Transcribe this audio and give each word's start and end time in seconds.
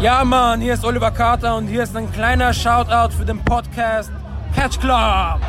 Ja, 0.00 0.24
Mann, 0.24 0.62
hier 0.62 0.72
ist 0.72 0.82
Oliver 0.82 1.10
Carter 1.10 1.56
und 1.56 1.66
hier 1.66 1.82
ist 1.82 1.94
ein 1.94 2.10
kleiner 2.10 2.54
Shoutout 2.54 3.14
für 3.14 3.26
den 3.26 3.44
Podcast 3.44 4.10
Catch 4.54 4.80
Club. 4.80 5.42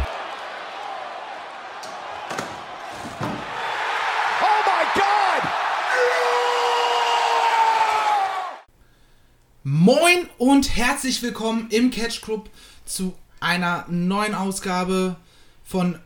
Moin 9.64 10.28
und 10.38 10.76
herzlich 10.76 11.24
willkommen 11.24 11.68
im 11.70 11.90
Catch 11.90 12.22
Club 12.22 12.50
zu 12.84 13.14
einer 13.40 13.86
neuen 13.88 14.36
Ausgabe 14.36 15.16
von, 15.64 15.98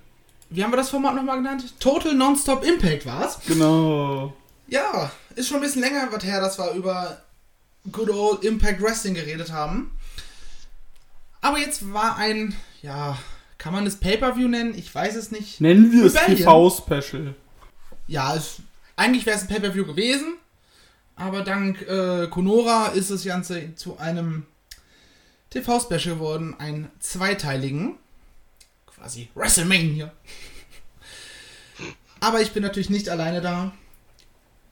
wie 0.51 0.63
haben 0.63 0.71
wir 0.71 0.77
das 0.77 0.91
Format 0.91 1.15
nochmal 1.15 1.37
genannt? 1.37 1.79
Total 1.79 2.13
Nonstop 2.13 2.63
Impact 2.63 3.07
war's? 3.07 3.39
Genau. 3.47 4.33
Ja, 4.67 5.09
ist 5.33 5.47
schon 5.47 5.57
ein 5.57 5.63
bisschen 5.63 5.81
länger 5.81 6.07
was 6.11 6.23
her, 6.23 6.39
dass 6.41 6.59
wir 6.59 6.69
über 6.73 7.24
Good 7.91 8.09
Old 8.09 8.43
Impact 8.43 8.81
Wrestling 8.81 9.13
geredet 9.13 9.51
haben. 9.51 9.91
Aber 11.41 11.59
jetzt 11.59 11.93
war 11.93 12.17
ein, 12.17 12.55
ja, 12.81 13.17
kann 13.57 13.73
man 13.73 13.85
es 13.85 13.97
Pay-Per-View 13.97 14.47
nennen? 14.47 14.73
Ich 14.75 14.93
weiß 14.93 15.15
es 15.15 15.31
nicht. 15.31 15.61
Nennen 15.61 15.91
wir 15.91 16.05
es. 16.05 16.13
TV-Special. 16.13 17.35
Ja, 18.07 18.35
es, 18.35 18.61
eigentlich 18.95 19.25
wäre 19.25 19.37
es 19.37 19.43
ein 19.43 19.47
Pay-Per-View 19.49 19.85
gewesen. 19.85 20.37
Aber 21.15 21.43
dank 21.43 21.81
äh, 21.83 22.27
Konora 22.27 22.87
ist 22.87 23.09
das 23.09 23.23
Ganze 23.23 23.75
zu 23.75 23.97
einem 23.97 24.45
TV-Special 25.51 26.15
geworden. 26.15 26.55
Einen 26.59 26.91
zweiteiligen. 26.99 27.95
Quasi 28.87 29.29
WrestleMania. 29.35 30.11
Aber 32.19 32.41
ich 32.41 32.51
bin 32.51 32.63
natürlich 32.63 32.89
nicht 32.89 33.09
alleine 33.09 33.41
da. 33.41 33.71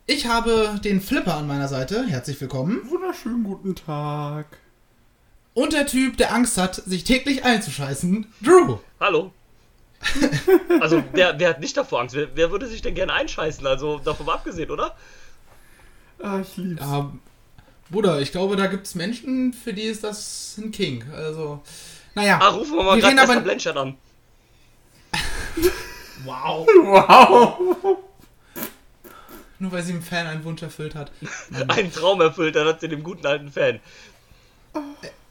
Ich 0.05 0.27
habe 0.27 0.79
den 0.83 1.01
Flipper 1.01 1.35
an 1.35 1.47
meiner 1.47 1.67
Seite. 1.67 2.05
Herzlich 2.05 2.39
willkommen. 2.41 2.81
Wunderschönen 2.89 3.43
guten 3.43 3.75
Tag. 3.75 4.45
Und 5.53 5.73
der 5.73 5.85
Typ, 5.85 6.17
der 6.17 6.33
Angst 6.33 6.57
hat, 6.57 6.75
sich 6.75 7.03
täglich 7.03 7.45
einzuscheißen. 7.45 8.27
Drew. 8.41 8.77
Hallo. 8.99 9.31
Also, 10.81 11.01
wer, 11.13 11.39
wer 11.39 11.49
hat 11.49 11.61
nicht 11.61 11.77
davor 11.77 12.01
Angst? 12.01 12.13
Wer, 12.15 12.35
wer 12.35 12.51
würde 12.51 12.67
sich 12.67 12.81
denn 12.81 12.93
gerne 12.95 13.13
einscheißen? 13.13 13.65
Also, 13.65 13.99
davon 13.99 14.25
mal 14.25 14.33
abgesehen, 14.33 14.69
oder? 14.69 14.97
Ah, 16.21 16.39
ich 16.41 16.57
lieb's. 16.57 16.81
Ja, 16.81 17.09
Bruder, 17.89 18.19
ich 18.19 18.33
glaube, 18.33 18.57
da 18.57 18.65
gibt 18.67 18.85
es 18.85 18.95
Menschen, 18.95 19.53
für 19.53 19.71
die 19.71 19.83
ist 19.83 20.03
das 20.03 20.55
ein 20.57 20.71
King. 20.71 21.05
Also, 21.15 21.61
naja. 22.15 22.37
Ah, 22.41 22.49
rufen 22.49 22.75
wir 22.75 22.83
mal 22.83 22.99
gerade 22.99 23.21
aber- 23.21 23.39
Blanchard 23.39 23.77
an. 23.77 23.95
Wow. 26.25 26.67
Wow. 26.83 27.97
Nur 29.63 29.71
weil 29.71 29.81
sie 29.81 29.93
einem 29.93 30.01
Fan 30.01 30.27
einen 30.27 30.43
Wunsch 30.43 30.61
erfüllt 30.61 30.93
hat. 30.93 31.09
Einen 31.69 31.89
Traum 31.89 32.19
erfüllt, 32.19 32.53
dann 32.57 32.67
hat 32.67 32.81
sie 32.81 32.89
dem 32.89 33.01
guten 33.01 33.25
alten 33.25 33.49
Fan. 33.49 33.79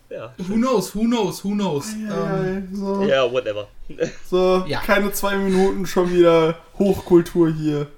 Ja. 0.09 0.33
Who 0.39 0.55
knows, 0.55 0.95
who 0.95 1.03
knows, 1.03 1.45
who 1.45 1.51
knows. 1.51 1.93
Ähm, 1.93 2.09
Ja, 2.73 2.77
so, 2.79 3.03
Ja, 3.05 3.31
whatever. 3.31 3.69
so 4.31 4.65
Ja. 4.67 4.81
keine 4.81 5.13
zwei 5.13 5.37
Minuten 5.37 5.85
schon 5.85 6.11
wieder 6.15 6.57
Hochkultur 6.79 7.53
hier. 7.53 7.89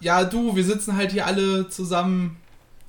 ja, 0.00 0.24
du, 0.24 0.56
wir 0.56 0.64
sitzen 0.64 0.96
halt 0.96 1.12
hier 1.12 1.24
alle 1.26 1.68
zusammen, 1.68 2.36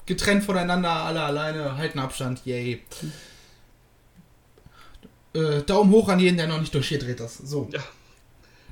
getrennt 0.08 0.44
voneinander, 0.44 0.90
alle 0.90 1.22
alleine, 1.22 1.78
halten 1.78 2.00
Abstand, 2.00 2.44
yay. 2.46 2.82
Äh, 5.36 5.62
Daumen 5.62 5.92
hoch 5.92 6.10
an 6.10 6.20
jeden, 6.20 6.38
der 6.38 6.48
noch 6.48 6.60
nicht 6.60 6.74
durchgedreht 6.74 7.20
ist. 7.20 7.48
So. 7.48 7.70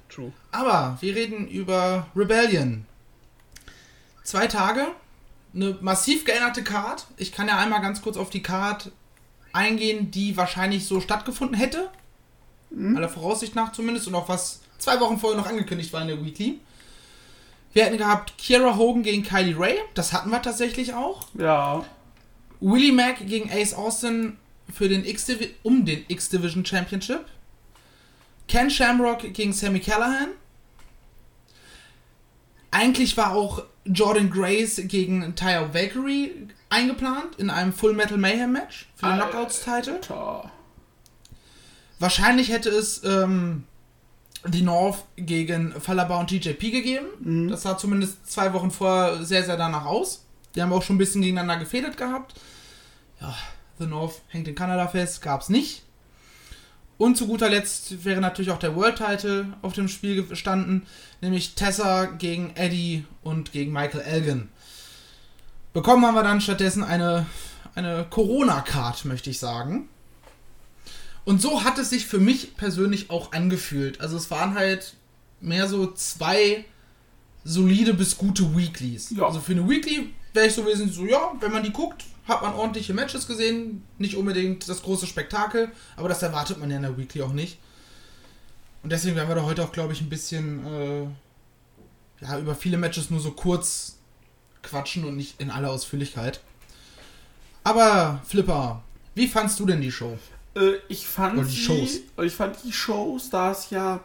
True. 0.10 0.32
Aber 0.52 0.98
wir 1.00 1.16
reden 1.16 1.48
über 1.48 2.08
Rebellion. 2.16 2.86
Zwei 4.28 4.48
Tage, 4.48 4.88
eine 5.56 5.78
massiv 5.80 6.26
geänderte 6.26 6.62
Card. 6.62 7.08
Ich 7.16 7.32
kann 7.32 7.48
ja 7.48 7.58
einmal 7.60 7.80
ganz 7.80 8.02
kurz 8.02 8.18
auf 8.18 8.30
die 8.30 8.44
Card 8.44 8.92
eingehen, 9.54 10.12
die 10.12 10.36
wahrscheinlich 10.36 10.86
so 10.86 11.00
stattgefunden 11.00 11.56
hätte. 11.56 11.90
Aller 12.98 13.08
Voraussicht 13.08 13.56
nach 13.56 13.72
zumindest. 13.72 14.06
Und 14.06 14.16
auch 14.16 14.28
was 14.28 14.60
zwei 14.80 15.00
Wochen 15.00 15.18
vorher 15.18 15.40
noch 15.40 15.48
angekündigt 15.48 15.94
war 15.94 16.02
in 16.02 16.10
der 16.10 16.26
Weekly. 16.26 16.60
Wir 17.72 17.86
hätten 17.86 17.98
gehabt 17.98 18.38
Kiera 18.38 18.76
Hogan 18.76 19.02
gegen 19.02 19.24
Kylie 19.24 19.58
Ray. 19.58 19.78
Das 19.94 20.12
hatten 20.12 20.30
wir 20.30 20.42
tatsächlich 20.42 20.94
auch. 20.94 21.30
Ja. 21.36 21.86
Willie 22.60 22.92
Mack 22.92 23.26
gegen 23.28 23.50
Ace 23.50 23.76
Austin 23.76 24.36
für 24.70 24.90
den 24.90 25.06
X 25.06 25.32
um 25.64 25.86
den 25.86 26.04
X-Division 26.06 26.66
Championship. 26.66 27.24
Ken 28.50 28.70
Shamrock 28.70 29.34
gegen 29.34 29.54
Sammy 29.54 29.80
Callahan. 29.80 30.32
Eigentlich 32.72 33.18
war 33.18 33.34
auch 33.34 33.64
Jordan 33.86 34.30
Grace 34.30 34.82
gegen 34.86 35.36
Tyre 35.36 35.74
Valkyrie 35.74 36.50
eingeplant 36.70 37.36
in 37.38 37.50
einem 37.50 37.74
Full 37.74 37.94
Metal 37.94 38.18
Mayhem 38.18 38.52
Match 38.52 38.88
für 38.96 39.08
den. 39.08 39.16
Knockouts-Title. 39.20 40.00
Wahrscheinlich 42.00 42.50
hätte 42.52 42.70
es 42.70 43.04
ähm, 43.04 43.64
die 44.46 44.62
North 44.62 45.06
gegen 45.16 45.72
Falaba 45.80 46.20
und 46.20 46.28
TJP 46.30 46.72
gegeben. 46.72 47.50
Das 47.50 47.64
sah 47.64 47.78
zumindest 47.78 48.30
zwei 48.30 48.54
Wochen 48.54 48.72
vorher 48.72 49.24
sehr, 49.24 49.44
sehr 49.44 49.58
danach 49.58 49.86
aus. 49.86 50.26
Die 50.56 50.62
haben 50.62 50.74
auch 50.74 50.84
schon 50.84 50.96
ein 50.96 51.00
bisschen 51.00 51.22
gegeneinander 51.22 51.58
gefädelt 51.64 51.98
gehabt. 51.98 52.36
Ja, 53.22 53.36
The 53.80 53.86
North 53.86 54.22
hängt 54.28 54.48
in 54.48 54.56
Kanada 54.56 54.88
fest, 54.88 55.22
gab's 55.22 55.50
nicht. 55.50 55.84
Und 56.98 57.16
zu 57.16 57.28
guter 57.28 57.50
Letzt 57.50 58.04
wäre 58.06 58.22
natürlich 58.22 58.52
auch 58.52 58.60
der 58.60 58.76
World 58.76 58.98
Title 58.98 59.54
auf 59.62 59.74
dem 59.74 59.88
Spiel 59.88 60.26
gestanden, 60.26 60.88
nämlich 61.22 61.54
Tessa 61.54 62.06
gegen 62.06 62.56
Eddie 62.56 63.06
und 63.24 63.52
gegen 63.52 63.72
Michael 63.72 64.02
Elgin. 64.02 64.50
Bekommen 65.74 66.06
haben 66.06 66.16
wir 66.16 66.24
dann 66.24 66.42
stattdessen 66.42 66.84
eine, 66.84 67.28
eine 67.76 68.08
Corona-Card, 68.10 69.06
möchte 69.06 69.30
ich 69.30 69.38
sagen. 69.38 69.90
Und 71.24 71.42
so 71.42 71.64
hat 71.64 71.78
es 71.78 71.92
sich 71.92 72.08
für 72.08 72.20
mich 72.20 72.56
persönlich 72.56 73.12
auch 73.12 73.32
angefühlt. 73.32 74.02
Also 74.02 74.18
es 74.18 74.32
waren 74.32 74.56
halt 74.56 74.96
mehr 75.40 75.68
so 75.68 75.92
zwei 75.92 76.66
solide 77.44 77.94
bis 77.94 78.18
gute 78.18 78.58
Weeklies. 78.58 79.12
Ja. 79.12 79.28
Also 79.28 79.40
für 79.40 79.52
eine 79.52 79.70
Weekly 79.70 80.14
wäre 80.34 80.48
ich 80.48 80.54
so 80.54 80.64
gewesen, 80.64 80.92
so 80.92 81.06
ja, 81.06 81.34
wenn 81.40 81.52
man 81.52 81.64
die 81.64 81.72
guckt, 81.72 82.06
hat 82.28 82.42
man 82.42 82.54
ordentliche 82.54 82.94
Matches 82.94 83.28
gesehen. 83.28 83.84
Nicht 83.98 84.16
unbedingt 84.16 84.68
das 84.68 84.82
große 84.82 85.08
Spektakel, 85.08 85.72
aber 85.96 86.10
das 86.10 86.22
erwartet 86.22 86.60
man 86.60 86.70
ja 86.70 86.78
in 86.78 86.84
der 86.84 86.98
Weekly 86.98 87.22
auch 87.22 87.34
nicht. 87.34 87.60
Und 88.84 88.92
deswegen 88.92 89.16
werden 89.16 89.30
wir 89.30 89.36
da 89.36 89.44
heute 89.44 89.64
auch, 89.64 89.72
glaube 89.72 89.94
ich, 89.94 90.02
ein 90.02 90.10
bisschen 90.10 90.66
äh, 90.66 91.08
ja, 92.22 92.40
über 92.40 92.56
viele 92.56 92.78
Matches 92.78 93.10
nur 93.10 93.20
so 93.20 93.32
kurz 93.32 93.98
quatschen 94.64 95.06
und 95.06 95.16
nicht 95.16 95.40
in 95.40 95.50
aller 95.50 95.72
Ausführlichkeit. 95.72 96.42
Aber 97.64 98.22
Flipper, 98.26 98.84
wie 99.16 99.28
fandst 99.28 99.60
du 99.60 99.66
denn 99.66 99.82
die 99.82 99.92
Show? 99.92 100.18
Äh, 100.56 100.74
ich 100.88 101.08
fand 101.08 101.38
Oder 101.38 101.48
die 101.48 101.56
Shows. 101.56 102.00
Ich 102.24 102.34
fand 102.34 102.58
die 102.64 102.72
Shows, 102.72 103.30
da 103.30 103.52
es 103.52 103.70
ja 103.70 104.00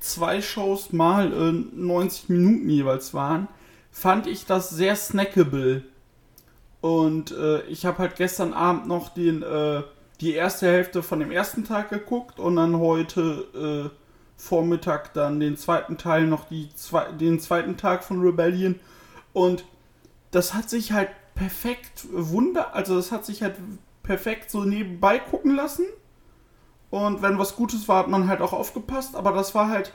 zwei 0.00 0.42
Shows 0.42 0.92
mal 0.92 1.32
äh, 1.32 1.52
90 1.52 2.28
Minuten 2.28 2.68
jeweils 2.68 3.14
waren, 3.14 3.48
fand 3.90 4.26
ich 4.26 4.46
das 4.46 4.70
sehr 4.70 4.96
snackable. 4.96 5.82
Und 6.84 7.30
äh, 7.30 7.62
ich 7.62 7.86
habe 7.86 7.96
halt 7.96 8.14
gestern 8.16 8.52
Abend 8.52 8.86
noch 8.86 9.08
den, 9.08 9.42
äh, 9.42 9.82
die 10.20 10.34
erste 10.34 10.66
Hälfte 10.66 11.02
von 11.02 11.18
dem 11.18 11.30
ersten 11.30 11.64
Tag 11.64 11.88
geguckt 11.88 12.38
und 12.38 12.56
dann 12.56 12.78
heute 12.78 13.90
äh, 13.90 13.96
Vormittag 14.36 15.14
dann 15.14 15.40
den 15.40 15.56
zweiten 15.56 15.96
Teil 15.96 16.26
noch 16.26 16.46
die 16.46 16.68
zwei, 16.74 17.10
den 17.12 17.40
zweiten 17.40 17.78
Tag 17.78 18.04
von 18.04 18.20
Rebellion. 18.20 18.80
Und 19.32 19.64
das 20.30 20.52
hat 20.52 20.68
sich 20.68 20.92
halt 20.92 21.08
perfekt 21.34 22.04
wunder, 22.12 22.74
also 22.74 22.96
das 22.96 23.12
hat 23.12 23.24
sich 23.24 23.42
halt 23.42 23.54
perfekt 24.02 24.50
so 24.50 24.64
nebenbei 24.64 25.18
gucken 25.18 25.56
lassen. 25.56 25.86
Und 26.90 27.22
wenn 27.22 27.38
was 27.38 27.56
Gutes 27.56 27.88
war, 27.88 28.00
hat 28.00 28.08
man 28.08 28.28
halt 28.28 28.42
auch 28.42 28.52
aufgepasst, 28.52 29.16
aber 29.16 29.32
das 29.32 29.54
war 29.54 29.70
halt, 29.70 29.94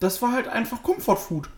das 0.00 0.22
war 0.22 0.32
halt 0.32 0.48
einfach 0.48 0.82
Comfort 0.82 1.16
Food. 1.16 1.50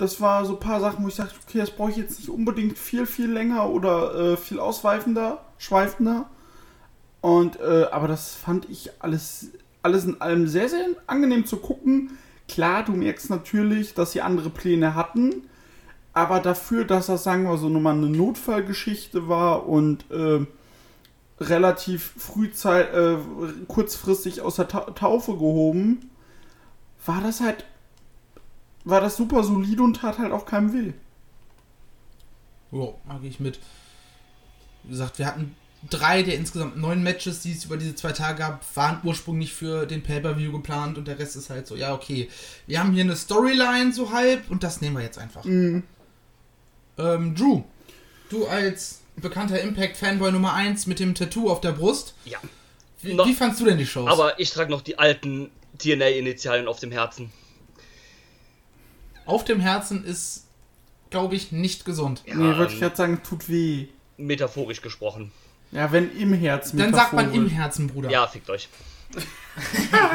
Das 0.00 0.18
war 0.22 0.46
so 0.46 0.54
ein 0.54 0.60
paar 0.60 0.80
Sachen, 0.80 1.04
wo 1.04 1.08
ich 1.08 1.14
sagte, 1.14 1.34
okay, 1.46 1.58
das 1.58 1.70
brauche 1.70 1.90
ich 1.90 1.98
jetzt 1.98 2.18
nicht 2.18 2.30
unbedingt 2.30 2.78
viel, 2.78 3.04
viel 3.04 3.30
länger 3.30 3.68
oder 3.68 4.14
äh, 4.14 4.36
viel 4.38 4.58
ausweifender, 4.58 5.44
schweifender. 5.58 6.30
Und, 7.20 7.60
äh, 7.60 7.84
aber 7.92 8.08
das 8.08 8.34
fand 8.34 8.70
ich 8.70 8.90
alles, 9.00 9.50
alles 9.82 10.06
in 10.06 10.18
allem 10.22 10.48
sehr, 10.48 10.70
sehr 10.70 10.86
angenehm 11.06 11.44
zu 11.44 11.58
gucken. 11.58 12.16
Klar, 12.48 12.82
du 12.82 12.92
merkst 12.92 13.28
natürlich, 13.28 13.92
dass 13.92 14.12
sie 14.12 14.22
andere 14.22 14.48
Pläne 14.48 14.94
hatten. 14.94 15.42
Aber 16.14 16.40
dafür, 16.40 16.86
dass 16.86 17.08
das, 17.08 17.22
sagen 17.22 17.44
wir 17.44 17.58
so, 17.58 17.68
nochmal 17.68 17.92
eine 17.94 18.08
Notfallgeschichte 18.08 19.28
war 19.28 19.68
und 19.68 20.10
äh, 20.10 20.46
relativ 21.40 22.14
frühzeit, 22.16 22.94
äh, 22.94 23.18
kurzfristig 23.68 24.40
aus 24.40 24.56
der 24.56 24.68
Ta 24.68 24.80
Taufe 24.92 25.32
gehoben, 25.32 26.10
war 27.04 27.20
das 27.20 27.42
halt, 27.42 27.66
war 28.90 29.00
das 29.00 29.16
super 29.16 29.42
solide 29.44 29.82
und 29.82 29.94
tat 29.98 30.18
halt 30.18 30.32
auch 30.32 30.44
keinem 30.46 30.72
weh. 30.72 30.92
Jo, 32.72 32.98
mag 33.06 33.20
ich 33.24 33.40
mit. 33.40 33.58
Wie 34.84 34.90
gesagt, 34.90 35.18
wir 35.18 35.26
hatten 35.26 35.54
drei 35.88 36.22
der 36.22 36.36
insgesamt 36.36 36.76
neun 36.76 37.02
Matches, 37.02 37.40
die 37.40 37.52
es 37.52 37.64
über 37.64 37.76
diese 37.76 37.94
zwei 37.94 38.12
Tage 38.12 38.38
gab, 38.38 38.64
waren 38.76 39.00
ursprünglich 39.02 39.52
für 39.52 39.86
den 39.86 40.02
Pay-Per-View 40.02 40.52
geplant 40.52 40.98
und 40.98 41.08
der 41.08 41.18
Rest 41.18 41.36
ist 41.36 41.50
halt 41.50 41.66
so, 41.66 41.74
ja, 41.74 41.94
okay. 41.94 42.28
Wir 42.66 42.80
haben 42.80 42.92
hier 42.92 43.04
eine 43.04 43.16
Storyline 43.16 43.92
so 43.92 44.12
halb 44.12 44.50
und 44.50 44.62
das 44.62 44.80
nehmen 44.80 44.96
wir 44.96 45.02
jetzt 45.02 45.18
einfach. 45.18 45.44
Mhm. 45.44 45.82
Ähm, 46.98 47.34
Drew, 47.34 47.62
du 48.28 48.46
als 48.46 49.00
bekannter 49.16 49.60
Impact-Fanboy 49.60 50.32
Nummer 50.32 50.52
1 50.54 50.86
mit 50.86 50.98
dem 51.00 51.14
Tattoo 51.14 51.50
auf 51.50 51.60
der 51.60 51.72
Brust, 51.72 52.14
Ja. 52.24 52.38
wie, 53.02 53.14
Noch- 53.14 53.26
wie 53.26 53.34
fandst 53.34 53.60
du 53.60 53.64
denn 53.64 53.78
die 53.78 53.86
Shows? 53.86 54.08
Aber 54.10 54.38
ich 54.38 54.50
trage 54.50 54.70
noch 54.70 54.82
die 54.82 54.98
alten 54.98 55.50
TNA-Initialien 55.78 56.68
auf 56.68 56.78
dem 56.78 56.92
Herzen. 56.92 57.32
Auf 59.30 59.44
dem 59.44 59.60
Herzen 59.60 60.04
ist, 60.04 60.46
glaube 61.10 61.36
ich, 61.36 61.52
nicht 61.52 61.84
gesund. 61.84 62.22
Ja, 62.26 62.34
nee, 62.34 62.56
würde 62.56 62.66
ich 62.66 62.74
ähm, 62.74 62.80
gerade 62.80 62.96
sagen, 62.96 63.22
tut 63.22 63.48
weh. 63.48 63.86
Metaphorisch 64.16 64.82
gesprochen. 64.82 65.32
Ja, 65.72 65.92
wenn 65.92 66.14
im 66.18 66.34
Herz 66.34 66.72
Dann 66.72 66.92
sagt 66.92 67.14
man 67.14 67.32
im. 67.32 67.48
Herzen, 67.48 67.86
Bruder. 67.86 68.10
Ja, 68.10 68.26
fickt 68.26 68.50
euch. 68.50 68.68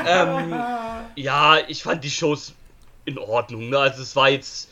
ähm, 0.07 0.53
ja, 1.15 1.57
ich 1.67 1.81
fand 1.83 2.03
die 2.03 2.11
Shows 2.11 2.53
in 3.05 3.17
Ordnung. 3.17 3.69
Ne? 3.69 3.79
Also 3.79 4.03
es 4.03 4.15
war 4.15 4.29
jetzt 4.29 4.69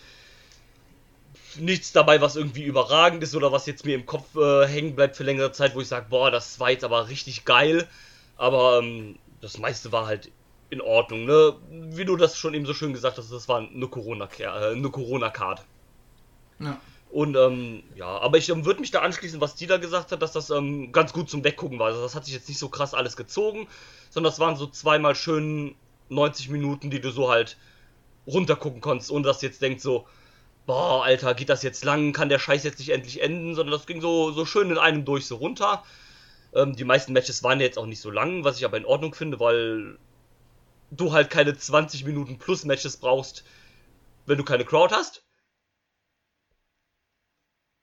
nichts 1.58 1.92
dabei, 1.92 2.22
was 2.22 2.36
irgendwie 2.36 2.64
überragend 2.64 3.24
ist 3.24 3.36
oder 3.36 3.52
was 3.52 3.66
jetzt 3.66 3.86
mir 3.86 3.96
im 3.96 4.06
Kopf 4.06 4.36
äh, 4.36 4.68
hängen 4.68 4.96
bleibt 4.96 5.16
für 5.16 5.24
längere 5.24 5.52
Zeit, 5.52 5.76
wo 5.76 5.82
ich 5.82 5.88
sage, 5.88 6.08
boah, 6.10 6.32
das 6.32 6.60
war 6.60 6.70
jetzt 6.70 6.84
aber 6.84 7.10
richtig 7.10 7.46
geil. 7.46 7.88
Aber 8.38 8.80
ähm, 8.80 9.18
das 9.42 9.58
meiste 9.58 9.92
war 9.92 10.06
halt 10.06 10.30
in 10.74 10.82
Ordnung. 10.82 11.26
Ne? 11.26 11.54
Wie 11.70 12.06
du 12.06 12.18
das 12.18 12.38
schon 12.38 12.54
eben 12.54 12.66
so 12.66 12.74
schön 12.74 12.94
gesagt 12.94 13.18
hast, 13.18 13.32
das 13.32 13.48
war 13.48 13.60
eine 13.60 13.88
Corona-Card. 13.88 14.74
Äh, 14.74 14.78
eine 14.78 14.90
Corona-Card. 14.90 15.64
Ja. 16.60 16.80
Und 17.12 17.36
ähm, 17.36 17.84
ja, 17.96 18.08
aber 18.08 18.38
ich 18.40 18.50
ähm, 18.50 18.66
würde 18.66 18.82
mich 18.82 18.90
da 18.90 19.02
anschließen, 19.02 19.40
was 19.40 19.54
die 19.54 19.68
da 19.68 19.78
gesagt 19.78 20.12
hat, 20.12 20.22
dass 20.22 20.32
das 20.32 20.50
ähm, 20.50 20.92
ganz 20.92 21.14
gut 21.14 21.30
zum 21.30 21.44
Weggucken 21.44 21.78
war. 21.78 21.88
Also 21.88 22.02
das 22.02 22.16
hat 22.16 22.26
sich 22.26 22.34
jetzt 22.34 22.50
nicht 22.50 22.58
so 22.58 22.70
krass 22.70 22.96
alles 22.96 23.16
gezogen, 23.16 23.68
sondern 24.10 24.32
das 24.32 24.40
waren 24.40 24.56
so 24.56 24.66
zweimal 24.66 25.14
schön 25.14 25.76
90 26.10 26.50
Minuten, 26.50 26.90
die 26.90 27.00
du 27.00 27.12
so 27.12 27.30
halt 27.30 27.58
runtergucken 28.26 28.82
konntest, 28.82 29.12
ohne 29.12 29.26
dass 29.26 29.40
du 29.40 29.46
jetzt 29.46 29.62
denkst 29.62 29.84
so, 29.84 30.08
boah, 30.66 31.04
Alter, 31.04 31.36
geht 31.36 31.50
das 31.50 31.62
jetzt 31.62 31.86
lang, 31.86 32.14
kann 32.14 32.30
der 32.30 32.40
Scheiß 32.40 32.64
jetzt 32.64 32.80
nicht 32.80 32.90
endlich 32.90 33.22
enden, 33.22 33.54
sondern 33.54 33.74
das 33.74 33.86
ging 33.86 34.02
so, 34.02 34.32
so 34.32 34.46
schön 34.46 34.72
in 34.72 34.78
einem 34.78 35.06
durch 35.06 35.28
so 35.28 35.36
runter. 35.36 35.84
Ähm, 36.56 36.76
die 36.76 36.84
meisten 36.84 37.14
Matches 37.14 37.44
waren 37.44 37.60
ja 37.60 37.66
jetzt 37.66 37.78
auch 37.78 37.86
nicht 37.86 38.02
so 38.02 38.10
lang, 38.10 38.44
was 38.44 38.58
ich 38.58 38.66
aber 38.66 38.78
in 38.78 38.86
Ordnung 38.86 39.14
finde, 39.14 39.40
weil 39.40 39.98
du 40.96 41.12
halt 41.12 41.30
keine 41.30 41.58
20 41.58 42.06
Minuten 42.06 42.38
plus 42.38 42.66
Matches 42.66 42.98
brauchst, 42.98 43.44
wenn 44.26 44.38
du 44.38 44.44
keine 44.44 44.66
Crowd 44.66 44.94
hast. 44.94 45.24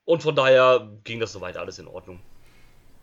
Und 0.05 0.23
von 0.23 0.35
daher 0.35 0.91
ging 1.05 1.21
das 1.21 1.33
soweit 1.33 1.57
alles 1.57 1.79
in 1.79 1.87
Ordnung. 1.87 2.21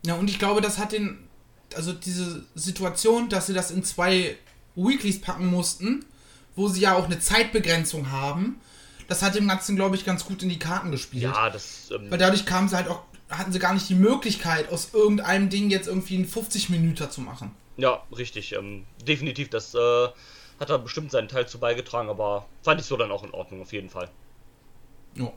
Ja, 0.05 0.15
und 0.15 0.29
ich 0.29 0.39
glaube, 0.39 0.61
das 0.61 0.77
hat 0.77 0.91
den, 0.91 1.27
also 1.75 1.93
diese 1.93 2.45
Situation, 2.55 3.29
dass 3.29 3.47
sie 3.47 3.53
das 3.53 3.71
in 3.71 3.83
zwei 3.83 4.37
Weeklies 4.75 5.21
packen 5.21 5.47
mussten, 5.47 6.05
wo 6.55 6.67
sie 6.67 6.81
ja 6.81 6.95
auch 6.95 7.05
eine 7.05 7.19
Zeitbegrenzung 7.19 8.11
haben, 8.11 8.59
das 9.07 9.21
hat 9.21 9.35
dem 9.35 9.47
Ganzen, 9.47 9.75
glaube 9.75 9.95
ich, 9.95 10.05
ganz 10.05 10.25
gut 10.25 10.43
in 10.43 10.49
die 10.49 10.59
Karten 10.59 10.91
gespielt. 10.91 11.23
Ja, 11.23 11.49
das. 11.49 11.91
Ähm, 11.91 12.11
Weil 12.11 12.17
dadurch 12.17 12.45
kamen 12.45 12.67
sie 12.67 12.75
halt 12.75 12.89
auch, 12.89 13.03
hatten 13.29 13.51
sie 13.51 13.59
gar 13.59 13.73
nicht 13.73 13.87
die 13.87 13.95
Möglichkeit, 13.95 14.69
aus 14.69 14.89
irgendeinem 14.93 15.49
Ding 15.49 15.69
jetzt 15.69 15.87
irgendwie 15.87 16.15
einen 16.15 16.27
50 16.27 16.69
Minuten 16.69 17.09
zu 17.09 17.21
machen. 17.21 17.51
Ja, 17.77 18.01
richtig. 18.15 18.53
Ähm, 18.53 18.85
definitiv, 19.07 19.49
das 19.49 19.73
äh, 19.75 20.07
hat 20.59 20.69
da 20.69 20.77
bestimmt 20.77 21.11
seinen 21.11 21.27
Teil 21.27 21.47
zu 21.47 21.59
beigetragen, 21.59 22.09
aber 22.09 22.45
fand 22.63 22.81
ich 22.81 22.87
so 22.87 22.97
dann 22.97 23.11
auch 23.11 23.23
in 23.23 23.31
Ordnung, 23.31 23.61
auf 23.61 23.71
jeden 23.73 23.89
Fall. 23.89 24.09
Jo. 25.15 25.31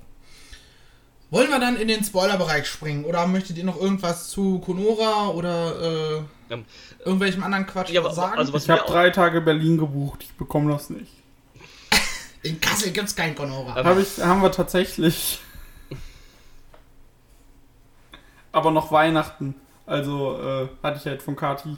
Wollen 1.31 1.49
wir 1.51 1.61
dann 1.61 1.77
in 1.77 1.87
den 1.87 2.03
Spoilerbereich 2.03 2.67
springen? 2.67 3.05
Oder 3.05 3.25
möchtet 3.29 3.57
ihr 3.57 3.63
noch 3.65 3.81
irgendwas 3.81 4.31
zu 4.31 4.59
Konora 4.59 5.29
oder 5.29 6.17
äh, 6.19 6.23
Ähm, 6.53 6.65
irgendwelchem 7.05 7.45
anderen 7.45 7.67
Quatsch 7.67 7.91
Ja, 7.91 8.11
sagen? 8.11 8.37
also 8.37 8.53
was- 8.53 8.65
Ich 8.65 8.71
habe 8.71 8.83
drei 8.87 9.11
Tage 9.11 9.41
Berlin 9.41 9.79
gebucht. 9.79 10.25
Ich 10.25 10.33
bekomme 10.35 10.73
das 10.73 10.91
nicht. 10.91 11.13
in 12.43 12.61
Kassel 12.61 12.91
gibt's 12.91 13.15
kein 13.15 13.37
Konora. 13.37 13.79
Ähm, 13.79 13.87
Hab 13.87 13.99
ich, 13.99 14.19
haben 14.19 14.43
wir 14.43 14.51
tatsächlich. 14.51 15.39
Aber 18.53 18.71
noch 18.73 18.91
Weihnachten. 18.91 19.55
Also 19.87 20.37
äh, 20.41 20.69
hatte 20.83 20.99
ich 20.99 21.07
halt 21.07 21.23
von 21.23 21.37
Kati 21.37 21.77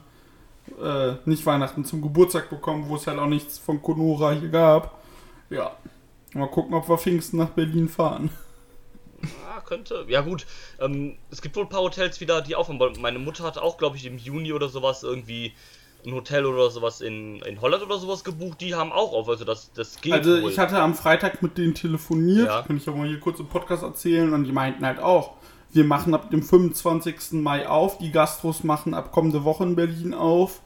äh, 0.82 1.14
nicht 1.24 1.44
Weihnachten 1.46 1.84
zum 1.84 2.02
Geburtstag 2.02 2.50
bekommen, 2.50 2.88
wo 2.88 2.96
es 2.96 3.06
halt 3.06 3.18
auch 3.18 3.26
nichts 3.26 3.58
von 3.58 3.82
Konora 3.82 4.32
hier 4.32 4.48
gab. 4.48 4.98
Ja. 5.50 5.72
Mal 6.34 6.48
gucken, 6.48 6.74
ob 6.74 6.88
wir 6.88 6.96
Pfingsten 6.98 7.38
nach 7.38 7.50
Berlin 7.50 7.88
fahren. 7.88 8.30
Ah, 9.48 9.60
könnte. 9.60 10.04
Ja, 10.08 10.22
gut. 10.22 10.46
Ähm, 10.80 11.16
es 11.30 11.42
gibt 11.42 11.54
wohl 11.56 11.64
ein 11.64 11.68
paar 11.68 11.82
Hotels 11.82 12.20
wieder, 12.20 12.40
die 12.42 12.56
aufhaben 12.56 12.80
wollen. 12.80 13.00
Meine 13.00 13.18
Mutter 13.18 13.44
hat 13.44 13.58
auch, 13.58 13.76
glaube 13.78 13.96
ich, 13.96 14.06
im 14.06 14.18
Juni 14.18 14.52
oder 14.52 14.68
sowas 14.68 15.02
irgendwie 15.02 15.52
ein 16.04 16.12
Hotel 16.14 16.46
oder 16.46 16.68
sowas 16.70 17.00
in, 17.00 17.40
in 17.42 17.60
Holland 17.60 17.84
oder 17.84 17.98
sowas 17.98 18.24
gebucht. 18.24 18.60
Die 18.60 18.74
haben 18.74 18.90
auch 18.90 19.12
auf. 19.12 19.28
Also, 19.28 19.44
das, 19.44 19.70
das 19.74 20.00
geht 20.00 20.12
Also 20.14 20.42
wohl. 20.42 20.50
ich 20.50 20.58
hatte 20.58 20.78
am 20.80 20.94
Freitag 20.94 21.42
mit 21.42 21.56
denen 21.58 21.74
telefoniert, 21.74 22.46
Ja. 22.48 22.62
kann 22.62 22.76
ich 22.76 22.88
auch 22.88 22.96
mal 22.96 23.06
hier 23.06 23.20
kurz 23.20 23.38
im 23.38 23.46
Podcast 23.46 23.84
erzählen, 23.84 24.32
und 24.32 24.44
die 24.44 24.52
meinten 24.52 24.84
halt 24.84 24.98
auch, 24.98 25.34
wir 25.72 25.84
machen 25.84 26.14
ab 26.14 26.30
dem 26.30 26.42
25. 26.42 27.32
Mai 27.32 27.66
auf, 27.66 27.98
die 27.98 28.12
Gastros 28.12 28.62
machen 28.62 28.94
ab 28.94 29.12
kommende 29.12 29.44
Woche 29.44 29.64
in 29.64 29.76
Berlin 29.76 30.14
auf. 30.14 30.60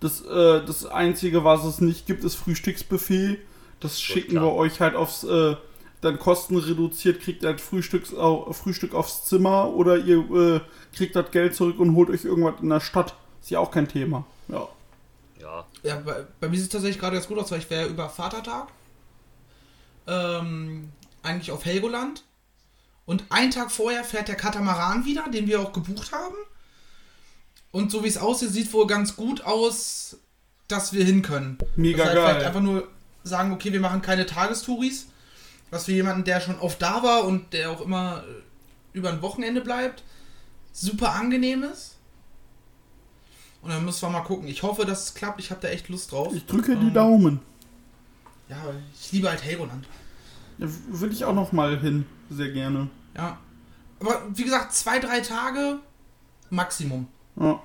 Das, 0.00 0.20
äh, 0.22 0.64
das 0.64 0.84
Einzige, 0.84 1.44
was 1.44 1.64
es 1.64 1.80
nicht 1.80 2.06
gibt, 2.06 2.24
ist 2.24 2.34
Frühstücksbuffet. 2.34 3.38
Das 3.78 4.00
schicken 4.00 4.34
wir 4.34 4.52
euch 4.52 4.80
halt 4.80 4.96
aufs, 4.96 5.22
äh, 5.24 5.56
dann 6.00 6.18
kostenreduziert, 6.18 7.20
kriegt 7.20 7.44
ihr 7.44 7.50
halt 7.50 7.60
Frühstücks, 7.60 8.12
au, 8.12 8.52
Frühstück 8.52 8.94
aufs 8.94 9.24
Zimmer 9.26 9.70
oder 9.70 9.96
ihr 9.96 10.18
äh, 10.18 10.60
kriegt 10.94 11.14
das 11.14 11.30
Geld 11.30 11.54
zurück 11.54 11.78
und 11.78 11.94
holt 11.94 12.10
euch 12.10 12.24
irgendwas 12.24 12.60
in 12.60 12.68
der 12.68 12.80
Stadt. 12.80 13.14
Ist 13.40 13.50
ja 13.50 13.60
auch 13.60 13.70
kein 13.70 13.88
Thema. 13.88 14.24
Ja. 14.48 14.68
ja. 15.40 15.64
Ja, 15.84 15.96
bei, 16.04 16.26
bei 16.40 16.48
mir 16.48 16.56
sieht 16.56 16.66
es 16.66 16.70
tatsächlich 16.70 17.00
gerade 17.00 17.14
ganz 17.14 17.28
gut 17.28 17.38
aus, 17.38 17.50
weil 17.52 17.60
ich 17.60 17.70
wäre 17.70 17.88
über 17.88 18.08
Vatertag 18.08 18.68
ähm, 20.08 20.90
eigentlich 21.22 21.52
auf 21.52 21.64
Helgoland. 21.64 22.24
Und 23.12 23.24
einen 23.28 23.50
Tag 23.50 23.70
vorher 23.70 24.04
fährt 24.04 24.28
der 24.28 24.36
Katamaran 24.36 25.04
wieder, 25.04 25.28
den 25.28 25.46
wir 25.46 25.60
auch 25.60 25.74
gebucht 25.74 26.12
haben. 26.12 26.34
Und 27.70 27.90
so 27.90 28.02
wie 28.04 28.08
es 28.08 28.16
aussieht, 28.16 28.48
sieht 28.48 28.72
wohl 28.72 28.86
ganz 28.86 29.16
gut 29.16 29.44
aus, 29.44 30.16
dass 30.66 30.94
wir 30.94 31.04
hin 31.04 31.20
können. 31.20 31.58
Mega 31.76 31.98
wir 31.98 32.04
halt 32.06 32.14
geil. 32.14 32.24
vielleicht 32.26 32.46
einfach 32.46 32.62
nur 32.62 32.88
sagen, 33.22 33.52
okay, 33.52 33.70
wir 33.70 33.80
machen 33.80 34.00
keine 34.00 34.24
Tagestouris. 34.24 35.08
Was 35.68 35.84
für 35.84 35.92
jemanden, 35.92 36.24
der 36.24 36.40
schon 36.40 36.58
oft 36.58 36.80
da 36.80 37.02
war 37.02 37.24
und 37.24 37.52
der 37.52 37.70
auch 37.70 37.82
immer 37.82 38.24
äh, 38.26 38.96
über 38.96 39.10
ein 39.10 39.20
Wochenende 39.20 39.60
bleibt, 39.60 40.02
super 40.72 41.12
angenehm 41.12 41.64
ist. 41.64 41.96
Und 43.60 43.68
dann 43.68 43.84
müssen 43.84 44.00
wir 44.00 44.08
mal 44.08 44.22
gucken. 44.22 44.48
Ich 44.48 44.62
hoffe, 44.62 44.86
dass 44.86 45.04
es 45.04 45.14
klappt. 45.14 45.38
Ich 45.38 45.50
habe 45.50 45.60
da 45.60 45.68
echt 45.68 45.90
Lust 45.90 46.12
drauf. 46.12 46.32
Ich 46.34 46.46
drücke 46.46 46.76
die 46.76 46.86
Ähm, 46.86 46.94
Daumen. 46.94 47.40
Ja, 48.48 48.56
ich 48.98 49.12
liebe 49.12 49.28
halt 49.28 49.44
Helgoland. 49.44 49.86
Da 50.56 50.66
will 50.88 51.12
ich 51.12 51.26
auch 51.26 51.34
noch 51.34 51.52
mal 51.52 51.78
hin, 51.78 52.06
sehr 52.30 52.48
gerne. 52.50 52.88
Ja. 53.16 53.38
Aber 54.00 54.22
wie 54.34 54.44
gesagt, 54.44 54.72
zwei, 54.74 54.98
drei 54.98 55.20
Tage 55.20 55.78
Maximum. 56.50 57.06
Ja. 57.36 57.62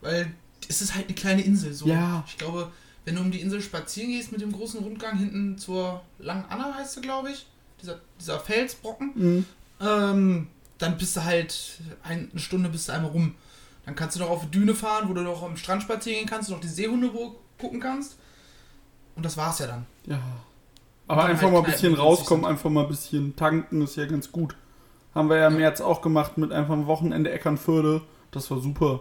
Weil 0.00 0.32
es 0.68 0.80
ist 0.82 0.94
halt 0.94 1.06
eine 1.06 1.14
kleine 1.14 1.42
Insel. 1.42 1.72
So. 1.72 1.86
Ja. 1.86 2.24
Ich 2.26 2.38
glaube, 2.38 2.70
wenn 3.04 3.14
du 3.16 3.20
um 3.22 3.30
die 3.30 3.40
Insel 3.40 3.60
spazieren 3.60 4.10
gehst 4.10 4.32
mit 4.32 4.40
dem 4.40 4.52
großen 4.52 4.80
Rundgang 4.82 5.16
hinten 5.18 5.58
zur 5.58 6.02
Langen 6.18 6.44
Anna, 6.48 6.74
heißt 6.74 6.94
sie, 6.94 7.00
glaube 7.00 7.30
ich. 7.30 7.46
Dieser, 7.82 8.00
dieser 8.20 8.40
Felsbrocken. 8.40 9.12
Mhm. 9.14 9.44
Ähm, 9.80 10.46
dann 10.78 10.96
bist 10.98 11.16
du 11.16 11.24
halt 11.24 11.80
ein- 12.02 12.28
eine 12.30 12.40
Stunde 12.40 12.68
bist 12.68 12.88
du 12.88 12.92
einmal 12.92 13.10
rum. 13.10 13.34
Dann 13.84 13.94
kannst 13.94 14.16
du 14.16 14.20
noch 14.20 14.30
auf 14.30 14.42
die 14.42 14.50
Düne 14.50 14.74
fahren, 14.74 15.08
wo 15.08 15.14
du 15.14 15.20
noch 15.20 15.42
am 15.42 15.56
Strand 15.56 15.82
spazieren 15.82 16.20
gehen 16.20 16.28
kannst 16.28 16.48
und 16.48 16.56
noch 16.56 16.60
die 16.62 16.68
Seehunde 16.68 17.10
gucken 17.58 17.80
kannst. 17.80 18.16
Und 19.14 19.24
das 19.24 19.36
war's 19.36 19.58
ja 19.58 19.66
dann. 19.68 19.86
Ja. 20.06 20.20
Aber 21.08 21.22
dann 21.22 21.30
einfach 21.32 21.44
halt 21.44 21.52
mal 21.52 21.58
ein 21.64 21.70
bisschen 21.70 21.94
rauskommen, 21.94 22.44
einfach 22.44 22.68
mal 22.70 22.82
ein 22.82 22.88
bisschen 22.88 23.36
tanken, 23.36 23.82
ist 23.82 23.96
ja 23.96 24.06
ganz 24.06 24.32
gut. 24.32 24.56
Haben 25.16 25.30
wir 25.30 25.38
ja 25.38 25.46
im 25.46 25.56
März 25.56 25.80
auch 25.80 26.02
gemacht 26.02 26.36
mit 26.36 26.52
einfach 26.52 26.74
am 26.74 26.86
Wochenende 26.86 27.30
Eckernförde. 27.30 28.02
Das 28.32 28.50
war 28.50 28.60
super. 28.60 29.00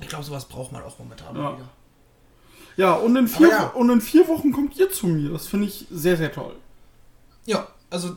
Ich 0.00 0.08
glaube, 0.08 0.24
sowas 0.24 0.44
braucht 0.46 0.72
man 0.72 0.82
auch 0.82 0.98
momentan 0.98 1.36
Ja. 1.36 1.52
wieder. 1.56 1.68
Ja, 2.76 2.94
und 2.94 3.14
in, 3.16 3.28
vier, 3.28 3.48
ja. 3.48 3.66
und 3.68 3.90
in 3.90 4.00
vier 4.00 4.26
Wochen 4.28 4.50
kommt 4.50 4.76
ihr 4.78 4.90
zu 4.90 5.06
mir. 5.06 5.30
Das 5.30 5.46
finde 5.46 5.66
ich 5.68 5.86
sehr, 5.90 6.16
sehr 6.16 6.32
toll. 6.32 6.56
Ja, 7.44 7.68
also 7.90 8.16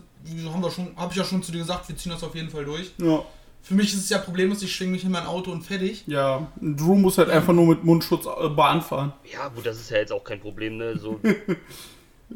haben 0.52 0.64
wir 0.64 0.72
schon, 0.72 0.96
habe 0.96 1.12
ich 1.12 1.18
ja 1.18 1.24
schon 1.26 1.44
zu 1.44 1.52
dir 1.52 1.60
gesagt, 1.60 1.88
wir 1.90 1.96
ziehen 1.98 2.12
das 2.12 2.24
auf 2.24 2.34
jeden 2.34 2.50
Fall 2.50 2.66
durch. 2.66 2.92
Ja. 2.98 3.24
Für 3.62 3.74
mich 3.74 3.94
ist 3.94 4.00
es 4.00 4.10
ja 4.10 4.18
problemlos, 4.20 4.62
ich 4.64 4.74
schwinge 4.74 4.92
mich 4.94 5.04
in 5.04 5.12
mein 5.12 5.26
Auto 5.26 5.52
und 5.52 5.64
fertig. 5.64 6.04
Ja, 6.08 6.48
Drew 6.62 6.96
muss 6.96 7.18
halt 7.18 7.30
einfach 7.30 7.54
nur 7.54 7.66
mit 7.68 7.84
Mundschutz 7.84 8.26
äh, 8.26 8.48
Bahn 8.50 8.82
fahren. 8.82 9.12
Ja, 9.32 9.50
gut, 9.50 9.66
das 9.66 9.78
ist 9.78 9.90
ja 9.90 9.98
jetzt 9.98 10.12
auch 10.14 10.24
kein 10.24 10.40
Problem, 10.40 10.78
ne? 10.78 10.98
So, 10.98 11.20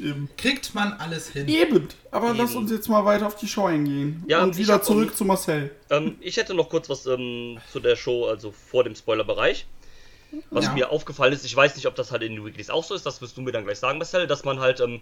Eben. 0.00 0.28
Kriegt 0.36 0.74
man 0.74 0.92
alles 0.94 1.30
hin. 1.30 1.48
Eben. 1.48 1.88
Aber 2.10 2.34
lass 2.34 2.50
Eben. 2.50 2.60
uns 2.60 2.70
jetzt 2.70 2.88
mal 2.88 3.04
weiter 3.04 3.26
auf 3.26 3.36
die 3.36 3.48
Show 3.48 3.66
eingehen. 3.66 4.22
Ja, 4.28 4.42
und 4.42 4.56
wieder 4.56 4.80
zurück 4.82 5.10
auch- 5.12 5.16
zu 5.16 5.24
Marcel. 5.24 5.70
ähm, 5.90 6.16
ich 6.20 6.36
hätte 6.36 6.54
noch 6.54 6.68
kurz 6.68 6.88
was 6.88 7.06
ähm, 7.06 7.58
zu 7.72 7.80
der 7.80 7.96
Show, 7.96 8.26
also 8.26 8.52
vor 8.52 8.84
dem 8.84 8.94
Spoilerbereich. 8.94 9.66
Was 10.50 10.66
Ja. 10.66 10.72
mir 10.74 10.90
aufgefallen 10.90 11.32
ist, 11.32 11.44
ich 11.46 11.56
weiß 11.56 11.74
nicht, 11.76 11.86
ob 11.86 11.94
das 11.94 12.12
halt 12.12 12.22
in 12.22 12.34
den 12.34 12.44
Weeklies 12.44 12.68
auch 12.68 12.84
so 12.84 12.94
ist, 12.94 13.06
das 13.06 13.22
wirst 13.22 13.36
du 13.38 13.40
mir 13.40 13.52
dann 13.52 13.64
gleich 13.64 13.78
sagen, 13.78 13.96
Marcel, 13.98 14.26
dass 14.26 14.44
man 14.44 14.60
halt 14.60 14.80
ähm, 14.80 15.00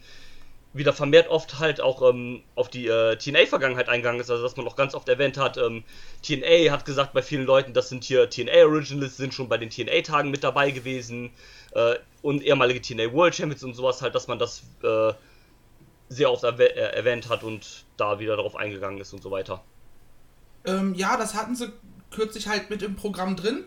wieder 0.76 0.92
vermehrt 0.92 1.28
oft 1.28 1.58
halt 1.58 1.80
auch 1.80 2.08
ähm, 2.08 2.42
auf 2.54 2.68
die 2.68 2.86
äh, 2.86 3.16
TNA-Vergangenheit 3.16 3.88
eingegangen 3.88 4.20
ist, 4.20 4.30
also 4.30 4.42
dass 4.42 4.56
man 4.56 4.66
auch 4.66 4.76
ganz 4.76 4.94
oft 4.94 5.08
erwähnt 5.08 5.38
hat, 5.38 5.56
ähm, 5.56 5.84
TNA 6.22 6.70
hat 6.72 6.84
gesagt 6.84 7.12
bei 7.12 7.22
vielen 7.22 7.46
Leuten, 7.46 7.72
das 7.72 7.88
sind 7.88 8.04
hier 8.04 8.28
TNA-Originals, 8.28 9.16
sind 9.16 9.34
schon 9.34 9.48
bei 9.48 9.58
den 9.58 9.70
TNA-Tagen 9.70 10.30
mit 10.30 10.44
dabei 10.44 10.70
gewesen 10.70 11.30
äh, 11.72 11.96
und 12.22 12.42
ehemalige 12.42 12.80
TNA 12.80 13.12
World 13.12 13.34
Champions 13.34 13.64
und 13.64 13.74
sowas 13.74 14.02
halt, 14.02 14.14
dass 14.14 14.28
man 14.28 14.38
das 14.38 14.62
äh, 14.82 15.12
sehr 16.08 16.30
oft 16.30 16.44
erwäh 16.44 16.66
äh, 16.66 16.94
erwähnt 16.96 17.28
hat 17.28 17.42
und 17.42 17.84
da 17.96 18.18
wieder 18.18 18.36
darauf 18.36 18.56
eingegangen 18.56 19.00
ist 19.00 19.12
und 19.12 19.22
so 19.22 19.30
weiter. 19.30 19.62
Ähm, 20.64 20.94
ja, 20.94 21.16
das 21.16 21.34
hatten 21.34 21.54
sie 21.54 21.72
kürzlich 22.10 22.48
halt 22.48 22.70
mit 22.70 22.82
im 22.82 22.96
Programm 22.96 23.36
drin. 23.36 23.64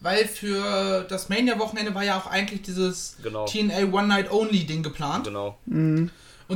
Weil 0.00 0.26
für 0.26 1.04
das 1.08 1.28
Mania-Wochenende 1.28 1.94
war 1.94 2.04
ja 2.04 2.18
auch 2.18 2.26
eigentlich 2.26 2.62
dieses 2.62 3.16
Genau. 3.22 3.46
TNA 3.46 3.92
One 3.92 4.06
Night 4.08 4.30
Only 4.30 4.64
Ding 4.64 4.82
geplant. 4.82 5.24
Genau. 5.24 5.56
Und 5.66 6.10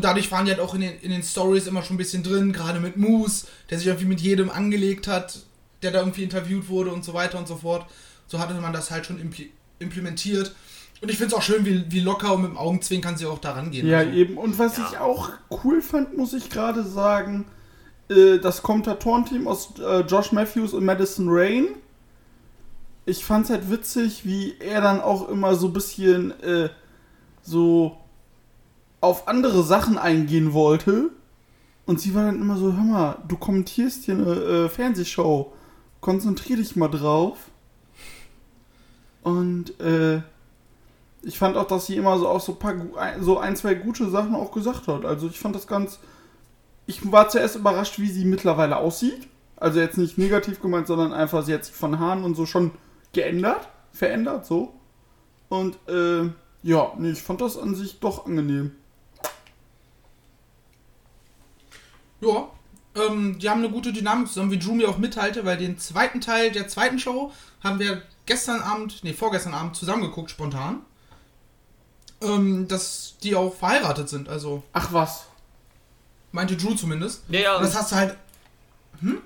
dadurch 0.05 0.31
waren 0.31 0.45
die 0.45 0.53
halt 0.53 0.61
auch 0.61 0.75
in 0.75 0.83
den, 0.83 0.93
in 1.01 1.11
den 1.11 1.23
Stories 1.23 1.67
immer 1.67 1.83
schon 1.83 1.95
ein 1.95 1.99
bisschen 1.99 2.23
drin, 2.23 2.53
gerade 2.53 2.79
mit 2.81 2.97
Moose, 2.97 3.47
der 3.71 3.79
sich 3.79 3.87
irgendwie 3.89 4.07
mit 4.07 4.21
jedem 4.21 4.51
angelegt 4.51 5.09
hat, 5.09 5.41
der 5.83 5.91
da 5.91 6.01
irgendwie 6.01 6.23
interviewt 6.23 6.69
wurde 6.69 6.93
und 6.93 7.05
so 7.05 7.15
weiter 7.15 7.39
und 7.39 7.49
so 7.49 7.57
fort. 7.57 7.87
So 8.29 8.39
hatte 8.39 8.55
man 8.55 8.73
das 8.73 8.91
halt 8.91 9.07
schon 9.07 9.21
impl 9.21 9.47
implementiert. 9.81 10.55
Und 11.01 11.11
ich 11.11 11.17
finde 11.17 11.35
es 11.35 11.39
auch 11.39 11.43
schön, 11.43 11.65
wie, 11.65 11.91
wie 11.91 12.01
locker 12.01 12.35
und 12.35 12.43
mit 12.43 12.51
dem 12.51 12.59
Augenzwinkern 12.59 13.17
sie 13.17 13.25
auch 13.25 13.39
da 13.39 13.53
rangehen. 13.53 13.89
Ja, 13.89 14.01
Also, 14.01 14.13
eben. 14.13 14.37
Und 14.37 14.59
was 14.59 14.77
Ja. 14.77 14.87
ich 14.93 14.99
auch 14.99 15.31
cool 15.65 15.81
fand, 15.81 16.15
muss 16.19 16.35
ich 16.35 16.51
gerade 16.51 16.85
sagen, 16.85 17.47
äh, 18.11 18.37
das 18.39 18.63
Kommentatorenteam 18.63 19.49
aus 19.49 19.71
äh, 19.79 20.01
Josh 20.01 20.33
Matthews 20.33 20.75
und 20.75 20.85
Madison 20.85 21.27
Rain. 21.31 21.69
Ich 23.07 23.25
fand's 23.25 23.51
halt 23.51 23.71
witzig, 23.71 24.25
wie 24.25 24.57
er 24.59 24.81
dann 24.81 25.01
auch 25.01 25.29
immer 25.29 25.55
so 25.55 25.69
ein 25.69 25.73
bisschen 25.73 26.39
äh, 26.43 26.69
so 27.43 27.97
auf 29.01 29.29
andere 29.29 29.63
Sachen 29.63 29.99
eingehen 29.99 30.53
wollte. 30.53 31.11
Und 31.87 32.01
sie 32.01 32.15
war 32.15 32.27
dann 32.27 32.41
immer 32.41 32.57
so, 32.57 32.73
hör 32.73 32.85
mal, 32.85 33.19
du 33.27 33.37
kommentierst 33.37 34.05
hier 34.05 34.15
eine 34.15 34.33
äh, 34.33 34.69
Fernsehshow. 34.69 35.53
Konzentrier 36.01 36.57
dich 36.57 36.77
mal 36.77 36.89
drauf. 36.89 37.51
Und 39.23 39.79
äh, 39.81 40.23
ich 41.23 41.39
fand 41.39 41.57
auch, 41.57 41.67
dass 41.67 41.87
sie 41.87 41.97
immer 41.97 42.19
so 42.19 42.29
auch 42.29 42.41
so, 42.41 42.55
paar, 42.55 42.75
so 43.21 43.39
ein, 43.39 43.57
zwei 43.57 43.75
gute 43.75 44.09
Sachen 44.09 44.35
auch 44.35 44.53
gesagt 44.53 44.89
hat. 44.89 45.05
Also 45.05 45.27
ich 45.27 45.39
fand 45.39 45.55
das 45.55 45.67
ganz. 45.67 45.99
Ich 46.87 47.11
war 47.11 47.29
zuerst 47.29 47.57
überrascht, 47.57 47.99
wie 47.99 48.09
sie 48.09 48.25
mittlerweile 48.25 48.77
aussieht. 48.77 49.29
Also 49.57 49.81
jetzt 49.81 49.99
nicht 49.99 50.17
negativ 50.17 50.61
gemeint, 50.61 50.87
sondern 50.87 51.13
einfach, 51.13 51.45
sie 51.45 51.53
hat 51.53 51.65
sich 51.65 51.75
von 51.75 51.99
Haaren 51.99 52.25
und 52.25 52.35
so 52.35 52.47
schon 52.47 52.71
geändert, 53.13 53.69
verändert, 53.93 54.47
so. 54.47 54.75
Und 55.49 55.77
äh, 55.89 56.31
ja, 56.63 56.93
nee, 56.99 57.11
ich 57.11 57.23
fand 57.23 57.41
das 57.41 57.57
an 57.57 57.75
sich 57.75 57.99
doch 58.01 58.27
angenehm. 58.27 58.73
Ja, 62.21 62.51
ähm, 62.95 63.39
die 63.39 63.49
haben 63.49 63.61
eine 63.61 63.71
gute 63.71 63.93
Dynamik 63.93 64.29
zusammen, 64.29 64.51
wie 64.51 64.59
Drew 64.59 64.75
mir 64.75 64.89
auch 64.89 64.99
mitteilte, 64.99 65.45
weil 65.45 65.57
den 65.57 65.79
zweiten 65.79 66.21
Teil 66.21 66.51
der 66.51 66.69
zweiten 66.69 66.99
Show 66.99 67.33
haben 67.63 67.79
wir 67.79 68.03
gestern 68.27 68.61
Abend, 68.61 69.03
nee, 69.03 69.13
vorgestern 69.13 69.55
Abend 69.55 69.77
zusammengeguckt, 69.77 70.31
spontan. 70.31 70.83
Ähm, 72.23 72.69
dass 72.69 73.17
die 73.23 73.35
auch 73.35 73.55
verheiratet 73.55 74.11
sind, 74.11 74.29
also 74.29 74.63
Ach 74.75 74.93
was. 74.93 75.27
meinte 76.33 76.57
Drew 76.57 76.75
zumindest. 76.75 77.23
Ja, 77.29 77.41
ja. 77.41 77.57
Und 77.57 77.63
das 77.63 77.75
hast 77.75 77.93
du 77.93 77.97
halt. 77.97 78.17
Hm? 79.01 79.23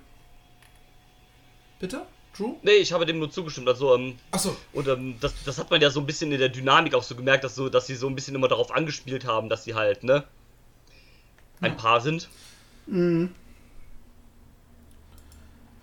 Bitte? 1.81 2.07
Drew? 2.37 2.57
Nee, 2.63 2.73
ich 2.73 2.93
habe 2.93 3.07
dem 3.07 3.19
nur 3.19 3.31
zugestimmt. 3.31 3.69
Also, 3.69 3.95
ähm, 3.95 4.17
Achso, 4.31 4.57
und 4.73 4.89
ähm, 4.89 5.15
das, 5.21 5.35
das 5.45 5.59
hat 5.59 5.71
man 5.71 5.81
ja 5.81 5.91
so 5.91 6.01
ein 6.01 6.07
bisschen 6.07 6.33
in 6.33 6.39
der 6.39 6.49
Dynamik 6.49 6.95
auch 6.95 7.03
so 7.03 7.15
gemerkt, 7.15 7.45
dass, 7.45 7.55
so, 7.55 7.69
dass 7.69 7.87
sie 7.87 7.95
so 7.95 8.07
ein 8.09 8.15
bisschen 8.15 8.35
immer 8.35 8.49
darauf 8.49 8.75
angespielt 8.75 9.25
haben, 9.27 9.49
dass 9.49 9.65
sie 9.65 9.75
halt, 9.75 10.05
ne? 10.05 10.25
Ein 11.61 11.77
Paar 11.77 12.01
sind. 12.01 12.29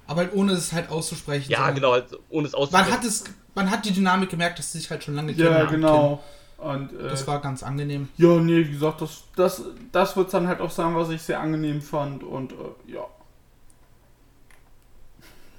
aber 0.08 0.22
halt 0.22 0.34
ohne 0.34 0.52
es 0.54 0.72
halt 0.74 0.90
auszusprechen. 0.90 1.50
Ja, 1.52 1.72
genau, 1.72 1.94
halt, 1.94 2.06
ohne 2.30 2.48
es 2.48 2.54
Man 2.54 2.62
auszusprechen. 2.62 2.92
hat 2.94 3.06
es, 3.06 3.24
man 3.56 3.72
hat 3.72 3.86
die 3.86 3.92
Dynamik 3.92 4.30
gemerkt, 4.30 4.60
dass 4.60 4.72
sie 4.72 4.80
sich 4.80 4.90
halt 4.92 5.04
schon 5.04 5.16
lange 5.16 5.34
kennen. 5.34 5.46
Ja, 5.52 5.66
genau. 5.66 6.22
Und 6.58 6.94
äh, 6.94 7.10
Das 7.10 7.26
war 7.26 7.42
ganz 7.42 7.64
angenehm. 7.64 8.10
ja, 8.18 8.36
nee, 8.38 8.68
wie 8.68 8.72
gesagt, 8.72 9.02
das, 9.02 9.24
das, 9.36 9.64
das 9.92 10.16
wird 10.16 10.32
dann 10.34 10.48
halt 10.48 10.62
auch 10.62 10.70
sein, 10.70 10.96
was 10.96 11.10
ich 11.10 11.22
sehr 11.22 11.40
angenehm 11.40 11.82
fand. 11.82 12.24
Und 12.24 12.52
äh, 12.52 12.92
ja. 12.94 13.08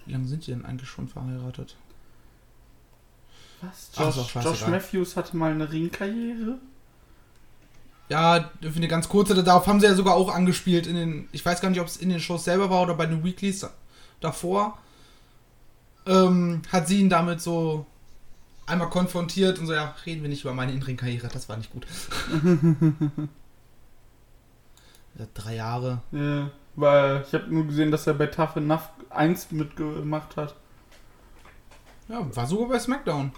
Wie 0.07 0.13
lange 0.13 0.27
sind 0.27 0.47
die 0.47 0.51
denn 0.53 0.65
eigentlich 0.65 0.89
schon 0.89 1.09
verheiratet? 1.09 1.77
Was? 3.61 3.91
Ach, 3.97 4.09
ist 4.09 4.19
auch 4.19 4.31
Josh. 4.31 4.45
Josh 4.45 4.67
Matthews 4.67 5.17
hatte 5.17 5.37
mal 5.37 5.53
eine 5.53 5.71
Ringkarriere. 5.71 6.59
Ja, 8.09 8.51
für 8.61 8.77
eine 8.77 8.89
ganz 8.89 9.09
kurze, 9.09 9.43
darauf 9.43 9.67
haben 9.67 9.81
sie 9.81 9.87
ja 9.87 9.95
sogar 9.95 10.17
auch 10.17 10.35
angespielt 10.35 10.87
in 10.87 10.97
den, 10.97 11.29
ich 11.33 11.45
weiß 11.45 11.61
gar 11.61 11.71
nicht, 11.71 11.81
ob 11.81 11.87
es 11.87 11.97
in 11.97 12.11
den 12.11 12.21
Shows 12.21 12.45
selber 12.45 12.69
war 12.69 12.83
oder 12.83 12.95
bei 12.95 13.07
den 13.07 13.25
Weeklies 13.25 13.67
davor. 14.21 14.79
Ähm, 16.05 16.63
hat 16.71 16.89
sie 16.89 17.01
ihn 17.01 17.09
damit 17.09 17.41
so 17.41 17.87
einmal 18.67 18.91
konfrontiert 18.91 19.59
und 19.59 19.67
so, 19.67 19.73
ja, 19.73 19.95
reden 20.05 20.23
wir 20.23 20.29
nicht 20.29 20.43
über 20.43 20.53
meine 20.53 20.73
In-Ring-Karriere, 20.73 21.29
das 21.33 21.49
war 21.49 21.57
nicht 21.57 21.71
gut. 21.73 21.87
drei 25.35 25.57
Jahre. 25.57 26.01
Ja, 26.11 26.51
weil 26.75 27.25
ich 27.27 27.35
habe 27.35 27.53
nur 27.55 27.67
gesehen, 27.67 27.91
dass 27.91 28.07
er 28.07 28.15
bei 28.15 28.27
Tough 28.27 28.57
Enough 28.57 28.89
1 29.15 29.51
mitgemacht 29.53 30.37
hat. 30.37 30.55
Ja, 32.09 32.25
war 32.35 32.47
sogar 32.47 32.69
bei 32.69 32.79
SmackDown. 32.79 33.33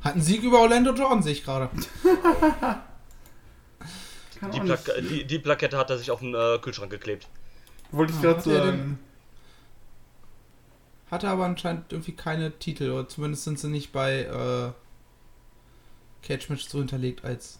Hat 0.00 0.14
einen 0.14 0.22
Sieg 0.22 0.42
über 0.42 0.60
Orlando 0.60 0.92
Jordan, 0.94 1.22
sehe 1.22 1.32
ich 1.32 1.44
gerade. 1.44 1.68
Die, 4.54 4.60
nicht. 4.60 4.86
die, 5.10 5.24
die 5.26 5.38
Plakette 5.38 5.76
hat 5.76 5.90
er 5.90 5.98
sich 5.98 6.10
auf 6.10 6.20
den 6.20 6.34
äh, 6.34 6.58
Kühlschrank 6.62 6.90
geklebt. 6.90 7.28
Wollte 7.90 8.12
ich 8.14 8.18
Ah, 8.20 8.22
gerade 8.22 8.38
hat 8.38 8.46
er 8.46 8.64
sagen. 8.64 8.98
Hatte 11.10 11.28
aber 11.28 11.44
anscheinend 11.44 11.92
irgendwie 11.92 12.12
keine 12.12 12.58
Titel, 12.58 12.90
oder 12.90 13.06
zumindest 13.06 13.44
sind 13.44 13.58
sie 13.58 13.68
nicht 13.68 13.92
bei 13.92 14.20
äh, 14.22 14.72
Cage 16.26 16.48
Match 16.48 16.66
so 16.68 16.78
hinterlegt 16.78 17.22
als 17.22 17.58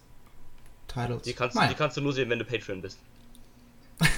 Titles. 0.88 1.22
Die 1.24 1.34
kannst, 1.34 1.58
die 1.60 1.74
kannst 1.74 1.98
du 1.98 2.00
nur 2.00 2.14
sehen, 2.14 2.30
wenn 2.30 2.38
du 2.38 2.46
Patreon 2.46 2.80
bist. 2.80 2.98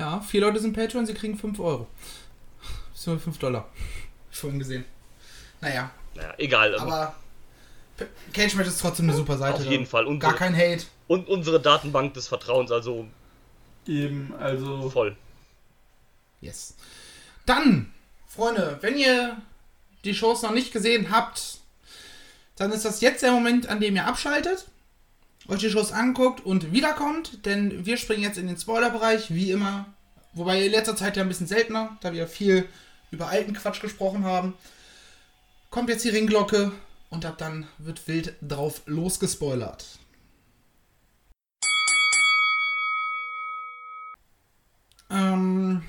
Ja, 0.00 0.20
vier 0.20 0.40
Leute 0.40 0.58
sind 0.60 0.72
Patreon, 0.74 1.04
sie 1.06 1.14
kriegen 1.14 1.36
5 1.38 1.60
Euro. 1.60 1.86
Beziehungsweise 2.92 3.24
5 3.24 3.38
Dollar. 3.38 3.68
Schon 4.30 4.58
gesehen. 4.58 4.84
Naja, 5.60 5.90
Naja, 6.14 6.34
egal. 6.38 6.74
ähm, 6.74 6.80
aber 6.80 7.14
Cage 8.32 8.54
Match 8.54 8.68
ist 8.68 8.80
trotzdem 8.80 9.08
eine 9.08 9.16
super 9.16 9.36
Seite. 9.36 9.58
auf 9.58 9.66
jeden 9.66 9.84
Fall. 9.86 10.06
Und, 10.06 10.20
Gar 10.20 10.34
kein 10.34 10.56
Hate. 10.56 10.84
und 11.06 11.28
unsere 11.28 11.60
Datenbank 11.60 12.14
des 12.14 12.28
Vertrauens, 12.28 12.72
also 12.72 13.06
Eben, 13.86 14.34
also. 14.40 14.88
voll. 14.88 15.16
Yes. 16.40 16.74
Dann, 17.44 17.92
Freunde, 18.26 18.78
wenn 18.80 18.96
ihr 18.96 19.36
die 20.04 20.14
Shows 20.14 20.40
noch 20.42 20.52
nicht 20.52 20.72
gesehen 20.72 21.10
habt, 21.10 21.58
dann 22.56 22.72
ist 22.72 22.86
das 22.86 23.02
jetzt 23.02 23.22
der 23.22 23.32
Moment, 23.32 23.68
an 23.68 23.80
dem 23.80 23.96
ihr 23.96 24.06
abschaltet, 24.06 24.66
euch 25.50 25.60
die 25.60 25.70
Shows 25.70 25.92
anguckt 25.92 26.44
und 26.46 26.72
wiederkommt, 26.72 27.44
denn 27.44 27.84
wir 27.84 27.96
springen 27.96 28.22
jetzt 28.22 28.38
in 28.38 28.46
den 28.46 28.56
Spoilerbereich, 28.56 29.34
wie 29.34 29.50
immer. 29.50 29.86
Wobei 30.32 30.64
in 30.64 30.70
letzter 30.70 30.94
Zeit 30.94 31.16
ja 31.16 31.22
ein 31.22 31.28
bisschen 31.28 31.48
seltener, 31.48 31.98
da 32.02 32.12
wir 32.12 32.28
viel 32.28 32.68
über 33.10 33.28
alten 33.28 33.52
Quatsch 33.52 33.80
gesprochen 33.80 34.24
haben. 34.24 34.54
Kommt 35.70 35.88
jetzt 35.88 36.04
die 36.04 36.10
Ringglocke 36.10 36.70
und 37.10 37.26
ab 37.26 37.36
dann 37.38 37.66
wird 37.78 38.06
wild 38.06 38.34
drauf 38.40 38.82
losgespoilert. 38.86 39.98
Ähm, 45.10 45.82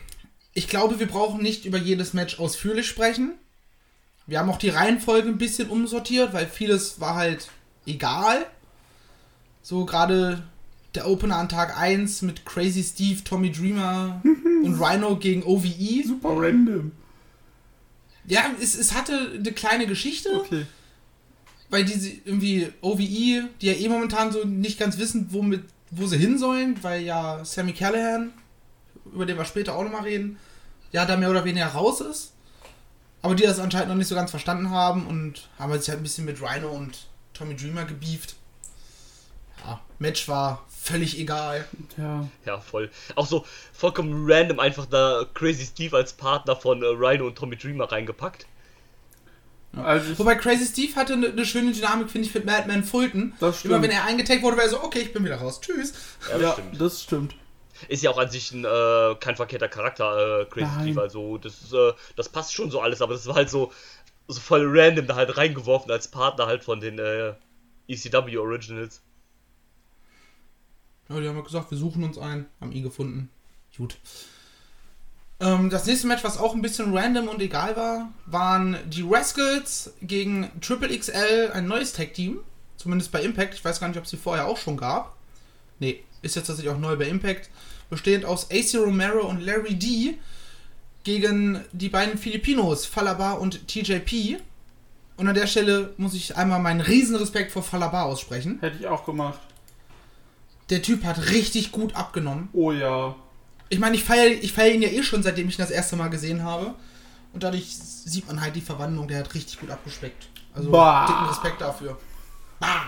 ich 0.53 0.67
glaube, 0.67 0.99
wir 0.99 1.07
brauchen 1.07 1.43
nicht 1.43 1.65
über 1.65 1.77
jedes 1.77 2.13
Match 2.13 2.39
ausführlich 2.39 2.87
sprechen. 2.87 3.33
Wir 4.25 4.39
haben 4.39 4.49
auch 4.49 4.57
die 4.57 4.69
Reihenfolge 4.69 5.29
ein 5.29 5.37
bisschen 5.37 5.69
umsortiert, 5.69 6.33
weil 6.33 6.47
vieles 6.47 6.99
war 6.99 7.13
halt 7.13 7.49
egal. 7.85 8.47
So 9.61 9.85
gerade 9.85 10.43
der 10.95 11.07
Opener 11.07 11.37
an 11.37 11.49
Tag 11.49 11.77
1 11.77 12.21
mit 12.23 12.45
Crazy 12.45 12.83
Steve, 12.83 13.23
Tommy 13.23 13.51
Dreamer 13.51 14.21
und 14.23 14.81
Rhino 14.81 15.15
gegen 15.17 15.43
OVE. 15.43 16.03
Super 16.05 16.29
random. 16.35 16.91
Ja, 18.27 18.45
es, 18.61 18.75
es 18.75 18.93
hatte 18.93 19.31
eine 19.35 19.51
kleine 19.51 19.87
Geschichte, 19.87 20.29
Okay. 20.41 20.65
weil 21.69 21.85
diese 21.85 22.09
irgendwie 22.25 22.71
OVE, 22.81 22.99
die 23.61 23.65
ja 23.67 23.73
eh 23.73 23.87
momentan 23.89 24.31
so 24.31 24.43
nicht 24.45 24.79
ganz 24.79 24.97
wissen, 24.97 25.27
womit, 25.31 25.63
wo 25.91 26.05
sie 26.07 26.17
hin 26.17 26.37
sollen, 26.37 26.77
weil 26.83 27.03
ja 27.03 27.43
Sammy 27.45 27.73
Callahan, 27.73 28.31
über 29.13 29.25
den 29.25 29.37
wir 29.37 29.45
später 29.45 29.75
auch 29.75 29.83
nochmal 29.83 30.03
reden, 30.03 30.37
ja 30.91 31.05
da 31.05 31.15
mehr 31.17 31.31
oder 31.31 31.45
weniger 31.45 31.67
raus 31.67 32.01
ist. 32.01 32.33
Aber 33.21 33.35
die 33.35 33.43
das 33.43 33.59
anscheinend 33.59 33.89
noch 33.89 33.95
nicht 33.95 34.07
so 34.07 34.15
ganz 34.15 34.31
verstanden 34.31 34.71
haben 34.71 35.05
und 35.07 35.47
haben 35.59 35.71
sich 35.79 35.89
halt 35.89 35.99
ein 35.99 36.03
bisschen 36.03 36.25
mit 36.25 36.41
Rhino 36.41 36.69
und 36.71 37.05
Tommy 37.33 37.55
Dreamer 37.55 37.85
gebieft. 37.85 38.35
Match 40.01 40.27
war 40.27 40.65
völlig 40.67 41.17
egal. 41.20 41.63
Ja. 41.96 42.27
Ja, 42.46 42.60
voll. 42.60 42.89
Auch 43.15 43.27
so 43.27 43.46
vollkommen 43.72 44.25
random 44.27 44.60
einfach 44.60 44.88
da 44.88 45.25
Crazy 45.36 45.65
Steve 45.65 45.96
als 45.96 46.13
Partner 46.13 46.55
von 46.55 46.81
äh, 46.81 46.88
Rhino 46.88 47.27
und 47.27 47.38
Tommy 47.38 47.55
Dreamer 47.55 47.91
reingepackt. 47.91 48.48
Also 49.74 50.17
Wobei 50.20 50.36
Crazy 50.36 50.65
Steve 50.65 50.96
hatte 50.96 51.13
eine, 51.13 51.27
eine 51.27 51.46
schöne 51.46 51.72
Dynamik, 51.72 52.10
finde 52.10 52.27
ich, 52.27 52.34
mit 52.34 52.46
Madman 52.46 52.84
Fulton. 52.84 53.34
Das 53.39 53.60
stimmt. 53.60 53.74
Immer 53.74 53.84
wenn 53.84 53.91
er 53.91 54.03
eingetaggt 54.03 54.41
wurde, 54.41 54.58
war 54.58 54.63
er 54.63 54.70
so, 54.70 54.84
okay, 54.84 55.00
ich 55.00 55.13
bin 55.13 55.24
wieder 55.24 55.38
raus. 55.38 55.62
Tschüss. 55.62 55.93
Ja, 56.27 56.34
das 56.34 56.41
ja, 56.41 56.53
stimmt. 56.53 56.81
das 56.81 57.03
stimmt. 57.03 57.36
Ist 57.88 58.03
ja 58.03 58.10
auch 58.10 58.17
an 58.17 58.29
sich 58.29 58.51
ein, 58.51 58.65
äh, 58.65 59.15
kein 59.20 59.36
verkehrter 59.36 59.70
Charakter, 59.70 60.41
äh, 60.41 60.46
Crazy 60.46 60.65
Nein. 60.65 60.81
Steve. 60.81 61.01
Also, 61.01 61.38
das, 61.38 61.62
ist, 61.62 61.74
äh, 61.74 61.93
das 62.15 62.27
passt 62.27 62.53
schon 62.53 62.72
so 62.72 62.81
alles, 62.81 63.01
aber 63.01 63.13
das 63.13 63.27
war 63.27 63.36
halt 63.36 63.50
so, 63.51 63.72
so 64.27 64.39
voll 64.39 64.65
random 64.67 65.08
da 65.08 65.15
halt 65.15 65.38
reingeworfen 65.38 65.91
als 65.91 66.10
Partner 66.10 66.48
halt 66.48 66.63
von 66.63 66.79
den 66.79 67.00
äh, 67.00 67.34
ECW 67.88 68.38
Originals. 68.38 69.01
Ja, 71.11 71.19
die 71.19 71.27
haben 71.27 71.35
ja 71.35 71.43
gesagt, 71.43 71.71
wir 71.71 71.77
suchen 71.77 72.03
uns 72.03 72.17
einen, 72.17 72.45
haben 72.59 72.71
ihn 72.71 72.83
gefunden. 72.83 73.29
Gut. 73.77 73.97
Ähm, 75.39 75.69
das 75.69 75.85
nächste 75.87 76.07
Match, 76.07 76.23
was 76.23 76.37
auch 76.37 76.53
ein 76.53 76.61
bisschen 76.61 76.95
random 76.95 77.27
und 77.27 77.41
egal 77.41 77.75
war, 77.75 78.11
waren 78.27 78.77
die 78.87 79.01
Rascals 79.01 79.93
gegen 80.01 80.49
Triple 80.61 80.97
XL, 80.97 81.51
ein 81.53 81.67
neues 81.67 81.93
Tag-Team. 81.93 82.39
Zumindest 82.77 83.11
bei 83.11 83.21
Impact. 83.21 83.53
Ich 83.55 83.65
weiß 83.65 83.79
gar 83.79 83.87
nicht, 83.87 83.97
ob 83.97 84.05
es 84.05 84.11
sie 84.11 84.17
vorher 84.17 84.47
auch 84.47 84.57
schon 84.57 84.77
gab. 84.77 85.15
Nee, 85.79 86.03
ist 86.21 86.35
jetzt 86.35 86.47
tatsächlich 86.47 86.73
auch 86.73 86.79
neu 86.79 86.95
bei 86.95 87.07
Impact. 87.07 87.49
Bestehend 87.89 88.25
aus 88.25 88.49
AC 88.51 88.75
Romero 88.75 89.27
und 89.27 89.41
Larry 89.41 89.75
D 89.75 90.17
gegen 91.03 91.59
die 91.71 91.89
beiden 91.89 92.17
Filipinos, 92.17 92.85
Falaba 92.85 93.33
und 93.33 93.67
TJP. 93.67 94.39
Und 95.17 95.27
an 95.27 95.35
der 95.35 95.47
Stelle 95.47 95.93
muss 95.97 96.13
ich 96.13 96.37
einmal 96.37 96.59
meinen 96.59 96.81
riesen 96.81 97.15
Respekt 97.15 97.51
vor 97.51 97.63
Falaba 97.63 98.03
aussprechen. 98.03 98.59
Hätte 98.61 98.77
ich 98.79 98.87
auch 98.87 99.05
gemacht. 99.05 99.39
Der 100.71 100.81
Typ 100.81 101.03
hat 101.03 101.29
richtig 101.31 101.73
gut 101.73 101.95
abgenommen. 101.95 102.47
Oh 102.53 102.71
ja. 102.71 103.13
Ich 103.67 103.77
meine, 103.77 103.95
ich 103.95 104.05
feiere 104.05 104.27
ich 104.31 104.53
feier 104.53 104.73
ihn 104.73 104.81
ja 104.81 104.87
eh 104.87 105.03
schon, 105.03 105.21
seitdem 105.21 105.49
ich 105.49 105.59
ihn 105.59 105.61
das 105.61 105.69
erste 105.69 105.97
Mal 105.97 106.07
gesehen 106.07 106.43
habe. 106.43 106.73
Und 107.33 107.43
dadurch 107.43 107.77
sieht 107.77 108.25
man 108.27 108.41
halt 108.41 108.55
die 108.55 108.61
Verwandlung, 108.61 109.07
der 109.07 109.19
hat 109.19 109.33
richtig 109.33 109.59
gut 109.59 109.69
abgespeckt. 109.69 110.29
Also 110.53 110.71
Bah. 110.71 111.05
dicken 111.07 111.25
Respekt 111.27 111.61
dafür. 111.61 111.97
Bah. 112.59 112.83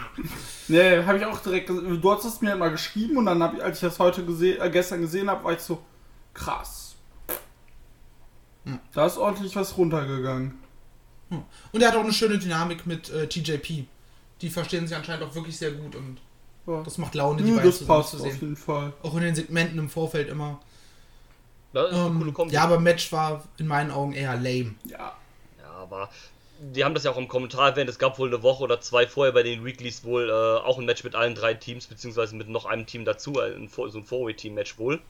Nee, 0.70 1.04
habe 1.04 1.18
ich 1.18 1.26
auch 1.26 1.40
direkt. 1.42 1.70
Du 1.70 2.12
hast 2.12 2.24
es 2.24 2.40
mir 2.40 2.56
mal 2.56 2.72
geschrieben 2.72 3.18
und 3.18 3.26
dann, 3.26 3.44
hab 3.44 3.54
ich, 3.54 3.62
als 3.62 3.78
ich 3.78 3.82
das 3.82 4.00
heute 4.00 4.26
gesehen, 4.26 4.62
äh, 4.62 4.70
gestern 4.70 5.02
gesehen 5.02 5.30
habe, 5.30 5.44
war 5.44 5.52
ich 5.52 5.60
so, 5.60 5.84
krass. 6.34 6.96
Hm. 8.66 8.80
Da 8.94 9.06
ist 9.06 9.18
ordentlich 9.18 9.56
was 9.58 9.78
runtergegangen. 9.78 10.58
Und 11.30 11.82
er 11.82 11.90
hat 11.90 11.96
auch 11.96 12.04
eine 12.04 12.14
schöne 12.14 12.38
Dynamik 12.38 12.86
mit 12.86 13.10
äh, 13.10 13.28
TJP. 13.28 13.86
Die 14.42 14.50
verstehen 14.50 14.88
sich 14.88 14.96
anscheinend 14.96 15.24
auch 15.24 15.36
wirklich 15.36 15.58
sehr 15.58 15.72
gut 15.72 15.96
und 15.96 16.20
Ja. 16.66 16.82
das 16.84 16.98
macht 16.98 17.14
Laune, 17.16 17.38
die 17.42 17.44
Nö, 17.50 17.56
beiden 17.56 17.70
das 17.70 17.80
zusammen 17.80 18.00
passt 18.00 18.12
zu 18.12 18.18
auf 18.18 18.24
sehen. 18.24 18.38
jeden 18.40 18.56
Fall. 18.56 18.94
Auch 19.04 19.16
in 19.16 19.22
den 19.22 19.36
Segmenten 19.36 19.78
im 19.80 19.90
Vorfeld 19.90 20.30
immer. 20.30 20.60
Das 21.74 21.92
ist 21.92 21.98
eine 21.98 22.10
coole 22.14 22.28
Ähm, 22.30 22.34
Kombi. 22.34 22.54
ja, 22.54 22.64
aber 22.64 22.80
Match 22.80 23.12
war 23.12 23.44
in 23.58 23.68
meinen 23.68 23.92
Augen 23.92 24.14
eher 24.14 24.36
lame. 24.36 24.76
Ja. 24.86 25.14
Ja, 25.60 25.70
aber 25.82 26.10
die 26.60 26.86
haben 26.86 26.94
das 26.94 27.04
ja 27.04 27.12
auch 27.12 27.18
im 27.18 27.28
Kommentar 27.28 27.70
erwähnt, 27.72 27.90
es 27.90 28.00
gab 28.00 28.18
wohl 28.20 28.30
eine 28.30 28.42
Woche 28.44 28.64
oder 28.64 28.80
zwei 28.80 29.06
vorher 29.08 29.34
bei 29.34 29.44
den 29.44 29.66
Weeklies 29.66 30.04
wohl 30.06 30.30
äh, 30.30 30.66
auch 30.66 30.78
ein 30.80 30.86
Match 30.86 31.04
mit 31.04 31.16
allen 31.16 31.36
drei 31.36 31.54
Teams, 31.56 31.88
beziehungsweise 31.88 32.36
mit 32.36 32.48
noch 32.48 32.66
einem 32.66 32.86
Team 32.86 33.04
dazu, 33.04 33.40
ein, 33.40 33.68
Four- 33.68 33.90
so 33.92 33.98
ein 33.98 34.06
Four-Way-Team-Match 34.06 34.78
wohl. 34.78 35.02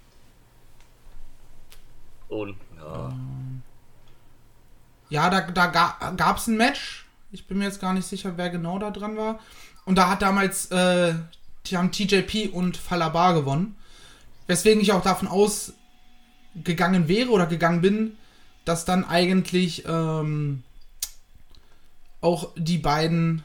Und, 2.30 2.56
ja. 2.80 3.14
Ja, 5.10 5.30
da, 5.30 5.42
da 5.42 5.68
ga, 5.68 6.12
gab 6.18 6.38
es 6.38 6.48
ein 6.48 6.58
Match. 6.58 7.06
Ich 7.32 7.46
bin 7.46 7.58
mir 7.60 7.66
jetzt 7.66 7.82
gar 7.82 7.94
nicht 7.94 8.08
sicher, 8.08 8.34
wer 8.38 8.50
genau 8.50 8.80
da 8.80 8.90
dran 8.90 9.18
war. 9.18 9.40
Und 9.86 9.96
da 9.98 10.10
hat 10.10 10.22
damals, 10.22 10.72
äh, 10.72 11.14
die 11.66 11.78
haben 11.78 11.92
TJP 11.92 12.50
und 12.54 12.78
Falaba 12.78 13.32
gewonnen. 13.34 13.76
Weswegen 14.48 14.82
ich 14.82 14.92
auch 14.92 15.04
davon 15.04 15.28
ausgegangen 15.28 17.08
wäre 17.08 17.30
oder 17.30 17.46
gegangen 17.46 17.82
bin, 17.82 18.18
dass 18.66 18.86
dann 18.86 19.06
eigentlich 19.06 19.84
ähm, 19.88 20.64
auch 22.22 22.52
die 22.56 22.78
beiden. 22.78 23.44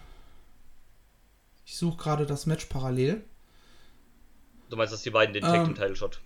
Ich 1.64 1.76
suche 1.76 1.96
gerade 1.98 2.26
das 2.26 2.46
Match 2.46 2.66
parallel. 2.66 3.22
Du 4.70 4.76
meinst, 4.76 4.92
dass 4.92 5.02
die 5.02 5.10
beiden 5.10 5.32
den 5.34 5.44
Ähm, 5.44 5.50
Tag 5.50 5.64
Team 5.64 5.74
Title 5.74 5.96
Shot. 5.96 6.20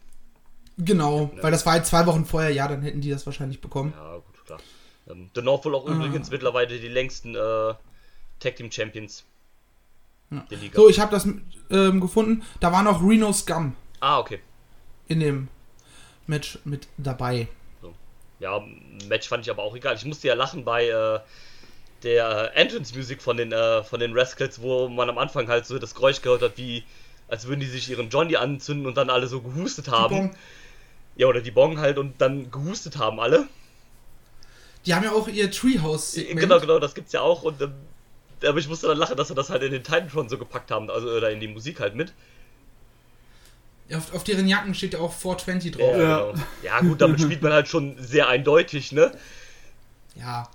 Genau, 0.78 1.30
weil 1.42 1.50
das 1.50 1.66
war 1.66 1.74
halt 1.74 1.86
zwei 1.86 2.06
Wochen 2.06 2.24
vorher, 2.24 2.50
ja, 2.50 2.66
dann 2.66 2.80
hätten 2.82 3.02
die 3.02 3.10
das 3.10 3.26
wahrscheinlich 3.26 3.60
bekommen. 3.60 3.92
Ja, 3.94 4.14
gut, 4.16 4.46
klar. 4.46 4.60
Ähm, 5.08 5.30
The 5.34 5.42
North 5.42 5.64
wohl 5.66 5.74
auch 5.74 5.86
Ah. 5.86 5.92
übrigens 5.92 6.30
mittlerweile 6.30 6.80
die 6.80 6.88
längsten 6.88 7.34
äh, 7.34 7.74
Tag 8.40 8.56
Team 8.56 8.70
Champions 8.72 9.24
Ja. 10.32 10.44
So, 10.74 10.88
ich 10.88 10.98
habe 10.98 11.10
das 11.12 11.26
ähm, 11.70 12.00
gefunden. 12.00 12.42
Da 12.60 12.72
war 12.72 12.82
noch 12.82 13.02
Reno 13.02 13.32
Scum 13.32 13.76
Ah, 14.00 14.18
okay. 14.18 14.40
in 15.08 15.20
dem 15.20 15.48
Match 16.26 16.58
mit 16.64 16.88
dabei. 16.96 17.48
Ja, 18.40 18.60
Match 19.08 19.28
fand 19.28 19.44
ich 19.46 19.50
aber 19.50 19.62
auch 19.62 19.76
egal. 19.76 19.94
Ich 19.94 20.04
musste 20.04 20.26
ja 20.28 20.34
lachen 20.34 20.64
bei 20.64 20.88
äh, 20.88 21.20
der 22.02 22.56
Entrance 22.56 22.96
Music 22.96 23.22
von 23.22 23.36
den 23.36 23.52
äh, 23.52 23.84
von 23.84 24.00
den 24.00 24.18
Rascals, 24.18 24.60
wo 24.60 24.88
man 24.88 25.08
am 25.08 25.18
Anfang 25.18 25.46
halt 25.48 25.66
so 25.66 25.78
das 25.78 25.94
Geräusch 25.94 26.22
gehört 26.22 26.42
hat, 26.42 26.56
wie 26.56 26.82
als 27.28 27.46
würden 27.46 27.60
die 27.60 27.66
sich 27.66 27.88
ihren 27.88 28.08
Johnny 28.08 28.36
anzünden 28.36 28.86
und 28.86 28.96
dann 28.96 29.10
alle 29.10 29.26
so 29.28 29.40
gehustet 29.40 29.88
haben. 29.88 30.16
Bong. 30.16 30.36
Ja, 31.14 31.26
oder 31.28 31.40
die 31.40 31.50
Bong 31.50 31.78
halt 31.78 31.98
und 31.98 32.20
dann 32.20 32.50
gehustet 32.50 32.98
haben 32.98 33.20
alle. 33.20 33.46
Die 34.86 34.94
haben 34.94 35.04
ja 35.04 35.12
auch 35.12 35.28
ihr 35.28 35.50
Treehouse-Segment. 35.50 36.40
Genau, 36.40 36.58
genau, 36.58 36.78
das 36.80 36.94
gibt's 36.94 37.12
ja 37.12 37.20
auch 37.20 37.42
und 37.42 37.60
ähm, 37.62 37.72
aber 38.44 38.58
ich 38.58 38.68
musste 38.68 38.88
dann 38.88 38.98
lachen, 38.98 39.16
dass 39.16 39.28
sie 39.28 39.34
das 39.34 39.50
halt 39.50 39.62
in 39.62 39.72
den 39.72 39.82
Titantron 39.82 40.28
so 40.28 40.38
gepackt 40.38 40.70
haben, 40.70 40.90
also 40.90 41.08
oder 41.08 41.30
in 41.30 41.40
die 41.40 41.48
Musik 41.48 41.80
halt 41.80 41.94
mit. 41.94 42.12
Auf, 43.94 44.14
auf 44.14 44.24
deren 44.24 44.48
Jacken 44.48 44.74
steht 44.74 44.94
ja 44.94 45.00
auch 45.00 45.12
420 45.12 45.72
drauf. 45.72 45.96
Ja. 45.96 46.18
genau. 46.30 46.34
ja 46.62 46.80
gut, 46.80 47.00
damit 47.00 47.20
spielt 47.20 47.42
man 47.42 47.52
halt 47.52 47.68
schon 47.68 47.96
sehr 47.98 48.28
eindeutig, 48.28 48.92
ne? 48.92 49.12
Ja. 50.14 50.48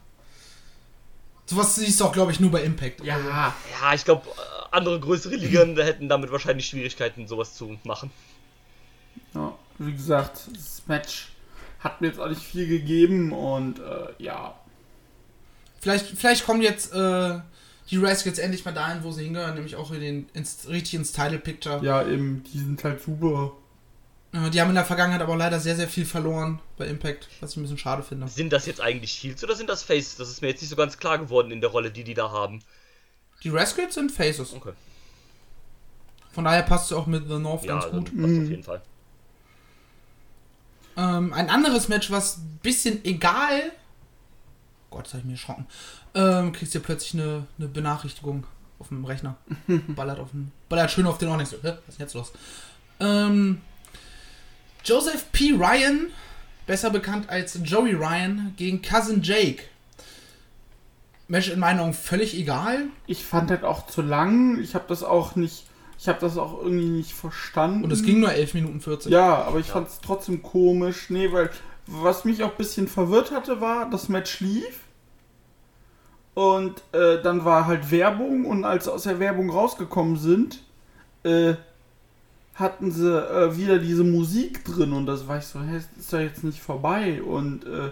Sowas 1.45 1.75
siehst 1.75 1.99
du 1.99 2.05
auch, 2.05 2.11
glaube 2.11 2.31
ich, 2.31 2.39
nur 2.39 2.51
bei 2.51 2.63
Impact. 2.63 3.03
Ja. 3.03 3.17
Ja, 3.19 3.93
ich 3.93 4.03
glaube, 4.03 4.27
andere 4.71 4.99
größere 4.99 5.35
Ligen 5.35 5.77
hätten 5.81 6.09
damit 6.09 6.31
wahrscheinlich 6.31 6.67
Schwierigkeiten, 6.67 7.27
sowas 7.27 7.55
zu 7.55 7.77
machen. 7.83 8.11
ja. 9.33 9.53
Wie 9.79 9.93
gesagt, 9.93 10.47
das 10.55 10.81
Match 10.87 11.29
hat 11.79 12.01
mir 12.01 12.07
jetzt 12.07 12.19
auch 12.19 12.27
nicht 12.27 12.41
viel 12.41 12.67
gegeben 12.67 13.31
und 13.31 13.79
äh, 13.79 14.07
ja. 14.17 14.55
Vielleicht, 15.79 16.07
vielleicht 16.17 16.45
kommen 16.45 16.63
jetzt 16.63 16.93
äh, 16.93 17.39
die 17.89 17.97
Rascals 17.97 18.37
endlich 18.39 18.65
mal 18.65 18.73
dahin, 18.73 19.03
wo 19.03 19.11
sie 19.11 19.23
hingehören, 19.23 19.55
nämlich 19.55 19.75
auch 19.75 19.91
in 19.91 20.01
den, 20.01 20.29
ins, 20.33 20.67
richtig 20.67 20.95
ins 20.95 21.11
Title 21.11 21.39
Picture. 21.39 21.83
Ja, 21.83 22.05
eben, 22.05 22.43
die 22.43 22.59
sind 22.59 22.83
halt 22.83 23.01
super. 23.01 23.53
Äh, 24.33 24.49
die 24.49 24.59
haben 24.59 24.69
in 24.69 24.75
der 24.75 24.83
Vergangenheit 24.85 25.21
aber 25.21 25.35
leider 25.37 25.59
sehr, 25.59 25.75
sehr 25.75 25.87
viel 25.87 26.05
verloren 26.05 26.59
bei 26.77 26.85
Impact, 26.87 27.29
was 27.39 27.51
ich 27.51 27.57
ein 27.57 27.61
bisschen 27.63 27.77
schade 27.77 28.03
finde. 28.03 28.27
Sind 28.27 28.51
das 28.51 28.65
jetzt 28.65 28.81
eigentlich 28.81 29.11
Heels 29.23 29.43
oder 29.43 29.55
sind 29.55 29.69
das 29.69 29.83
Face? 29.83 30.17
Das 30.17 30.29
ist 30.29 30.41
mir 30.41 30.49
jetzt 30.49 30.61
nicht 30.61 30.69
so 30.69 30.75
ganz 30.75 30.97
klar 30.97 31.17
geworden 31.17 31.51
in 31.51 31.61
der 31.61 31.69
Rolle, 31.69 31.91
die 31.91 32.03
die 32.03 32.13
da 32.13 32.29
haben. 32.31 32.61
Die 33.43 33.49
Rascals 33.49 33.95
sind 33.95 34.11
Faces. 34.11 34.53
Okay. 34.53 34.73
Von 36.33 36.43
daher 36.43 36.63
passt 36.63 36.91
es 36.91 36.97
auch 36.97 37.07
mit 37.07 37.27
The 37.27 37.39
North 37.39 37.63
Ja, 37.65 37.79
ganz 37.79 37.85
gut. 37.91 38.05
passt 38.05 38.15
Mhm. 38.17 38.43
auf 38.43 38.49
jeden 38.49 38.63
Fall. 38.63 38.81
Ähm, 40.97 41.31
ein 41.33 41.49
anderes 41.49 41.87
Match, 41.87 42.11
was 42.11 42.37
ein 42.37 42.59
bisschen 42.63 43.03
egal. 43.05 43.71
Gott, 44.89 45.05
das 45.05 45.13
habe 45.13 45.21
ich 45.21 45.25
mir 45.25 45.31
erschrocken. 45.33 45.67
Ähm, 46.15 46.51
kriegst 46.51 46.73
du 46.73 46.79
plötzlich 46.79 47.13
eine, 47.13 47.45
eine 47.57 47.67
Benachrichtigung 47.67 48.45
auf 48.79 48.89
dem 48.89 49.05
Rechner. 49.05 49.37
Ballert, 49.87 50.19
auf 50.19 50.31
dem, 50.31 50.51
ballert 50.69 50.91
schön 50.91 51.07
auf 51.07 51.17
den 51.17 51.29
Ohr. 51.29 51.37
nicht 51.37 51.49
So, 51.49 51.57
hä, 51.57 51.73
was 51.85 51.89
ist 51.89 51.99
denn 51.99 52.05
jetzt 52.05 52.13
los? 52.13 52.31
Ähm, 52.99 53.61
Joseph 54.83 55.31
P. 55.31 55.53
Ryan, 55.53 56.07
besser 56.65 56.89
bekannt 56.89 57.29
als 57.29 57.59
Joey 57.63 57.93
Ryan, 57.93 58.53
gegen 58.57 58.81
Cousin 58.81 59.21
Jake. 59.21 59.63
Match 61.27 61.49
in 61.49 61.59
meinen 61.59 61.79
Augen 61.79 61.93
völlig 61.93 62.37
egal. 62.37 62.85
Ich 63.05 63.23
fand 63.23 63.49
das 63.49 63.63
auch 63.63 63.87
zu 63.87 64.01
lang. 64.01 64.61
Ich 64.61 64.75
habe 64.75 64.85
das 64.87 65.03
auch 65.03 65.35
nicht. 65.35 65.65
Ich 65.99 66.07
habe 66.07 66.19
das 66.21 66.37
auch 66.37 66.61
irgendwie 66.61 66.85
nicht 66.85 67.13
verstanden. 67.13 67.83
Und 67.83 67.91
es 67.91 68.03
ging 68.03 68.19
nur 68.19 68.31
11 68.31 68.53
Minuten 68.53 68.81
40. 68.81 69.11
Ja, 69.11 69.43
aber 69.43 69.59
ich 69.59 69.67
fand 69.67 69.87
es 69.87 69.99
trotzdem 69.99 70.41
komisch. 70.43 71.09
Nee, 71.09 71.31
weil 71.31 71.49
was 71.87 72.23
mich 72.23 72.43
auch 72.43 72.51
ein 72.51 72.57
bisschen 72.57 72.87
verwirrt 72.87 73.31
hatte, 73.31 73.59
war, 73.61 73.89
das 73.89 74.07
Match 74.07 74.39
lief. 74.39 74.81
Und 76.37 76.83
äh, 76.91 77.19
dann 77.23 77.45
war 77.45 77.65
halt 77.65 77.89
Werbung 77.89 78.45
und 78.45 78.63
als 78.63 78.83
sie 78.83 78.93
aus 78.93 79.01
der 79.01 79.19
Werbung 79.19 79.49
rausgekommen 79.49 80.17
sind, 80.17 80.59
äh, 81.23 81.55
hatten 82.53 82.91
sie 82.91 83.11
äh, 83.11 83.57
wieder 83.57 83.79
diese 83.79 84.03
Musik 84.03 84.63
drin 84.63 84.93
und 84.93 85.07
das 85.07 85.27
war 85.27 85.39
ich 85.39 85.45
so, 85.45 85.59
hä, 85.59 85.81
ist 85.97 86.13
doch 86.13 86.19
jetzt 86.19 86.43
nicht 86.43 86.61
vorbei. 86.61 87.23
Und 87.23 87.65
äh, 87.65 87.89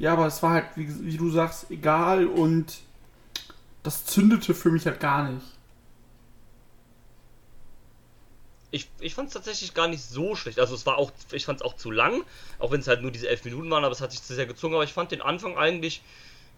ja, 0.00 0.14
aber 0.14 0.26
es 0.26 0.42
war 0.42 0.54
halt, 0.54 0.64
wie, 0.74 0.88
wie 1.04 1.16
du 1.16 1.30
sagst, 1.30 1.70
egal 1.70 2.26
und 2.26 2.80
das 3.84 4.04
zündete 4.04 4.54
für 4.54 4.72
mich 4.72 4.84
halt 4.84 4.98
gar 4.98 5.30
nicht. 5.30 5.46
Ich, 8.72 8.90
ich 8.98 9.14
fand 9.14 9.28
es 9.28 9.34
tatsächlich 9.34 9.72
gar 9.72 9.86
nicht 9.86 10.02
so 10.02 10.34
schlecht. 10.34 10.58
Also 10.58 10.74
es 10.74 10.84
war 10.84 10.98
auch, 10.98 11.12
ich 11.30 11.44
fand 11.44 11.60
es 11.60 11.64
auch 11.64 11.76
zu 11.76 11.92
lang, 11.92 12.24
auch 12.58 12.72
wenn 12.72 12.80
es 12.80 12.88
halt 12.88 13.02
nur 13.02 13.12
diese 13.12 13.28
elf 13.28 13.44
Minuten 13.44 13.70
waren, 13.70 13.84
aber 13.84 13.92
es 13.92 14.00
hat 14.00 14.10
sich 14.10 14.24
zu 14.24 14.34
sehr 14.34 14.46
gezogen. 14.46 14.74
Aber 14.74 14.82
ich 14.82 14.92
fand 14.92 15.12
den 15.12 15.22
Anfang 15.22 15.56
eigentlich 15.56 16.02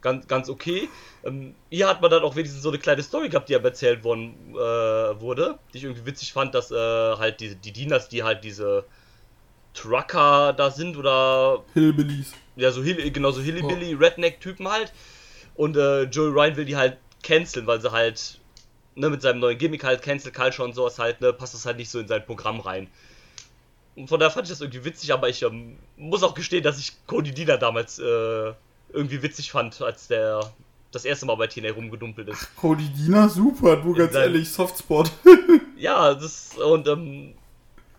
ganz, 0.00 0.26
ganz 0.26 0.48
okay. 0.48 0.88
Ähm, 1.24 1.54
hier 1.70 1.88
hat 1.88 2.00
man 2.00 2.10
dann 2.10 2.22
auch 2.22 2.36
wenigstens 2.36 2.62
so 2.62 2.70
eine 2.70 2.78
kleine 2.78 3.02
Story 3.02 3.28
gehabt, 3.28 3.48
die 3.48 3.54
aber 3.54 3.68
erzählt 3.68 4.04
worden 4.04 4.34
äh, 4.54 5.20
wurde, 5.20 5.58
die 5.72 5.78
ich 5.78 5.84
irgendwie 5.84 6.06
witzig 6.06 6.32
fand, 6.32 6.54
dass 6.54 6.70
äh, 6.70 6.76
halt 6.76 7.40
die, 7.40 7.54
die 7.54 7.72
Dieners, 7.72 8.08
die 8.08 8.22
halt 8.22 8.44
diese 8.44 8.84
Trucker 9.74 10.52
da 10.52 10.70
sind 10.70 10.96
oder 10.96 11.62
Hillbillies. 11.74 12.32
ja, 12.56 12.70
so 12.70 12.82
Hill, 12.82 13.10
genau 13.10 13.30
so 13.30 13.40
Hillybilly, 13.40 13.94
Redneck-Typen 13.94 14.68
halt. 14.68 14.92
Und 15.54 15.76
äh, 15.76 16.04
Joey 16.04 16.30
Ryan 16.30 16.56
will 16.56 16.64
die 16.64 16.76
halt 16.76 16.96
canceln, 17.22 17.66
weil 17.66 17.80
sie 17.80 17.92
halt, 17.92 18.40
ne, 18.94 19.10
mit 19.10 19.22
seinem 19.22 19.40
neuen 19.40 19.58
Gimmick 19.58 19.84
halt, 19.84 20.02
Cancel 20.02 20.32
Culture 20.32 20.66
und 20.66 20.74
sowas 20.74 20.98
halt, 20.98 21.20
ne, 21.20 21.32
passt 21.32 21.54
das 21.54 21.66
halt 21.66 21.76
nicht 21.76 21.90
so 21.90 22.00
in 22.00 22.08
sein 22.08 22.24
Programm 22.24 22.60
rein. 22.60 22.88
Und 23.96 24.08
von 24.08 24.18
daher 24.18 24.30
fand 24.30 24.46
ich 24.46 24.50
das 24.50 24.60
irgendwie 24.60 24.84
witzig, 24.84 25.12
aber 25.12 25.28
ich 25.28 25.42
ähm, 25.42 25.76
muss 25.96 26.22
auch 26.22 26.34
gestehen, 26.34 26.62
dass 26.62 26.78
ich 26.78 26.92
Cody 27.06 27.32
Dealer 27.32 27.58
damals 27.58 27.98
äh, 27.98 28.52
irgendwie 28.92 29.22
witzig 29.22 29.50
fand, 29.52 29.80
als 29.82 30.08
der 30.08 30.52
das 30.92 31.04
erste 31.04 31.24
Mal 31.26 31.36
bei 31.36 31.46
TNA 31.46 31.72
rumgedumpelt 31.72 32.28
ist. 32.28 32.54
Cody 32.56 32.88
Dina, 32.88 33.28
super, 33.28 33.76
du 33.76 33.94
ganz 33.94 34.12
Sein- 34.12 34.22
ehrlich, 34.22 34.50
Softspot. 34.50 35.10
Ja, 35.76 36.12
das 36.12 36.58
und 36.58 36.86
ähm, 36.88 37.32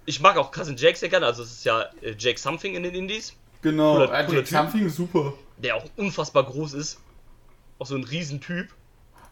ich 0.06 0.19
mag 0.21 0.38
auch 0.38 0.51
Cousin 0.51 0.77
Jake 0.77 0.95
sehr 0.97 1.10
gerne, 1.10 1.25
also 1.25 1.41
es 1.41 1.51
ist 1.51 1.63
ja 1.65 1.82
äh, 2.01 2.13
Jake 2.15 2.39
Something 2.39 2.75
in 2.75 2.84
den 2.84 2.93
Indies, 2.93 3.34
Genau, 3.63 3.93
Cooler- 3.95 4.08
cooler 4.08 4.21
Jake 4.21 4.43
Typ. 4.43 4.47
Something 4.49 4.86
ist 4.86 4.95
super. 4.97 5.34
der 5.58 5.77
auch 5.77 5.86
unfassbar 5.97 6.43
groß 6.43 6.73
ist. 6.73 6.99
Auch 7.80 7.88
so 7.88 7.95
ein 7.95 8.04
Riesentyp. 8.04 8.67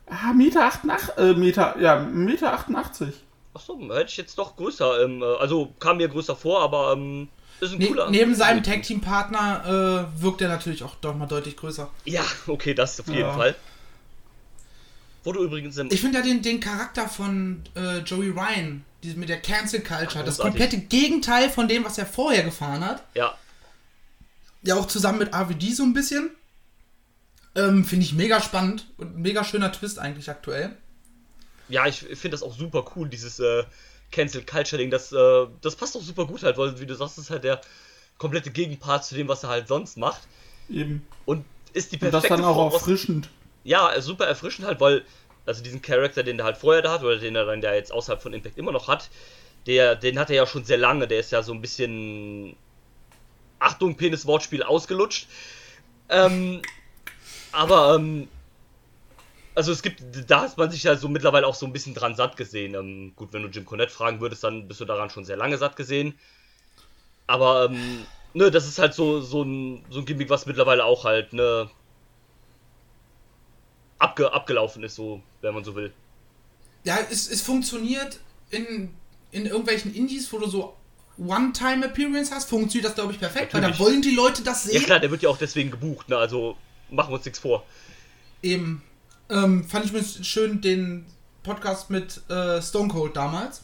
Ah, 0.08 0.34
Meter 0.34 0.66
88, 0.66 1.18
äh, 1.18 1.34
Meter, 1.34 1.76
ja, 1.80 2.00
Meter 2.00 2.52
88. 2.54 3.10
Achso, 3.54 3.80
hätte 3.94 4.06
ich 4.10 4.18
jetzt 4.18 4.38
doch 4.40 4.56
größer, 4.56 5.04
ähm, 5.04 5.22
äh, 5.22 5.26
also 5.40 5.72
kam 5.80 5.98
mir 5.98 6.08
größer 6.08 6.36
vor, 6.36 6.62
aber 6.64 6.94
ähm, 6.94 7.28
Ne 7.62 7.88
cooler. 7.88 8.10
neben 8.10 8.36
seinem 8.36 8.64
Tag 8.64 8.84
Team 8.84 9.02
Partner 9.02 10.08
äh, 10.18 10.22
wirkt 10.22 10.42
er 10.42 10.48
natürlich 10.50 10.84
auch 10.84 10.96
doch 10.96 11.16
mal 11.16 11.26
deutlich 11.28 11.58
größer. 11.58 11.90
Ja, 12.06 12.24
okay, 12.48 12.74
das 12.74 13.00
auf 13.00 13.08
jeden 13.08 13.20
Ja. 13.20 13.34
Fall. 13.34 13.56
Wo 15.24 15.34
du 15.34 15.44
übrigens 15.44 15.78
im. 15.78 15.90
Ich 15.92 16.00
finde 16.02 16.20
ja 16.20 16.24
den, 16.24 16.42
den 16.42 16.60
Charakter 16.62 17.08
von 17.10 17.62
äh, 17.76 17.98
Joey 18.00 18.30
Ryan, 18.30 18.86
die, 19.04 19.14
mit 19.16 19.28
der 19.30 19.42
Cancel 19.42 19.82
Culture, 19.82 20.24
das 20.24 20.38
Großartig. 20.38 20.42
komplette 20.62 20.78
Gegenteil 20.88 21.50
von 21.50 21.68
dem, 21.68 21.84
was 21.84 21.98
er 21.98 22.06
vorher 22.06 22.44
gefahren 22.44 22.84
hat. 22.86 23.04
ja, 23.16 23.38
Ja, 24.62 24.76
auch 24.76 24.88
zusammen 24.88 25.20
mit 25.20 25.34
RVD 25.36 25.74
so 25.74 25.84
ein 25.84 25.94
bisschen. 25.94 26.30
Ähm, 27.56 27.84
finde 27.84 28.06
ich 28.06 28.14
mega 28.14 28.42
spannend 28.42 28.86
und 28.98 29.18
mega 29.18 29.44
schöner 29.44 29.72
Twist 29.72 30.00
eigentlich 30.00 30.30
aktuell. 30.30 30.78
ja, 31.68 31.86
ich 31.88 31.98
finde 32.00 32.30
das 32.30 32.44
auch 32.44 32.56
super 32.58 32.86
cool, 32.96 33.10
dieses 33.10 33.40
äh, 33.40 33.64
Cancel 34.12 34.44
Culture 34.44 34.82
Ding. 34.82 34.92
Das, 34.92 35.12
äh, 35.12 35.48
das 35.62 35.76
passt 35.76 35.96
auch 35.96 36.02
super 36.02 36.26
gut 36.26 36.44
halt, 36.44 36.58
weil, 36.58 36.80
wie 36.80 36.86
du 36.86 36.96
sagst, 36.96 37.18
das 37.18 37.26
ist 37.26 37.30
halt 37.30 37.44
der 37.44 37.62
komplette 38.18 38.52
Gegenpart 38.52 39.06
zu 39.06 39.16
dem, 39.16 39.28
was 39.28 39.44
er 39.44 39.50
halt 39.50 39.68
sonst 39.68 39.98
macht. 39.98 40.22
Eben. 40.70 41.08
Und 41.26 41.46
ist 41.74 41.92
die 41.92 41.96
Und 41.96 42.12
perfekte 42.12 42.30
das 42.30 42.42
dann 42.42 42.46
auch 42.46 42.74
erfrischend. 42.74 43.30
Ja, 43.64 44.00
super 44.02 44.26
erfrischend 44.26 44.68
halt, 44.68 44.80
weil, 44.80 45.04
also 45.46 45.64
diesen 45.64 45.82
Charakter, 45.82 46.24
den 46.24 46.40
er 46.40 46.46
halt 46.46 46.58
vorher 46.58 46.82
da 46.82 46.92
hat, 46.92 47.04
oder 47.04 47.18
den 47.18 47.36
er 47.36 47.46
dann 47.46 47.62
ja 47.62 47.74
jetzt 47.74 47.92
außerhalb 47.92 48.22
von 48.22 48.34
Impact 48.34 48.58
immer 48.58 48.72
noch 48.72 48.88
hat, 48.88 49.10
der, 49.68 49.96
den 49.96 50.18
hat 50.18 50.30
er 50.30 50.38
ja 50.38 50.48
schon 50.48 50.64
sehr 50.64 50.78
lange, 50.78 51.08
der 51.08 51.20
ist 51.20 51.32
ja 51.32 51.44
so 51.44 51.54
ein 51.54 51.62
bisschen, 51.62 52.56
Achtung, 53.60 53.96
Penis-Wortspiel 53.96 54.64
ausgelutscht. 54.64 55.28
Ähm, 56.10 56.62
aber, 57.52 57.96
ähm, 57.96 58.28
also 59.60 59.74
es 59.74 59.82
gibt, 59.82 60.02
da 60.30 60.44
hat 60.44 60.58
man 60.58 60.72
sich 60.72 60.84
ja 60.84 60.96
so 60.96 61.10
mittlerweile 61.10 61.46
auch 61.46 61.54
so 61.54 61.66
ein 61.66 61.74
bisschen 61.74 61.94
dran 61.94 62.16
satt 62.16 62.38
gesehen. 62.38 62.76
Ähm, 62.76 63.12
gut, 63.18 63.34
wenn 63.34 63.42
du 63.42 63.50
Jim 63.50 63.66
Cornette 63.66 63.92
fragen 63.92 64.22
würdest, 64.22 64.42
dann 64.42 64.70
bist 64.70 64.80
du 64.80 64.86
daran 64.86 65.10
schon 65.10 65.26
sehr 65.26 65.36
lange 65.36 65.58
satt 65.58 65.76
gesehen. 65.76 66.18
Aber, 67.28 67.66
ähm, 67.66 68.06
ne, 68.34 68.52
das 68.52 68.70
ist 68.70 68.80
halt 68.80 68.94
so, 68.94 69.20
so 69.20 69.44
ein, 69.44 69.84
so 69.90 70.00
ein 70.00 70.06
Gimmick, 70.06 70.30
was 70.30 70.46
mittlerweile 70.46 70.86
auch 70.86 71.04
halt, 71.04 71.34
ne, 71.34 71.70
abge, 73.98 74.32
abgelaufen 74.32 74.82
ist, 74.84 74.96
so, 74.96 75.22
wenn 75.42 75.54
man 75.54 75.66
so 75.66 75.76
will. 75.76 75.92
Ja, 76.86 76.98
es, 77.12 77.30
es 77.30 77.42
funktioniert 77.42 78.22
in, 78.52 78.94
in 79.32 79.46
irgendwelchen 79.46 79.94
Indies, 79.94 80.32
wo 80.32 80.38
du 80.38 80.48
so 80.48 80.74
One-Time-Appearance 81.18 82.34
hast, 82.34 82.48
funktioniert 82.48 82.86
das, 82.86 82.96
glaube 82.96 83.12
ich, 83.12 83.20
perfekt, 83.20 83.54
weil 83.54 83.60
da 83.60 83.68
Natürlich. 83.68 83.86
wollen 83.86 84.02
die 84.02 84.16
Leute 84.16 84.42
das 84.42 84.64
Ja 84.68 84.72
sehen. 84.72 84.84
klar, 84.84 85.02
der 85.02 85.12
wird 85.12 85.22
ja 85.22 85.28
auch 85.28 85.38
deswegen 85.38 85.70
gebucht, 85.70 86.08
ne, 86.08 86.16
also 86.18 86.56
machen 86.90 87.12
wir 87.12 87.16
uns 87.18 87.26
nichts 87.26 87.40
vor. 87.40 87.66
Eben. 88.42 88.84
Ähm, 89.30 89.64
fand 89.64 89.86
ich 89.86 89.92
mir 89.92 90.04
schön 90.04 90.62
den 90.62 91.06
Podcast 91.44 91.90
mit 91.90 92.22
äh, 92.30 92.62
Stone 92.62 92.90
Cold 92.90 93.16
damals, 93.16 93.64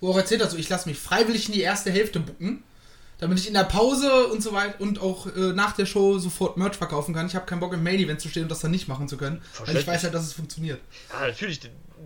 wo 0.00 0.08
er 0.08 0.14
auch 0.14 0.18
erzählt 0.18 0.42
hat, 0.42 0.50
so 0.50 0.56
ich 0.56 0.68
lasse 0.68 0.88
mich 0.88 0.98
freiwillig 0.98 1.46
in 1.46 1.54
die 1.54 1.60
erste 1.60 1.90
Hälfte 1.90 2.20
bucken, 2.20 2.62
damit 3.18 3.38
ich 3.38 3.48
in 3.48 3.54
der 3.54 3.64
Pause 3.64 4.26
und 4.26 4.42
so 4.42 4.52
weiter 4.52 4.80
und 4.80 5.00
auch 5.00 5.26
äh, 5.26 5.52
nach 5.52 5.72
der 5.72 5.86
Show 5.86 6.18
sofort 6.18 6.56
Merch 6.56 6.76
verkaufen 6.76 7.14
kann. 7.14 7.26
Ich 7.26 7.34
habe 7.34 7.46
keinen 7.46 7.60
Bock 7.60 7.72
im 7.72 7.82
Main 7.82 7.98
Event 7.98 8.20
zu 8.20 8.28
stehen 8.28 8.44
und 8.44 8.50
das 8.50 8.60
dann 8.60 8.72
nicht 8.72 8.88
machen 8.88 9.08
zu 9.08 9.16
können, 9.16 9.40
weil 9.64 9.76
ich 9.76 9.86
weiß 9.86 10.02
halt, 10.02 10.14
dass 10.14 10.24
es 10.24 10.32
funktioniert. 10.32 10.80
Ja, 11.12 11.28
natürlich, 11.28 11.60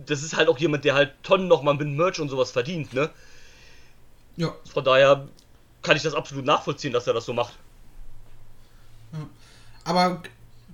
das 0.05 0.23
ist 0.23 0.35
halt 0.35 0.47
auch 0.47 0.57
jemand, 0.57 0.85
der 0.85 0.93
halt 0.93 1.13
Tonnen 1.23 1.47
nochmal 1.47 1.75
mit 1.75 1.87
Merch 1.87 2.19
und 2.19 2.29
sowas 2.29 2.51
verdient, 2.51 2.93
ne. 2.93 3.09
Ja. 4.37 4.55
Von 4.71 4.83
daher 4.83 5.27
kann 5.81 5.97
ich 5.97 6.03
das 6.03 6.13
absolut 6.13 6.45
nachvollziehen, 6.45 6.93
dass 6.93 7.07
er 7.07 7.13
das 7.13 7.25
so 7.25 7.33
macht. 7.33 7.53
Aber 9.83 10.21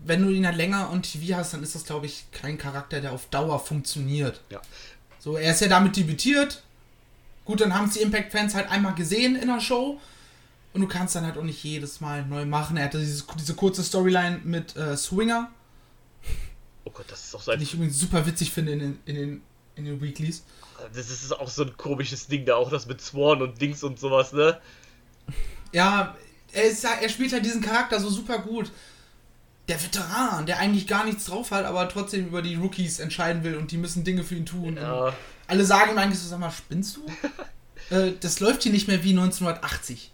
wenn 0.08 0.22
du 0.22 0.30
ihn 0.30 0.46
halt 0.46 0.58
länger 0.58 0.90
on 0.92 1.02
TV 1.02 1.36
hast, 1.38 1.54
dann 1.54 1.64
ist 1.64 1.76
das, 1.76 1.84
glaube 1.86 2.06
ich, 2.06 2.26
kein 2.32 2.58
Charakter, 2.58 3.02
der 3.02 3.12
auf 3.12 3.28
Dauer 3.28 3.60
funktioniert. 3.60 4.42
Ja. 4.50 4.62
So, 5.20 5.36
er 5.38 5.52
ist 5.52 5.62
ja 5.62 5.68
damit 5.68 5.96
debütiert. 5.96 6.64
Gut, 7.46 7.62
dann 7.62 7.74
haben 7.74 7.88
es 7.88 7.94
die 7.94 8.02
Impact-Fans 8.02 8.56
halt 8.56 8.70
einmal 8.70 8.96
gesehen 8.96 9.36
in 9.36 9.48
der 9.48 9.60
Show. 9.62 10.00
Und 10.74 10.82
du 10.82 10.88
kannst 10.88 11.16
dann 11.16 11.26
halt 11.26 11.38
auch 11.38 11.44
nicht 11.44 11.64
jedes 11.64 12.02
Mal 12.02 12.26
neu 12.26 12.46
machen. 12.46 12.78
Er 12.78 12.86
hatte 12.86 13.00
dieses, 13.00 13.26
diese 13.40 13.56
kurze 13.56 13.84
Storyline 13.84 14.42
mit 14.44 14.76
äh, 14.76 14.96
Swinger, 14.98 15.50
Oh 16.88 16.90
Gott, 16.92 17.06
das 17.10 17.26
ist 17.26 17.36
auch 17.36 17.42
so 17.42 17.52
ein, 17.52 17.60
die 17.60 17.66
ich 17.66 17.74
übrigens 17.74 18.00
super 18.00 18.26
witzig 18.26 18.50
finde 18.52 18.72
in 18.72 18.80
den, 18.80 19.00
in 19.06 19.16
den, 19.16 19.42
in 19.76 19.84
den 19.84 20.02
Weeklies. 20.02 20.44
das 20.94 21.10
ist 21.10 21.34
auch 21.38 21.50
so 21.50 21.64
ein 21.64 21.76
komisches 21.76 22.28
Ding 22.28 22.46
da, 22.46 22.56
auch 22.56 22.70
das 22.70 22.86
mit 22.88 23.02
Sworn 23.02 23.42
und 23.42 23.60
Dings 23.60 23.84
und 23.84 24.00
sowas, 24.00 24.32
ne. 24.32 24.58
Ja, 25.74 26.16
er, 26.54 26.64
ist, 26.64 26.84
ja- 26.84 26.98
er 27.02 27.10
spielt 27.10 27.34
halt 27.34 27.44
diesen 27.44 27.62
Charakter 27.62 28.00
so 28.00 28.10
super 28.10 28.40
gut. 28.40 28.72
Der 29.68 29.84
Veteran, 29.84 30.46
der 30.46 30.60
eigentlich 30.60 30.88
gar 30.88 31.04
nichts 31.04 31.26
drauf 31.26 31.52
hat, 31.52 31.66
aber 31.66 31.90
trotzdem 31.90 32.28
über 32.28 32.42
die 32.42 32.56
Rookies 32.56 33.00
entscheiden 33.00 33.44
will 33.44 33.56
und 33.56 33.72
die 33.72 33.78
müssen 33.78 34.04
Dinge 34.04 34.24
für 34.24 34.36
ihn 34.36 34.46
tun. 34.46 34.78
Ja, 34.78 35.14
Alle 35.48 35.66
sagen 35.66 35.92
ihm 35.92 35.98
eigentlich 35.98 36.20
so, 36.20 36.30
sag 36.30 36.40
mal, 36.40 36.52
spinnst 36.52 36.98
du? 36.98 37.02
äh, 37.96 38.14
das 38.20 38.40
läuft 38.40 38.64
hier 38.64 38.72
nicht 38.72 38.88
mehr 38.88 39.04
wie 39.04 39.10
1980. 39.10 40.12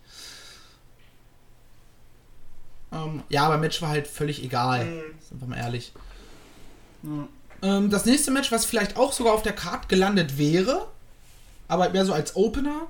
Ähm, 2.91 3.23
ja, 3.29 3.45
aber 3.45 3.57
Match 3.57 3.81
war 3.81 3.89
halt 3.89 4.07
völlig 4.07 4.43
egal. 4.43 5.03
Sind 5.27 5.41
wir 5.41 5.47
mal 5.47 5.57
ehrlich. 5.57 5.93
Ähm, 7.61 7.89
das 7.89 8.05
nächste 8.05 8.31
Match, 8.31 8.51
was 8.51 8.65
vielleicht 8.65 8.97
auch 8.97 9.13
sogar 9.13 9.33
auf 9.33 9.41
der 9.41 9.53
Card 9.53 9.89
gelandet 9.89 10.37
wäre, 10.37 10.87
aber 11.67 11.89
mehr 11.89 12.05
so 12.05 12.13
als 12.13 12.35
Opener, 12.35 12.87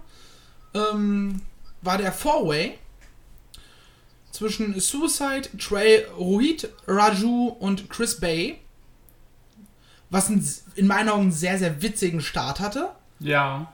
ähm, 0.74 1.42
war 1.82 1.98
der 1.98 2.12
Four-Way 2.12 2.78
zwischen 4.34 4.78
Suicide, 4.80 5.48
Trey, 5.60 6.06
Rohit, 6.18 6.68
Raju 6.88 7.56
und 7.60 7.90
Chris 7.90 8.20
Bay. 8.20 8.60
Was 10.10 10.28
einen, 10.28 10.46
in 10.76 10.88
meinen 10.88 11.10
Augen 11.10 11.22
einen 11.22 11.32
sehr, 11.32 11.58
sehr 11.58 11.82
witzigen 11.82 12.20
Start 12.20 12.60
hatte. 12.60 12.90
Ja. 13.20 13.72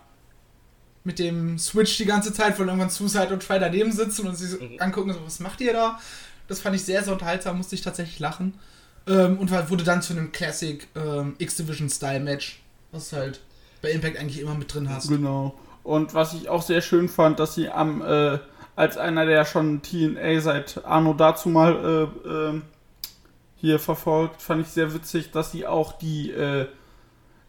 Mit 1.06 1.18
dem 1.18 1.58
Switch 1.58 1.98
die 1.98 2.06
ganze 2.06 2.34
Zeit, 2.34 2.60
wo 2.60 2.64
irgendwann 2.64 2.90
Suicide 2.90 3.34
und 3.34 3.42
Trey 3.42 3.60
daneben 3.60 3.92
sitzen 3.94 4.28
und 4.28 4.36
sie 4.36 4.48
so 4.48 4.58
angucken, 4.80 5.14
so, 5.14 5.26
was 5.26 5.40
macht 5.40 5.62
ihr 5.62 5.74
da? 5.74 6.00
Das 6.50 6.60
fand 6.60 6.76
ich 6.76 6.84
sehr, 6.84 7.04
sehr 7.04 7.14
unterhaltsam, 7.14 7.58
musste 7.58 7.76
ich 7.76 7.82
tatsächlich 7.82 8.20
lachen. 8.20 8.54
Ähm, 9.08 9.38
und 9.40 9.52
wurde 9.52 9.86
dann 9.86 10.02
zu 10.02 10.14
einem 10.14 10.34
Classic 10.34 10.86
ähm, 10.96 11.36
X-Division-Style-Match, 11.38 12.62
was 12.92 13.10
du 13.10 13.16
halt 13.16 13.40
bei 13.82 13.92
Impact 13.92 14.18
eigentlich 14.18 14.42
immer 14.42 14.56
mit 14.56 14.74
drin 14.74 14.90
hast. 14.90 15.08
Genau. 15.08 15.58
Und 15.84 16.14
was 16.14 16.34
ich 16.34 16.50
auch 16.50 16.62
sehr 16.62 16.82
schön 16.82 17.08
fand, 17.08 17.40
dass 17.40 17.56
sie 17.56 17.70
am, 17.70 18.02
äh, 18.02 18.40
als 18.80 18.96
einer, 18.96 19.26
der 19.26 19.44
schon 19.44 19.82
TNA 19.82 20.40
seit 20.40 20.86
Arno 20.86 21.14
dazu 21.14 21.50
mal 21.50 22.10
äh, 22.26 22.30
ähm, 22.30 22.62
hier 23.58 23.78
verfolgt, 23.78 24.42
fand 24.42 24.62
ich 24.62 24.70
sehr 24.70 24.94
witzig, 24.94 25.32
dass 25.32 25.52
sie 25.52 25.68
auch 25.68 25.98
die 25.98 26.32
äh, 26.32 26.66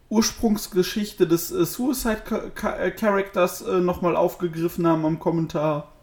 Ursprungsgeschichte 0.09 1.25
des 1.27 1.49
äh, 1.49 1.65
Suicide 1.65 2.51
äh, 2.61 2.91
Characters 2.91 3.61
äh, 3.61 3.79
nochmal 3.79 4.17
aufgegriffen 4.17 4.85
haben 4.85 5.05
am 5.05 5.19
Kommentar. 5.19 5.93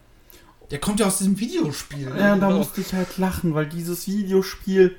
Der 0.70 0.80
kommt 0.80 1.00
ja 1.00 1.06
aus 1.06 1.18
diesem 1.18 1.38
Videospiel. 1.38 2.10
Ja, 2.18 2.32
und 2.32 2.40
da 2.40 2.46
genau. 2.46 2.60
musste 2.60 2.80
ich 2.80 2.94
halt 2.94 3.18
lachen, 3.18 3.54
weil 3.54 3.66
dieses 3.66 4.08
Videospiel, 4.08 4.96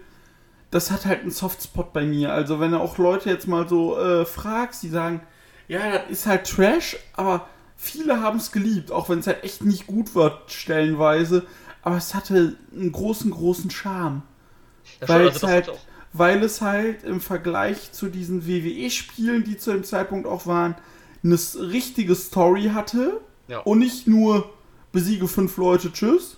das 0.69 0.91
hat 0.91 1.07
halt 1.07 1.21
einen 1.21 1.31
Softspot 1.31 1.91
bei 1.91 2.05
mir. 2.05 2.33
Also 2.33 2.59
wenn 2.59 2.69
du 2.69 2.79
auch 2.79 2.99
Leute 2.99 3.31
jetzt 3.31 3.47
mal 3.47 3.67
so 3.67 3.97
äh, 3.97 4.25
fragst, 4.25 4.83
die 4.83 4.89
sagen, 4.89 5.21
ja, 5.67 5.91
das 5.91 6.11
ist 6.11 6.27
halt 6.27 6.47
Trash, 6.47 6.97
aber 7.13 7.47
viele 7.79 8.21
haben 8.21 8.37
es 8.37 8.51
geliebt, 8.51 8.91
auch 8.91 9.09
wenn 9.09 9.19
es 9.19 9.27
halt 9.27 9.43
echt 9.43 9.63
nicht 9.63 9.87
gut 9.87 10.13
wird, 10.13 10.51
stellenweise. 10.51 11.45
Aber 11.81 11.95
es 11.95 12.13
hatte 12.13 12.57
einen 12.75 12.91
großen, 12.91 13.31
großen 13.31 13.71
Charme. 13.71 14.21
ja 14.99 15.07
schon, 15.07 15.15
Weil 15.15 15.27
also 15.27 15.37
es 15.37 15.43
halt, 15.43 15.71
weil 16.11 16.43
es 16.43 16.61
halt 16.61 17.03
im 17.03 17.21
Vergleich 17.21 17.93
zu 17.93 18.09
diesen 18.09 18.45
WWE-Spielen, 18.45 19.45
die 19.45 19.57
zu 19.57 19.71
dem 19.71 19.85
Zeitpunkt 19.85 20.27
auch 20.27 20.45
waren, 20.45 20.75
eine 21.23 21.39
richtige 21.71 22.15
Story 22.15 22.71
hatte 22.73 23.21
ja. 23.47 23.59
und 23.59 23.79
nicht 23.79 24.07
nur 24.07 24.49
besiege 24.91 25.27
fünf 25.29 25.55
Leute, 25.55 25.93
tschüss. 25.93 26.37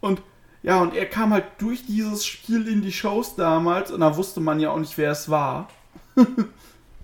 Und 0.00 0.22
ja, 0.62 0.80
und 0.80 0.94
er 0.94 1.06
kam 1.06 1.32
halt 1.32 1.46
durch 1.58 1.84
dieses 1.84 2.24
Spiel 2.24 2.68
in 2.68 2.82
die 2.82 2.92
Shows 2.92 3.34
damals 3.34 3.90
und 3.90 4.00
da 4.00 4.16
wusste 4.16 4.40
man 4.40 4.60
ja 4.60 4.70
auch 4.70 4.78
nicht, 4.78 4.96
wer 4.96 5.10
es 5.10 5.28
war. 5.28 5.68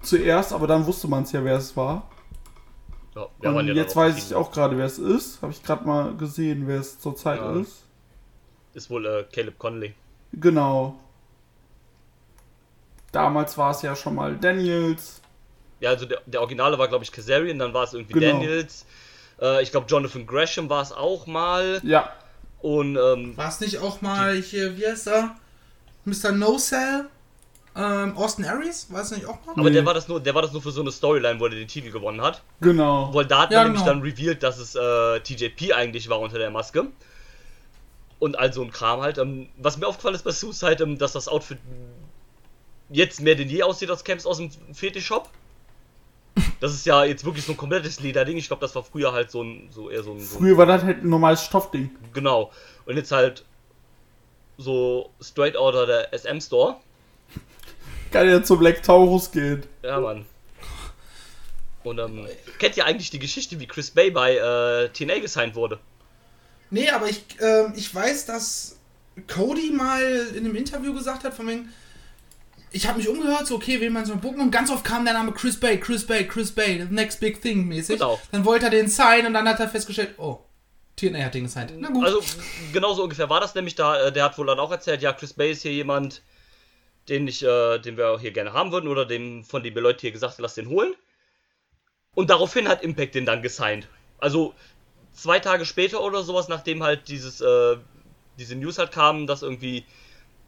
Zuerst, 0.02 0.52
aber 0.52 0.68
dann 0.68 0.86
wusste 0.86 1.08
man 1.08 1.24
es 1.24 1.32
ja, 1.32 1.44
wer 1.44 1.56
es 1.56 1.76
war. 1.76 2.08
Ja, 3.42 3.50
und 3.50 3.66
ja 3.68 3.74
jetzt 3.74 3.96
weiß 3.96 4.16
ich 4.18 4.34
auch 4.34 4.50
gerade, 4.52 4.76
wer 4.78 4.86
es 4.86 4.98
ist. 4.98 5.40
Habe 5.42 5.52
ich 5.52 5.62
gerade 5.62 5.86
mal 5.86 6.14
gesehen, 6.16 6.66
wer 6.66 6.80
es 6.80 6.98
zurzeit 7.00 7.40
Ja. 7.40 7.52
ist. 7.60 7.84
Ist 8.74 8.90
wohl 8.90 9.06
äh, 9.06 9.24
Caleb 9.32 9.58
Conley. 9.58 9.94
Genau. 10.32 10.98
Damals 13.12 13.56
war 13.56 13.70
es 13.70 13.82
ja 13.82 13.96
schon 13.96 14.14
mal 14.14 14.36
Daniels. 14.36 15.20
Ja, 15.80 15.90
also 15.90 16.04
der, 16.06 16.20
der 16.26 16.40
Originale 16.40 16.78
war, 16.78 16.88
glaube 16.88 17.04
ich, 17.04 17.12
Kazarian, 17.12 17.58
dann 17.58 17.72
war 17.72 17.84
es 17.84 17.94
irgendwie 17.94 18.14
Genau. 18.14 18.38
Daniels. 18.38 18.84
Äh, 19.40 19.62
ich 19.62 19.70
glaube, 19.70 19.86
Jonathan 19.88 20.26
Gresham 20.26 20.68
war 20.68 20.82
es 20.82 20.92
auch 20.92 21.26
mal. 21.26 21.80
Ja, 21.84 22.12
Und 22.60 22.96
ähm, 22.96 23.36
War 23.36 23.48
es 23.48 23.60
nicht 23.60 23.78
auch 23.78 24.00
mal 24.02 24.34
hier, 24.36 24.76
wie 24.76 24.86
heißt 24.86 25.06
er? 25.08 25.36
Mr. 26.04 26.32
No 26.32 26.58
Cell? 26.58 27.06
Ähm, 27.80 28.16
Austin 28.16 28.44
Aries, 28.44 28.88
weiß 28.90 29.12
nicht 29.12 29.26
auch 29.26 29.38
noch? 29.46 29.56
Aber 29.56 29.70
Nee. 29.70 29.76
der 29.76 29.86
war 29.86 29.94
das 29.94 30.08
nur, 30.08 30.18
der 30.20 30.34
war 30.34 30.42
das 30.42 30.52
nur 30.52 30.60
für 30.60 30.72
so 30.72 30.80
eine 30.80 30.90
Storyline, 30.90 31.38
wo 31.38 31.44
er 31.44 31.50
den 31.50 31.68
Titel 31.68 31.92
gewonnen 31.92 32.20
hat. 32.20 32.42
Genau. 32.60 33.14
Weil 33.14 33.24
da 33.24 33.42
hat 33.42 33.52
Ja, 33.52 33.58
man 33.58 33.68
nämlich 33.68 33.84
genau. 33.84 33.94
dann 33.94 34.02
revealed, 34.02 34.42
dass 34.42 34.58
es 34.58 34.74
äh, 34.74 35.20
TJP 35.20 35.72
eigentlich 35.74 36.08
war 36.08 36.18
unter 36.18 36.38
der 36.38 36.50
Maske. 36.50 36.86
Und 38.18 38.36
all 38.36 38.52
so 38.52 38.62
ein 38.62 38.72
Kram 38.72 39.00
halt. 39.00 39.18
Ähm, 39.18 39.48
was 39.58 39.76
mir 39.78 39.86
aufgefallen 39.86 40.16
ist 40.16 40.24
bei 40.24 40.32
Suicide, 40.32 40.82
ähm, 40.82 40.98
dass 40.98 41.12
das 41.12 41.28
Outfit 41.28 41.58
jetzt 42.90 43.20
mehr 43.20 43.36
denn 43.36 43.48
je 43.48 43.62
aussieht 43.62 43.90
als 43.90 44.02
Camps 44.02 44.26
aus 44.26 44.38
dem 44.38 44.50
Fetisch-Shop. 44.74 45.28
Das 46.60 46.72
ist 46.74 46.84
ja 46.86 47.04
jetzt 47.04 47.24
wirklich 47.24 47.44
so 47.44 47.52
ein 47.52 47.56
komplettes 47.56 48.00
Lederding. 48.00 48.36
Ich 48.36 48.48
glaube, 48.48 48.60
das 48.60 48.74
war 48.74 48.82
früher 48.82 49.12
halt 49.12 49.30
so 49.30 49.42
ein, 49.44 49.68
so 49.70 49.88
eher 49.90 50.02
so 50.02 50.10
ein, 50.12 50.18
so 50.20 50.38
Früher 50.38 50.56
war 50.56 50.66
das 50.66 50.82
halt 50.82 51.04
ein 51.04 51.08
normales 51.08 51.44
Stoffding. 51.44 51.90
Genau. 52.12 52.50
Und 52.86 52.96
jetzt 52.96 53.12
halt 53.12 53.44
so 54.56 55.10
straight 55.20 55.56
outer 55.56 55.86
der 55.86 56.12
SM 56.18 56.40
Store. 56.40 56.76
Kann 58.10 58.28
ja 58.28 58.42
zu 58.42 58.56
Black 58.58 58.82
Taurus 58.82 59.30
gehen. 59.30 59.64
Ja, 59.82 60.00
Mann. 60.00 60.24
Und 61.84 61.98
ähm, 61.98 62.26
kennt 62.58 62.76
ihr 62.76 62.84
eigentlich 62.84 63.10
die 63.10 63.18
Geschichte, 63.18 63.58
wie 63.60 63.66
Chris 63.66 63.90
Bay 63.90 64.10
bei 64.10 64.36
äh, 64.36 64.88
TNA 64.90 65.20
gesigned 65.20 65.54
wurde? 65.54 65.78
Nee, 66.70 66.90
aber 66.90 67.08
ich, 67.08 67.24
ähm, 67.40 67.72
ich 67.76 67.94
weiß, 67.94 68.26
dass 68.26 68.78
Cody 69.26 69.70
mal 69.70 70.02
in 70.34 70.44
einem 70.44 70.54
Interview 70.56 70.92
gesagt 70.92 71.24
hat, 71.24 71.34
von 71.34 71.46
wegen, 71.46 71.68
ich 72.70 72.86
habe 72.86 72.98
mich 72.98 73.08
umgehört, 73.08 73.46
so 73.46 73.54
okay, 73.56 73.80
wen 73.80 73.92
man 73.92 74.04
so 74.04 74.16
bucken 74.16 74.40
und 74.40 74.50
ganz 74.50 74.70
oft 74.70 74.84
kam 74.84 75.04
der 75.04 75.14
Name 75.14 75.32
Chris 75.32 75.58
Bay, 75.58 75.78
Chris 75.80 76.06
Bay, 76.06 76.26
Chris 76.26 76.52
Bay, 76.52 76.78
the 76.86 76.94
next 76.94 77.20
big 77.20 77.40
thing 77.40 77.66
mäßig. 77.66 77.96
Genau. 77.98 78.20
Dann 78.32 78.44
wollte 78.44 78.66
er 78.66 78.70
den 78.70 78.88
signen 78.88 79.26
und 79.28 79.34
dann 79.34 79.48
hat 79.48 79.60
er 79.60 79.68
festgestellt, 79.68 80.14
oh, 80.18 80.38
TNA 80.96 81.20
hat 81.24 81.34
den 81.34 81.44
gesigned. 81.44 81.72
Na 81.78 81.88
gut. 81.88 82.04
Also, 82.04 82.22
genauso 82.72 83.04
ungefähr 83.04 83.30
war 83.30 83.40
das 83.40 83.54
nämlich 83.54 83.76
da. 83.76 84.08
äh, 84.08 84.12
Der 84.12 84.24
hat 84.24 84.36
wohl 84.36 84.46
dann 84.46 84.58
auch 84.58 84.70
erzählt, 84.72 85.00
ja, 85.00 85.12
Chris 85.12 85.32
Bay 85.32 85.52
ist 85.52 85.62
hier 85.62 85.72
jemand, 85.72 86.22
den 87.08 87.26
ich, 87.26 87.42
äh, 87.42 87.78
den 87.78 87.96
wir 87.96 88.18
hier 88.18 88.32
gerne 88.32 88.52
haben 88.52 88.72
würden 88.72 88.88
oder 88.88 89.04
dem 89.04 89.44
von 89.44 89.62
den 89.62 89.74
Leuten 89.74 90.00
hier 90.00 90.12
gesagt, 90.12 90.38
lass 90.38 90.54
den 90.54 90.68
holen. 90.68 90.94
Und 92.14 92.30
daraufhin 92.30 92.68
hat 92.68 92.82
Impact 92.82 93.14
den 93.14 93.26
dann 93.26 93.42
gesigned. 93.42 93.88
Also 94.18 94.54
zwei 95.12 95.38
Tage 95.38 95.64
später 95.64 96.02
oder 96.02 96.22
sowas, 96.22 96.48
nachdem 96.48 96.82
halt 96.82 97.08
dieses, 97.08 97.40
äh, 97.40 97.76
diese 98.38 98.56
News 98.56 98.78
halt 98.78 98.92
kam, 98.92 99.26
dass 99.26 99.42
irgendwie 99.42 99.84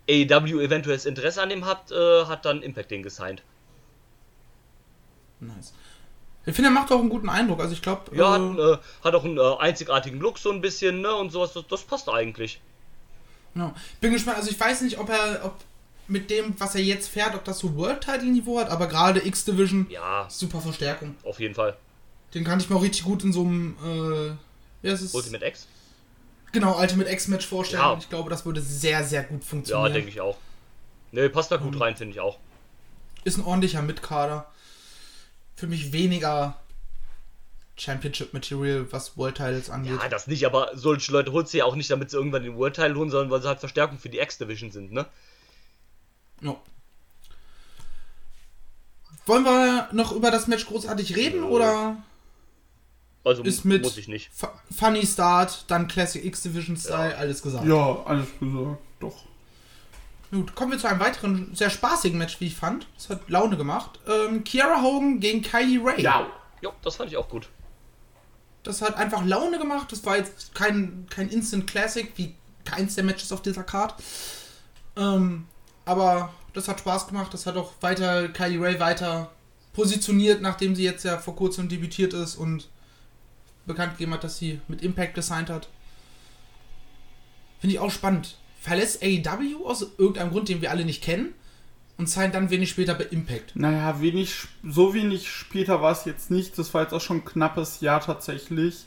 AEW 0.09 0.61
eventuell 0.61 0.97
das 0.97 1.07
Interesse 1.07 1.43
an 1.43 1.49
dem 1.49 1.67
hat, 1.67 1.93
äh, 1.93 2.25
hat 2.25 2.45
dann 2.45 2.63
Impact 2.63 2.91
den 2.91 3.03
gesigned. 3.03 3.43
nice. 5.41 5.73
Ich 6.47 6.55
finde, 6.55 6.71
er 6.71 6.73
macht 6.73 6.91
auch 6.91 6.99
einen 6.99 7.11
guten 7.11 7.29
Eindruck. 7.29 7.61
Also 7.61 7.75
ich 7.75 7.83
glaube, 7.83 8.17
Ja, 8.17 8.37
äh, 8.37 8.41
hat, 8.41 8.59
äh, 8.59 9.05
hat 9.05 9.15
auch 9.15 9.25
einen 9.25 9.39
äh, 9.39 9.57
einzigartigen 9.59 10.19
Look 10.21 10.39
so 10.39 10.51
ein 10.51 10.61
bisschen, 10.61 11.03
ne, 11.03 11.15
und 11.15 11.31
sowas, 11.31 11.53
das, 11.53 11.67
das 11.69 11.83
passt 11.83 12.09
eigentlich. 12.09 12.61
ja. 13.55 13.75
bin 14.01 14.13
gespannt. 14.13 14.39
Also 14.39 14.51
ich 14.51 14.59
weiß 14.59 14.81
nicht, 14.83 14.99
ob 14.99 15.11
er, 15.11 15.45
ob 15.45 15.55
mit 16.11 16.29
dem, 16.31 16.55
was 16.59 16.75
er 16.75 16.83
jetzt 16.83 17.09
fährt, 17.09 17.35
ob 17.35 17.45
das 17.45 17.59
so 17.61 17.75
World-Title-Niveau 17.77 18.59
hat, 18.61 18.69
aber 18.71 18.87
gerade 18.89 19.25
X-Division, 19.27 19.87
Ja, 19.91 20.27
super 20.29 20.61
Verstärkung. 20.61 21.17
auf 21.25 21.39
jeden 21.41 21.55
Fall. 21.55 21.77
Den 22.35 22.45
kann 22.45 22.61
ich 22.61 22.69
mir 22.69 22.77
auch 22.77 22.83
richtig 22.83 23.05
gut 23.05 23.25
in 23.25 23.33
so 23.33 23.43
einem, 23.43 23.77
äh, 23.85 24.89
ja, 24.89 24.97
Ultimate 25.13 25.45
X? 25.47 25.67
genau, 26.53 26.79
Ultimate 26.81 27.11
X-Match 27.11 27.47
vorstellen. 27.47 27.83
Ja. 27.83 27.97
Ich 27.99 28.09
glaube, 28.09 28.29
das 28.31 28.45
würde 28.45 28.61
sehr, 28.61 29.05
sehr 29.05 29.23
gut 29.25 29.41
Ja, 29.43 29.47
funktionieren. 29.49 29.93
denke 29.95 30.09
ich 30.11 30.21
auch. 30.21 30.37
Ne, 31.13 31.29
passt 31.31 31.51
da 31.51 31.57
gut 31.57 31.75
Mhm. 31.75 31.83
rein, 31.83 31.97
finde 31.97 32.13
ich 32.15 32.21
auch. 32.21 32.39
Ist 33.25 33.37
ein 33.39 33.45
ordentlicher 33.45 33.83
Mitkader. 33.83 34.47
Für 35.57 35.67
mich 35.67 35.93
weniger 35.93 36.57
Championship-Material, 37.77 38.87
was 38.93 39.17
World-Titles 39.17 39.71
angeht. 39.71 39.99
Ja, 40.01 40.09
das 40.09 40.27
nicht, 40.27 40.45
aber 40.47 40.71
solche 40.75 41.11
Leute 41.13 41.33
holst 41.33 41.53
du 41.55 41.59
ja 41.59 41.65
auch 41.65 41.77
nicht, 41.77 41.91
damit 41.91 42.11
sie 42.11 42.17
irgendwann 42.17 42.43
den 42.43 42.57
World 42.57 42.75
Title 42.77 42.95
holen, 42.97 43.11
sondern 43.11 43.31
weil 43.31 43.41
sie 43.43 43.49
halt 43.49 43.61
Verstärkung 43.61 43.99
für 43.99 44.09
die 44.11 44.19
X-Division 44.19 44.71
sind, 44.71 44.93
ne? 44.93 45.07
Ja. 46.41 46.57
Wollen 49.27 49.45
wir 49.45 49.89
noch 49.93 50.13
über 50.13 50.31
das 50.31 50.47
Match 50.47 50.67
großartig 50.67 51.15
reden 51.17 51.43
Ja. 51.43 51.49
oder 51.49 51.97
Also 53.25 53.43
ist 53.43 53.65
mit 53.65 53.83
muss 53.83 53.97
ich 53.99 54.09
nicht. 54.09 54.31
Fu- 54.33 54.49
Funny 54.77 55.07
Start, 55.07 55.65
dann 55.69 55.89
Classic 55.89 56.25
X 56.25 56.43
Division 56.43 56.77
Style, 56.77 57.11
Ja. 57.13 57.17
alles 57.19 57.43
gesagt? 57.43 57.65
Ja, 57.67 58.03
alles 58.05 58.27
gesagt. 58.41 58.79
Doch. 58.99 59.25
Gut, 60.31 60.55
kommen 60.55 60.73
wir 60.73 60.79
zu 60.79 60.87
einem 60.89 61.01
weiteren 61.01 61.55
sehr 61.55 61.71
spaßigen 61.71 62.17
Match, 62.19 62.41
wie 62.41 62.47
ich 62.47 62.57
fand. 62.57 62.87
Das 62.97 63.11
hat 63.11 63.29
Laune 63.29 63.57
gemacht. 63.57 63.99
Ähm, 64.07 64.45
Kiara 64.45 64.81
Hogan 64.81 65.19
gegen 65.21 65.43
Kylie 65.43 65.85
Ray. 65.85 66.03
Jo, 66.63 66.73
das 66.83 66.97
fand 66.97 67.11
ich 67.11 67.17
auch 67.17 67.29
gut. 67.29 67.49
Das 68.63 68.81
hat 68.83 68.95
einfach 68.97 69.25
Laune 69.25 69.59
gemacht. 69.59 69.91
Das 69.91 70.05
war 70.05 70.17
jetzt 70.19 70.55
kein, 70.55 71.07
kein 71.11 71.29
Instant 71.31 71.67
Classic, 71.67 72.13
wie 72.17 72.35
keins 72.65 72.95
der 72.95 73.05
Matches 73.05 73.33
auf 73.33 73.43
dieser 73.43 73.65
Card. 73.65 73.95
Ähm, 74.97 75.47
aber 75.85 76.33
das 76.53 76.69
hat 76.69 76.81
Spaß 76.81 77.09
gemacht. 77.09 77.33
Das 77.33 77.47
hat 77.47 77.57
auch 77.57 77.73
weiter 77.81 78.29
Kylie 78.29 78.61
Ray 78.61 78.81
weiter 78.81 79.31
positioniert, 79.73 80.43
nachdem 80.43 80.75
sie 80.75 80.85
jetzt 80.85 81.05
ja 81.05 81.19
vor 81.19 81.37
kurzem 81.37 81.69
debütiert 81.69 82.13
ist 82.13 82.37
und 82.37 82.69
bekannt 83.67 83.93
gegeben 83.93 84.15
hat, 84.15 84.25
dass 84.25 84.39
sie 84.39 84.61
mit 84.69 84.83
Impact 84.83 85.15
gesigned 85.15 85.51
hat. 85.51 85.69
Finde 87.61 87.75
ich 87.75 87.81
auch 87.81 87.91
spannend. 87.91 88.37
Verlässt 88.61 89.03
AEW 89.03 89.65
aus 89.65 89.87
irgendeinem 89.97 90.31
Grund, 90.31 90.49
den 90.49 90.61
wir 90.61 90.71
alle 90.71 90.85
nicht 90.85 91.03
kennen 91.03 91.35
und 91.99 92.09
signed 92.09 92.35
dann 92.35 92.51
wenig 92.51 92.71
später 92.71 92.95
bei 92.95 93.05
Impact. 93.05 93.55
Naja, 93.55 94.01
wenig, 94.01 94.49
so 94.65 94.95
wenig 94.95 95.31
später 95.31 95.83
war 95.83 95.93
es 95.93 96.05
jetzt 96.05 96.31
nicht. 96.31 96.59
Das 96.59 96.73
war 96.75 96.83
jetzt 96.83 96.93
auch 96.93 97.01
schon 97.01 97.19
ein 97.19 97.25
knappes 97.25 97.81
Jahr 97.81 98.01
tatsächlich. 98.01 98.85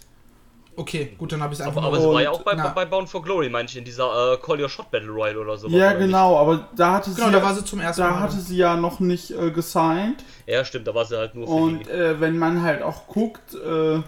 Okay, 0.75 1.13
gut, 1.19 1.31
dann 1.31 1.43
habe 1.43 1.53
ich 1.53 1.59
es 1.59 1.65
einfach 1.65 1.83
Aber, 1.83 1.97
aber 1.97 2.01
sie 2.01 2.07
war 2.12 2.21
ja 2.23 2.31
auch 2.31 2.41
bei, 2.41 2.55
na. 2.55 2.69
bei 2.69 2.86
Bound 2.86 3.07
for 3.07 3.21
Glory, 3.21 3.47
meine 3.47 3.67
ich, 3.69 3.77
in 3.77 3.83
dieser 3.86 4.33
äh, 4.33 4.38
Call 4.38 4.59
Your 4.59 4.69
Shot 4.69 4.89
Battle 4.89 5.09
Royale 5.12 5.39
oder 5.39 5.55
so. 5.55 5.67
ja, 5.67 5.93
genau, 5.93 6.38
aber 6.38 6.67
da 6.75 6.93
hatte 6.93 7.12
Genau, 7.12 7.27
sie, 7.27 7.31
da 7.31 7.38
ja, 7.38 7.43
war 7.43 7.53
sie 7.53 7.63
zum 7.63 7.79
ersten 7.79 8.01
da 8.01 8.09
Mal. 8.09 8.19
hatte 8.21 8.39
sie 8.39 8.57
ja 8.57 8.75
noch 8.75 8.99
nicht 8.99 9.29
äh, 9.31 9.51
gesigned. 9.51 10.23
Ja, 10.47 10.65
stimmt, 10.65 10.88
da 10.88 10.95
war 10.95 11.05
sie 11.05 11.15
halt 11.17 11.36
nur 11.36 11.45
für 11.45 11.53
Und 11.53 11.86
die. 11.86 11.89
äh, 11.91 12.19
wenn 12.19 12.39
man 12.39 12.63
halt 12.63 12.81
auch 12.81 13.05
guckt, 13.07 13.53
äh, 13.53 14.01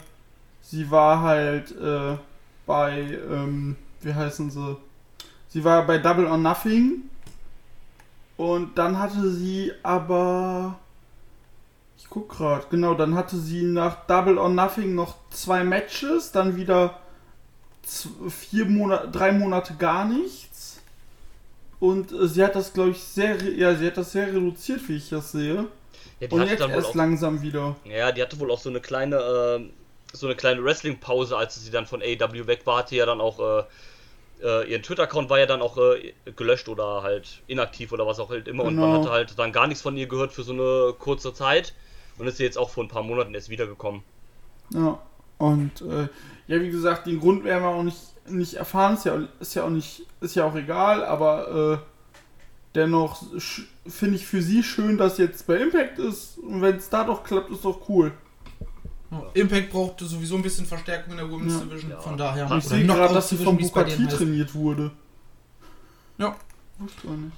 sie 0.61 0.89
war 0.89 1.21
halt 1.21 1.69
äh, 1.79 2.17
bei, 2.65 2.99
ähm, 3.31 3.75
wie 4.01 4.13
heißen 4.15 4.49
sie? 4.49 4.75
Sie 5.49 5.63
war 5.63 5.83
bei 5.85 5.99
Double 5.99 6.25
or 6.25 6.37
Nothing. 6.37 7.03
Und 8.37 8.77
dann 8.77 8.99
hatte 8.99 9.29
sie 9.31 9.71
aber. 9.83 10.79
Guck 12.15 12.29
grad, 12.29 12.69
genau, 12.71 12.95
dann 12.95 13.13
hatte 13.15 13.37
sie 13.37 13.61
nach 13.63 14.07
Double 14.07 14.39
or 14.39 14.49
Nothing 14.49 14.95
noch 14.95 15.15
zwei 15.31 15.63
Matches, 15.63 16.31
dann 16.31 16.55
wieder 16.55 16.99
vier 18.29 18.65
Monate, 18.65 19.09
drei 19.11 19.31
Monate 19.31 19.75
gar 19.75 20.05
nichts. 20.05 20.81
Und 21.79 22.11
äh, 22.11 22.27
sie 22.27 22.43
hat 22.43 22.55
das, 22.55 22.73
glaube 22.73 22.91
ich, 22.91 22.99
sehr, 23.03 23.41
ja, 23.55 23.75
sie 23.75 23.87
hat 23.87 23.97
das 23.97 24.11
sehr 24.13 24.27
reduziert, 24.27 24.87
wie 24.89 24.97
ich 24.97 25.09
das 25.09 25.31
sehe. 25.33 25.67
Ja, 26.19 26.27
die 26.27 26.35
Und 26.35 26.47
jetzt 26.47 26.67
erst 26.69 26.89
auch, 26.89 26.95
langsam 26.95 27.41
wieder. 27.41 27.75
ja, 27.83 28.11
die 28.11 28.21
hatte 28.21 28.39
wohl 28.39 28.51
auch 28.51 28.59
so 28.59 28.69
eine 28.69 28.81
kleine, 28.81 29.17
äh, 29.17 29.69
so 30.13 30.27
eine 30.27 30.35
kleine 30.35 30.63
Wrestling-Pause, 30.63 31.37
als 31.37 31.63
sie 31.63 31.71
dann 31.71 31.85
von 31.87 32.01
AEW 32.01 32.47
weg 32.47 32.65
war, 32.65 32.79
hatte 32.79 32.95
ja 32.95 33.05
dann 33.05 33.21
auch, 33.21 33.39
äh, 33.39 33.63
äh, 34.43 34.71
ihren 34.71 34.83
Twitter-Account 34.83 35.29
war 35.29 35.39
ja 35.39 35.45
dann 35.45 35.61
auch 35.61 35.77
äh, 35.77 36.13
gelöscht 36.35 36.69
oder 36.69 37.03
halt 37.03 37.41
inaktiv 37.47 37.91
oder 37.91 38.07
was 38.07 38.19
auch 38.19 38.29
halt 38.29 38.47
immer 38.47 38.63
und 38.65 38.77
man 38.77 38.91
Genau. 38.91 38.99
hatte 39.01 39.11
halt 39.11 39.39
dann 39.39 39.51
gar 39.53 39.67
nichts 39.67 39.81
von 39.81 39.97
ihr 39.97 40.07
gehört 40.07 40.33
für 40.33 40.43
so 40.43 40.53
eine 40.53 40.93
kurze 40.99 41.33
Zeit 41.33 41.73
und 42.17 42.27
ist 42.27 42.39
jetzt 42.39 42.57
auch 42.57 42.69
vor 42.69 42.83
ein 42.83 42.87
paar 42.89 43.03
Monaten 43.03 43.33
erst 43.33 43.49
wiedergekommen. 43.49 44.01
Ja. 44.71 44.99
Und 45.37 45.81
äh, 45.81 46.07
ja, 46.47 46.61
wie 46.61 46.69
gesagt, 46.71 47.07
den 47.07 47.19
Grund 47.19 47.43
werden 47.43 47.63
wir 47.63 47.69
auch 47.69 47.83
nicht, 47.83 47.99
nicht 48.29 48.53
erfahren, 48.53 48.93
ist 48.95 49.05
ja, 49.05 49.21
ist 49.39 49.53
ja 49.55 49.63
auch 49.65 49.69
nicht, 49.69 50.05
ist 50.21 50.35
ja 50.35 50.45
auch 50.45 50.55
egal, 50.55 51.03
aber 51.03 51.73
äh, 51.73 51.85
dennoch 52.73 53.21
finde 53.87 54.15
ich 54.15 54.25
für 54.25 54.41
sie 54.41 54.63
schön, 54.63 54.97
dass 54.97 55.17
jetzt 55.17 55.45
bei 55.47 55.57
Impact 55.57 55.99
ist. 55.99 56.37
Und 56.37 56.61
wenn 56.61 56.75
es 56.77 56.89
da 56.89 57.03
doch 57.03 57.23
klappt, 57.23 57.51
ist 57.51 57.65
doch 57.65 57.89
cool. 57.89 58.11
Ja. 59.11 59.23
Impact 59.33 59.71
braucht 59.71 59.99
sowieso 59.99 60.35
ein 60.37 60.41
bisschen 60.41 60.65
Verstärkung 60.65 61.11
in 61.11 61.17
der 61.17 61.29
Women's 61.29 61.53
Ja. 61.53 61.59
Division, 61.65 61.91
Ja. 61.91 61.99
von 61.99 62.17
daher. 62.17 62.51
Ich 62.57 62.63
sehe 62.63 62.85
gerade, 62.85 63.13
dass 63.13 63.29
sie 63.29 63.37
von 63.37 63.57
Booker 63.57 63.85
T 63.85 64.05
heißt. 64.05 64.17
trainiert 64.17 64.53
wurde. 64.55 64.91
Ja, 66.17 66.35
Wusste 66.79 66.97
ich 67.03 67.09
auch 67.09 67.15
nicht. 67.15 67.37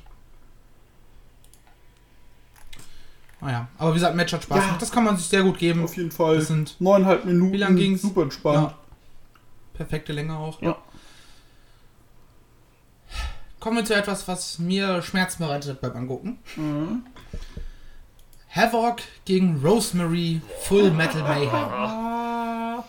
Naja. 3.41 3.67
Aber 3.77 3.91
wie 3.91 3.95
gesagt, 3.95 4.15
Match 4.15 4.33
hat 4.33 4.43
Spaß 4.43 4.57
Ja. 4.57 4.63
gemacht. 4.65 4.81
Das 4.81 4.91
kann 4.91 5.03
man 5.03 5.17
sich 5.17 5.27
sehr 5.27 5.43
gut 5.43 5.57
geben. 5.59 5.83
Auf 5.83 5.95
jeden 5.97 6.11
Fall. 6.11 6.37
Das 6.37 6.47
sind 6.47 6.79
Neuneinhalb 6.79 7.25
Minuten. 7.25 7.53
Wie 7.53 7.57
lang 7.57 7.75
ging's? 7.75 8.01
Super 8.01 8.23
entspannt. 8.23 8.69
ja, 8.71 8.77
perfekte 9.73 10.13
Länge 10.13 10.35
auch. 10.37 10.61
Ja. 10.61 10.77
Kommen 13.59 13.77
wir 13.77 13.85
zu 13.85 13.95
etwas, 13.95 14.27
was 14.27 14.59
mir 14.59 15.01
Schmerzen 15.01 15.43
bereitet 15.43 15.81
beim 15.81 15.95
Angucken. 15.95 16.39
Mhm. 16.55 17.03
Havoc 18.49 19.01
gegen 19.25 19.59
Rosemary 19.63 20.41
Full 20.63 20.91
Metal 20.91 21.21
Mayhem. 21.23 22.83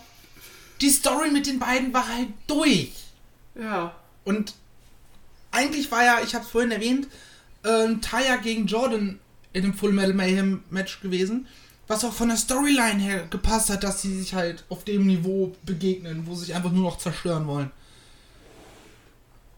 Die 0.81 0.91
Story 0.91 1.31
mit 1.31 1.47
den 1.47 1.59
beiden 1.59 1.93
war 1.93 2.07
halt 2.07 2.29
durch. 2.47 2.93
Ja. 3.55 3.93
Und 4.25 4.55
eigentlich 5.51 5.91
war 5.91 6.05
ja, 6.05 6.19
ich 6.23 6.35
habe 6.35 6.45
es 6.45 6.51
vorhin 6.51 6.71
erwähnt, 6.71 7.09
ähm, 7.65 8.01
Taya 8.01 8.37
gegen 8.37 8.67
Jordan 8.67 9.19
in 9.53 9.63
dem 9.63 9.75
Full 9.75 9.93
Metal 9.93 10.13
Mayhem 10.15 10.63
Match 10.71 11.01
gewesen, 11.01 11.47
was 11.87 12.05
auch 12.05 12.13
von 12.13 12.29
der 12.29 12.37
Storyline 12.37 13.01
her 13.01 13.27
gepasst 13.31 13.71
hat, 13.71 13.83
dass 13.83 14.03
sie 14.03 14.17
sich 14.19 14.35
halt 14.35 14.65
auf 14.69 14.85
dem 14.85 15.07
Niveau 15.07 15.57
begegnen, 15.65 16.27
wo 16.27 16.35
sie 16.35 16.47
sich 16.47 16.55
einfach 16.55 16.71
nur 16.73 16.85
noch 16.85 16.99
zerstören 16.99 17.47
wollen. 17.47 17.71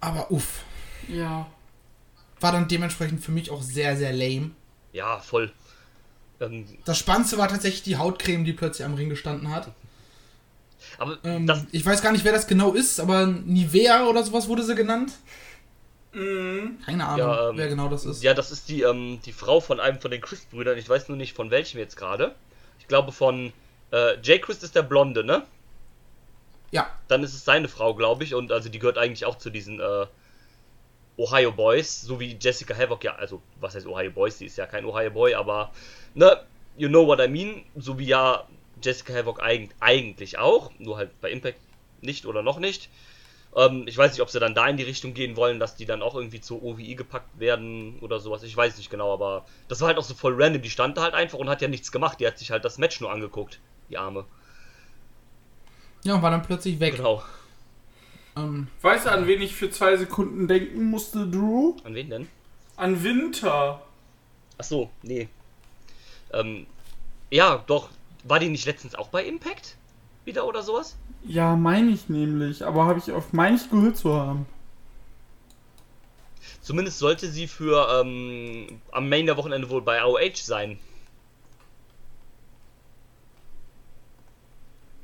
Aber 0.01 0.31
uff. 0.31 0.63
Ja. 1.09 1.47
war 2.41 2.53
dann 2.53 2.69
dementsprechend 2.69 3.23
für 3.23 3.33
mich 3.33 3.51
auch 3.51 3.63
sehr, 3.63 3.97
sehr 3.97 4.13
lame. 4.13 4.53
Ja, 4.93 5.19
voll. 5.19 5.53
Ähm, 6.41 6.65
Das 6.85 6.99
Spannendste 6.99 7.37
war 7.37 7.49
tatsächlich 7.49 7.83
die 7.83 7.97
Hautcreme, 7.97 8.45
die 8.45 8.53
plötzlich 8.53 8.85
am 8.87 8.95
Ring 8.95 9.09
gestanden 9.11 9.51
hat. 9.51 9.73
aber 10.99 11.19
Ähm, 11.25 11.47
das, 11.47 11.65
ich 11.73 11.85
weiß 11.85 12.01
gar 12.01 12.13
nicht, 12.13 12.25
wer 12.25 12.33
das 12.33 12.47
genau 12.47 12.73
ist, 12.73 13.01
aber 13.01 13.27
Nivea 13.27 14.07
oder 14.07 14.23
sowas 14.23 14.49
wurde 14.49 14.63
sie 14.63 14.75
genannt. 14.75 15.13
Keine 16.13 17.07
Ahnung, 17.07 17.19
Ja, 17.19 17.51
ähm, 17.51 17.57
wer 17.57 17.69
genau 17.69 17.89
das 17.89 18.05
ist. 18.05 18.23
ja, 18.23 18.35
das 18.35 18.51
ist 18.51 18.69
die, 18.69 18.83
ähm, 18.83 19.21
die 19.25 19.33
Frau 19.33 19.61
von 19.61 19.79
einem 19.79 20.01
von 20.01 20.11
den 20.11 20.21
Christ-Brüdern. 20.21 20.77
Ich 20.77 20.89
weiß 20.89 21.09
nur 21.09 21.17
nicht 21.17 21.35
von 21.35 21.51
welchem 21.51 21.79
jetzt 21.79 21.97
gerade. 21.97 22.35
Ich 22.81 22.89
glaube 22.89 23.13
von 23.13 23.53
äh, 23.93 24.21
Jay 24.23 24.41
Christ 24.41 24.65
ist 24.65 24.75
der 24.75 24.83
Blonde, 24.83 25.23
ne? 25.23 25.45
Ja, 26.73 26.89
Dann 27.09 27.23
ist 27.23 27.35
es 27.35 27.45
seine 27.45 27.69
Frau, 27.69 27.95
glaube 27.95 28.25
ich. 28.25 28.35
Und 28.35 28.51
also 28.53 28.69
die 28.69 28.79
gehört 28.79 28.99
eigentlich 28.99 29.25
auch 29.25 29.39
zu 29.39 29.51
diesen 29.51 29.81
äh, 29.81 30.07
Ohio 31.17 31.53
Boys, 31.53 32.01
so 32.01 32.19
wie 32.19 32.37
Jessica 32.41 32.75
Havoc, 32.77 33.05
ja, 33.05 33.15
also 33.17 33.43
was 33.61 33.75
heißt 33.75 33.87
Ohio 33.87 34.11
Boys? 34.11 34.39
Die 34.39 34.47
ist 34.47 34.57
ja 34.57 34.67
kein 34.67 34.85
Ohio 34.85 35.11
Boy, 35.11 35.35
aber 35.35 35.71
ne, 36.15 36.41
you 36.77 36.89
know 36.89 37.07
what 37.07 37.21
I 37.21 37.29
mean. 37.29 37.63
So 37.77 37.99
wie 37.99 38.07
ja 38.07 38.47
Jessica 38.83 39.13
Havoc 39.13 39.43
eig 39.43 39.71
eigentlich 39.81 40.39
auch, 40.39 40.71
nur 40.79 40.97
halt 40.97 41.11
bei 41.21 41.31
Impact 41.31 41.59
nicht 42.01 42.25
oder 42.27 42.43
noch 42.43 42.59
nicht. 42.59 42.89
Ähm, 43.57 43.85
ich 43.87 43.97
weiß 43.99 44.13
nicht, 44.13 44.21
ob 44.23 44.31
sie 44.31 44.39
dann 44.41 44.55
da 44.55 44.69
in 44.69 44.77
die 44.77 44.85
Richtung 44.85 45.13
gehen 45.15 45.37
wollen, 45.37 45.59
dass 45.59 45.75
die 45.77 45.87
dann 45.87 46.03
auch 46.03 46.15
irgendwie 46.15 46.41
zur 46.41 46.63
OVI 46.63 46.95
gepackt 46.95 47.39
werden 47.41 47.99
oder 48.01 48.21
sowas. 48.21 48.43
Ich 48.45 48.57
weiß 48.57 48.77
nicht 48.79 48.91
genau, 48.91 49.13
aber 49.13 49.45
das 49.69 49.81
war 49.81 49.89
halt 49.89 49.99
auch 49.99 50.05
so 50.05 50.15
voll 50.15 50.41
random. 50.41 50.63
Die 50.63 50.71
stand 50.71 50.97
da 50.97 51.03
halt 51.03 51.15
einfach 51.15 51.39
und 51.39 51.49
hat 51.49 51.61
ja 51.63 51.69
nichts 51.69 51.91
gemacht. 51.91 52.21
Die 52.21 52.27
hat 52.27 52.39
sich 52.39 52.51
halt 52.51 52.65
das 52.65 52.79
Match 52.79 53.01
nur 53.01 53.11
angeguckt, 53.11 53.59
die 53.89 53.99
Arme. 53.99 54.25
ja, 56.05 56.15
und 56.15 56.23
war 56.23 56.31
dann 56.31 56.43
plötzlich 56.43 56.79
weg. 56.81 56.97
Genau. 56.97 57.23
Ähm, 58.37 58.69
Weißt 58.83 59.07
du, 59.07 59.11
an 59.11 59.27
wen 59.27 59.43
ich 59.43 59.55
für 59.57 59.71
zwei 59.71 59.97
Sekunden 59.97 60.47
denken 60.47 60.85
musste, 60.85 61.27
Drew? 61.27 61.75
An 61.83 61.95
wen 61.95 62.09
denn? 62.11 62.29
An 62.77 63.03
Winter. 63.03 63.83
Ach 64.59 64.65
so, 64.65 64.91
nee. 65.03 65.29
Ähm, 66.33 66.67
ja, 67.31 67.65
doch. 67.67 67.91
War 68.23 68.39
die 68.39 68.49
nicht 68.49 68.67
letztens 68.67 68.95
auch 68.95 69.09
bei 69.09 69.25
Impact? 69.25 69.77
Wieder 70.25 70.47
oder 70.47 70.63
sowas? 70.63 70.97
Ja, 71.25 71.57
meine 71.57 71.91
ich 71.91 72.09
nämlich, 72.09 72.65
aber 72.65 72.87
habe 72.87 72.99
ich 72.99 73.13
auf 73.13 73.33
meine 73.33 73.57
ich 73.57 73.71
gehört 73.71 73.97
zu 73.97 74.15
haben. 74.15 74.47
Zumindest 76.63 76.99
sollte 76.99 77.29
sie 77.31 77.49
für 77.49 78.01
ähm, 78.01 78.81
am 78.93 79.09
Main 79.09 79.27
der 79.27 79.37
Wochenende 79.37 79.71
wohl 79.71 79.83
bei 79.83 80.01
AOH 80.01 80.37
sein. 80.37 80.79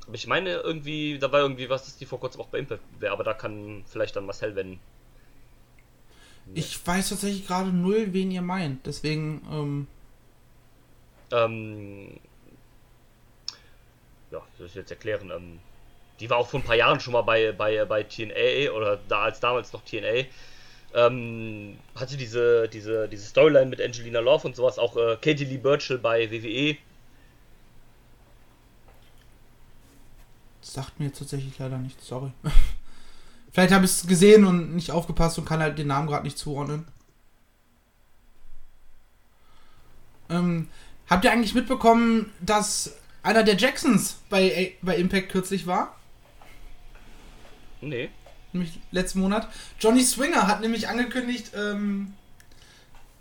Aber 0.05 0.15
ich 0.15 0.27
meine 0.27 0.51
irgendwie, 0.57 1.19
da 1.19 1.31
war 1.31 1.41
irgendwie 1.41 1.69
was, 1.69 1.85
dass 1.85 1.97
die 1.97 2.05
vor 2.05 2.19
kurzem 2.19 2.41
auch 2.41 2.47
bei 2.47 2.59
Impact 2.59 2.81
wäre, 2.99 3.11
aber 3.13 3.23
da 3.23 3.33
kann 3.33 3.83
vielleicht 3.87 4.15
dann 4.15 4.25
Marcel, 4.25 4.55
wenn. 4.55 4.79
ich 6.53 6.85
weiß 6.85 7.09
tatsächlich 7.09 7.45
gerade 7.47 7.69
null, 7.71 8.13
wen 8.13 8.31
ihr 8.31 8.41
meint. 8.41 8.85
Deswegen, 8.85 9.41
ähm, 9.51 9.87
Ähm, 11.31 12.19
ja, 14.31 14.39
das 14.39 14.57
soll 14.57 14.67
ich 14.67 14.75
jetzt 14.75 14.91
erklären. 14.91 15.31
Ähm, 15.31 15.59
die 16.19 16.29
war 16.29 16.37
auch 16.37 16.47
vor 16.47 16.59
ein 16.59 16.63
paar 16.63 16.75
Jahren 16.75 16.99
schon 16.99 17.13
mal 17.13 17.21
bei, 17.21 17.51
bei, 17.51 17.85
bei 17.85 18.03
TNA 18.03 18.71
oder 18.71 18.99
da 19.07 19.23
als 19.23 19.39
damals 19.39 19.73
noch 19.73 19.83
TNA. 19.83 20.25
Ähm, 20.93 21.77
hatte 21.95 22.17
diese, 22.17 22.67
diese, 22.69 23.07
diese 23.07 23.25
Storyline 23.25 23.67
mit 23.67 23.81
Angelina 23.81 24.19
Love 24.19 24.47
und 24.47 24.55
sowas, 24.55 24.79
auch 24.79 24.95
äh, 24.97 25.17
Katie 25.21 25.45
Lee 25.45 25.57
Burchill 25.57 25.97
bei. 25.97 26.31
WWE. 26.31 26.77
sagt 30.61 30.99
mir 30.99 31.11
tatsächlich 31.11 31.57
leider 31.59 31.77
nichts, 31.77 32.07
sorry. 32.07 32.31
Vielleicht 33.51 33.73
habe 33.73 33.85
ich 33.85 33.91
es 33.91 34.07
gesehen 34.07 34.45
und 34.45 34.75
nicht 34.75 34.91
aufgepasst 34.91 35.37
und 35.39 35.45
kann 35.45 35.61
halt 35.61 35.77
den 35.77 35.87
Namen 35.87 36.07
gerade 36.07 36.23
nicht 36.23 36.37
zuordnen. 36.37 36.85
Ähm, 40.29 40.69
habt 41.09 41.23
ihr 41.23 41.31
eigentlich 41.31 41.55
mitbekommen, 41.55 42.31
dass 42.41 42.97
einer 43.23 43.43
der 43.43 43.57
Jacksons 43.57 44.17
bei, 44.29 44.73
bei 44.81 44.97
Impact 44.97 45.29
kürzlich 45.29 45.67
war? 45.67 45.95
Nee. 47.81 48.09
nämlich 48.53 48.79
letzten 48.91 49.19
Monat. 49.19 49.47
Johnny 49.79 50.03
Swinger 50.03 50.47
hat 50.47 50.61
nämlich 50.61 50.87
angekündigt, 50.87 51.51
ähm, 51.55 52.13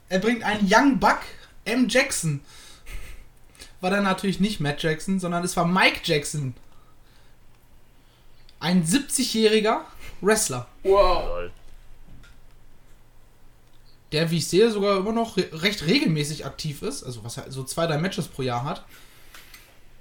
er 0.08 0.18
bringt 0.20 0.42
einen 0.44 0.66
Young 0.70 0.98
Buck, 0.98 1.18
M. 1.64 1.88
Jackson. 1.88 2.40
War 3.80 3.90
dann 3.90 4.04
natürlich 4.04 4.40
nicht 4.40 4.60
Matt 4.60 4.82
Jackson, 4.82 5.20
sondern 5.20 5.44
es 5.44 5.56
war 5.56 5.66
Mike 5.66 6.00
Jackson. 6.04 6.54
Ein 8.60 8.84
70-jähriger 8.86 9.80
Wrestler, 10.22 10.66
Wow. 10.82 11.50
Der, 14.12 14.30
wie 14.30 14.38
ich 14.38 14.46
sehe, 14.46 14.70
sogar 14.70 14.98
immer 14.98 15.12
noch 15.12 15.36
re 15.36 15.48
recht 15.52 15.84
regelmäßig 15.84 16.46
aktiv 16.46 16.80
ist. 16.82 17.02
Also, 17.02 17.24
was 17.24 17.36
er 17.36 17.50
so 17.50 17.64
zwei, 17.64 17.86
drei 17.86 17.98
Matches 17.98 18.28
pro 18.28 18.42
Jahr 18.42 18.64
hat. 18.64 18.84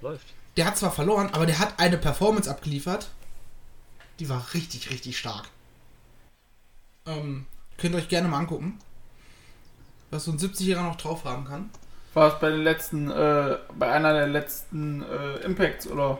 Läuft. 0.00 0.26
Der 0.56 0.66
hat 0.66 0.76
zwar 0.76 0.90
verloren, 0.92 1.30
aber 1.32 1.46
der 1.46 1.58
hat 1.58 1.78
eine 1.78 1.98
Performance 1.98 2.50
abgeliefert. 2.50 3.08
Die 4.18 4.28
war 4.28 4.44
richtig, 4.54 4.90
richtig 4.90 5.18
stark. 5.18 5.44
Ähm, 7.06 7.46
könnt 7.78 7.94
ihr 7.94 7.98
euch 7.98 8.08
gerne 8.08 8.28
mal 8.28 8.38
angucken. 8.38 8.78
Was 10.10 10.24
so 10.24 10.32
ein 10.32 10.38
70-Jähriger 10.38 10.82
noch 10.82 10.96
drauf 10.96 11.24
haben 11.24 11.44
kann. 11.44 11.70
War 12.14 12.32
es 12.32 12.40
bei 12.40 12.48
den 12.50 12.62
letzten, 12.62 13.10
äh, 13.10 13.58
bei 13.78 13.90
einer 13.92 14.12
der 14.14 14.28
letzten 14.28 15.02
äh, 15.02 15.36
Impacts 15.44 15.86
oder? 15.86 16.18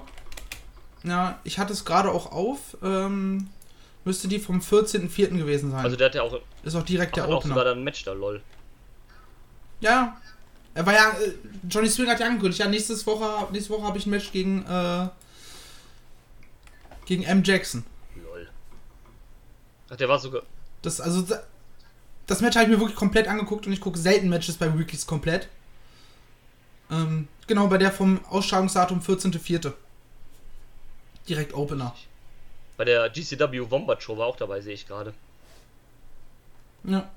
Ja, 1.04 1.38
ich 1.44 1.58
hatte 1.58 1.72
es 1.72 1.84
gerade 1.84 2.10
auch 2.10 2.32
auf. 2.32 2.76
Ähm, 2.82 3.48
müsste 4.04 4.28
die 4.28 4.38
vom 4.38 4.60
14.04. 4.60 5.38
gewesen 5.38 5.70
sein. 5.70 5.84
Also 5.84 5.96
der 5.96 6.08
hat 6.08 6.14
ja 6.14 6.22
auch, 6.22 6.38
ist 6.62 6.74
auch 6.74 6.82
direkt 6.82 7.16
der 7.16 7.26
der 7.26 7.34
auch 7.34 7.42
sogar 7.42 7.56
Opener. 7.58 7.64
dann 7.70 7.78
ein 7.78 7.84
Match 7.84 8.04
da, 8.04 8.12
lol. 8.12 8.42
Ja. 9.80 10.20
Er 10.76 10.84
war 10.86 10.92
ja. 10.94 11.10
Äh, 11.18 11.32
Johnny 11.68 11.88
Swing 11.88 12.08
hat 12.08 12.20
ja 12.20 12.26
angekündigt. 12.26 12.60
Ja, 12.60 12.68
nächstes 12.68 13.06
Woche, 13.06 13.50
nächste 13.52 13.70
Woche 13.72 13.82
habe 13.84 13.98
ich 13.98 14.06
ein 14.06 14.10
Match 14.10 14.30
gegen. 14.30 14.64
Äh, 14.66 15.08
gegen 17.06 17.22
M. 17.22 17.42
Jackson. 17.44 17.84
Lol. 18.16 18.48
Ach, 19.90 19.96
der 19.96 20.08
war 20.08 20.18
sogar. 20.18 20.42
Das, 20.82 21.00
also, 21.00 21.22
da- 21.22 21.42
das 22.26 22.40
Match 22.40 22.56
habe 22.56 22.64
ich 22.64 22.70
mir 22.70 22.80
wirklich 22.80 22.96
komplett 22.96 23.28
angeguckt 23.28 23.66
und 23.66 23.72
ich 23.72 23.80
gucke 23.80 23.98
selten 23.98 24.28
Matches 24.28 24.56
bei 24.56 24.76
Weeklies 24.78 25.06
komplett. 25.06 25.48
Ähm, 26.90 27.28
genau, 27.46 27.68
bei 27.68 27.78
der 27.78 27.90
vom 27.92 28.24
Ausstrahlungsdatum 28.26 29.00
14.04. 29.00 29.72
Direkt 31.28 31.54
Opener. 31.54 31.94
Bei 32.76 32.84
der 32.84 33.08
GCW 33.10 33.70
Wombat 33.70 34.02
Show 34.02 34.18
war 34.18 34.26
auch 34.26 34.36
dabei, 34.36 34.60
sehe 34.60 34.74
ich 34.74 34.86
gerade. 34.86 35.14
Ja. 36.84 37.08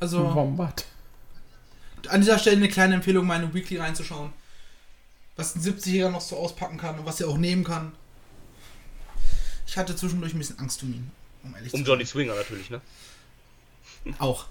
Also, 0.00 0.34
Wombat. 0.34 0.84
An 2.08 2.20
dieser 2.20 2.38
Stelle 2.38 2.56
eine 2.56 2.68
kleine 2.68 2.94
Empfehlung, 2.94 3.26
meine 3.26 3.52
Weekly 3.54 3.78
reinzuschauen. 3.78 4.32
Was 5.36 5.56
ein 5.56 5.62
70-Jähriger 5.62 6.10
noch 6.10 6.20
so 6.20 6.36
auspacken 6.36 6.78
kann 6.78 6.98
und 6.98 7.06
was 7.06 7.20
er 7.20 7.28
auch 7.28 7.38
nehmen 7.38 7.64
kann. 7.64 7.92
Ich 9.66 9.76
hatte 9.76 9.96
zwischendurch 9.96 10.34
ein 10.34 10.38
bisschen 10.38 10.58
Angst 10.58 10.82
um 10.82 10.92
ihn, 10.92 11.10
um 11.42 11.54
ehrlich 11.54 11.72
Um 11.72 11.84
zu 11.84 11.90
Johnny 11.90 12.04
Swinger 12.04 12.34
natürlich, 12.34 12.68
ne? 12.68 12.80
sein. 14.04 14.14
Auch. 14.18 14.46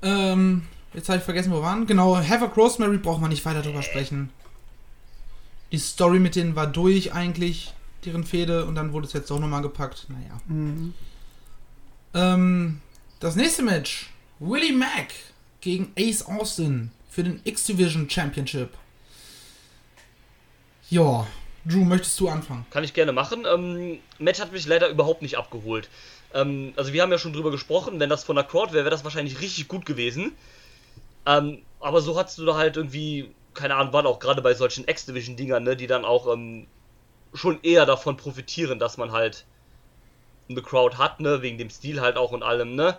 Ähm, 0.00 0.62
jetzt 0.94 1.08
habe 1.08 1.18
ich 1.18 1.24
vergessen, 1.24 1.50
wo 1.50 1.56
wir 1.56 1.62
waren. 1.62 1.86
Genau, 1.86 2.16
Havoc 2.16 2.56
Rosemary 2.56 2.98
braucht 2.98 3.20
man 3.20 3.30
nicht 3.30 3.44
weiter 3.44 3.62
drüber 3.62 3.82
sprechen. 3.82 4.30
Die 5.72 5.78
Story 5.78 6.18
mit 6.18 6.36
denen 6.36 6.56
war 6.56 6.66
durch 6.66 7.12
eigentlich, 7.12 7.74
deren 8.04 8.24
Fehde, 8.24 8.64
und 8.64 8.74
dann 8.74 8.92
wurde 8.92 9.06
es 9.06 9.12
jetzt 9.12 9.30
doch 9.30 9.38
nochmal 9.38 9.62
gepackt. 9.62 10.06
Naja. 10.08 10.40
Mhm. 10.46 10.94
Ähm, 12.14 12.80
das 13.20 13.36
nächste 13.36 13.62
Match. 13.62 14.10
Willie 14.40 14.72
Mack 14.72 15.12
gegen 15.60 15.92
Ace 15.98 16.24
Austin 16.26 16.92
für 17.10 17.24
den 17.24 17.40
X-Division 17.44 18.08
Championship. 18.08 18.70
Ja, 20.90 21.26
Drew, 21.64 21.84
möchtest 21.84 22.18
du 22.20 22.28
anfangen? 22.28 22.64
Kann 22.70 22.84
ich 22.84 22.94
gerne 22.94 23.12
machen. 23.12 23.44
Ähm, 23.52 23.98
Match 24.18 24.40
hat 24.40 24.52
mich 24.52 24.66
leider 24.66 24.88
überhaupt 24.88 25.22
nicht 25.22 25.36
abgeholt. 25.36 25.88
Ähm, 26.32 26.72
also 26.76 26.92
wir 26.92 27.02
haben 27.02 27.10
ja 27.10 27.18
schon 27.18 27.32
drüber 27.32 27.50
gesprochen, 27.50 27.98
wenn 27.98 28.08
das 28.08 28.22
von 28.24 28.36
der 28.36 28.44
Crowd 28.44 28.72
wäre, 28.72 28.84
wäre 28.84 28.90
das 28.90 29.04
wahrscheinlich 29.04 29.40
richtig 29.40 29.66
gut 29.66 29.84
gewesen. 29.84 30.32
Ähm, 31.26 31.62
aber 31.80 32.00
so 32.00 32.16
hattest 32.16 32.38
du 32.38 32.46
da 32.46 32.56
halt 32.56 32.76
irgendwie, 32.76 33.34
keine 33.54 33.74
Ahnung, 33.74 33.92
waren 33.92 34.06
auch 34.06 34.20
gerade 34.20 34.40
bei 34.40 34.54
solchen 34.54 34.86
X-Division-Dingern, 34.86 35.64
ne, 35.64 35.76
die 35.76 35.88
dann 35.88 36.04
auch 36.04 36.32
ähm, 36.32 36.68
schon 37.34 37.58
eher 37.62 37.86
davon 37.86 38.16
profitieren, 38.16 38.78
dass 38.78 38.96
man 38.96 39.10
halt 39.10 39.44
eine 40.48 40.62
Crowd 40.62 40.96
hat, 40.96 41.20
ne, 41.20 41.42
wegen 41.42 41.58
dem 41.58 41.70
Stil 41.70 42.00
halt 42.00 42.16
auch 42.16 42.30
und 42.30 42.42
allem, 42.42 42.76
ne. 42.76 42.98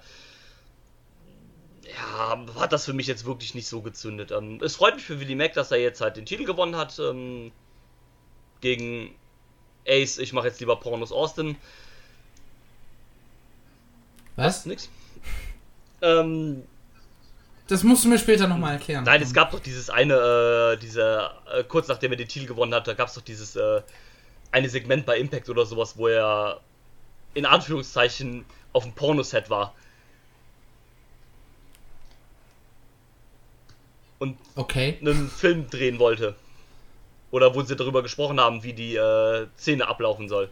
Ja, 2.00 2.46
hat 2.56 2.72
das 2.72 2.86
für 2.86 2.94
mich 2.94 3.08
jetzt 3.08 3.26
wirklich 3.26 3.56
nicht 3.56 3.68
so 3.68 3.82
gezündet. 3.82 4.32
Ähm, 4.32 4.60
es 4.64 4.76
freut 4.76 4.96
mich 4.96 5.04
für 5.04 5.20
Willie 5.20 5.36
Mack, 5.36 5.54
dass 5.54 5.72
er 5.72 5.80
jetzt 5.80 6.02
halt 6.02 6.16
den 6.18 6.26
Titel 6.26 6.46
gewonnen 6.46 6.76
hat. 6.76 6.98
Ähm, 7.00 7.52
gegen 8.62 9.16
Ace, 9.88 10.18
ich 10.18 10.34
mache 10.34 10.48
jetzt 10.48 10.60
lieber 10.60 10.80
Pornos 10.80 11.12
Austin. 11.12 11.56
Was? 14.36 14.66
Nix. 14.66 14.90
Ähm, 16.02 16.64
Das 17.68 17.84
musst 17.84 18.06
du 18.06 18.10
mir 18.10 18.18
später 18.20 18.48
nochmal 18.48 18.74
erklären. 18.74 19.04
nein, 19.04 19.22
es 19.22 19.34
gab 19.34 19.52
doch 19.52 19.60
dieses 19.60 19.90
eine, 19.90 20.14
äh, 20.14 20.78
diese, 20.78 21.30
äh, 21.54 21.64
kurz 21.64 21.88
nachdem 21.88 22.12
er 22.12 22.18
den 22.18 22.28
Titel 22.28 22.46
gewonnen 22.46 22.74
hat, 22.74 22.88
da 22.88 22.94
gab 22.94 23.10
es 23.10 23.16
doch 23.16 23.22
dieses 23.22 23.56
äh, 23.56 23.82
eine 24.52 24.70
Segment 24.70 25.06
bei 25.06 25.18
Impact 25.18 25.50
oder 25.50 25.66
sowas, 25.66 25.98
wo 25.98 26.08
er 26.08 26.62
in 27.34 27.46
Anführungszeichen 27.46 28.46
auf 28.74 28.84
dem 28.84 28.94
Pornoset 28.94 29.50
war. 29.50 29.74
Und 34.20 34.38
Okay. 34.56 34.98
einen 35.02 35.30
Film 35.30 35.70
drehen 35.70 36.00
wollte. 36.00 36.36
Oder 37.32 37.54
wo 37.56 37.62
sie 37.62 37.76
darüber 37.76 38.04
gesprochen 38.04 38.40
haben, 38.40 38.64
wie 38.64 38.74
die 38.74 38.96
äh, 38.96 39.48
Szene 39.58 39.88
ablaufen 39.88 40.28
soll. 40.30 40.50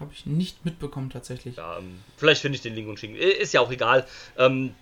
Habe 0.00 0.12
ich 0.14 0.26
nicht 0.26 0.64
mitbekommen 0.64 1.10
tatsächlich. 1.10 1.56
Ja, 1.56 1.78
ähm, 1.78 2.02
vielleicht 2.16 2.40
finde 2.42 2.56
ich 2.56 2.62
den 2.62 2.74
Link 2.74 2.88
und 2.88 2.98
schicken. 2.98 3.14
Ist 3.16 3.52
ja 3.52 3.60
auch 3.60 3.70
egal. 3.70 4.06
Ähm, 4.36 4.74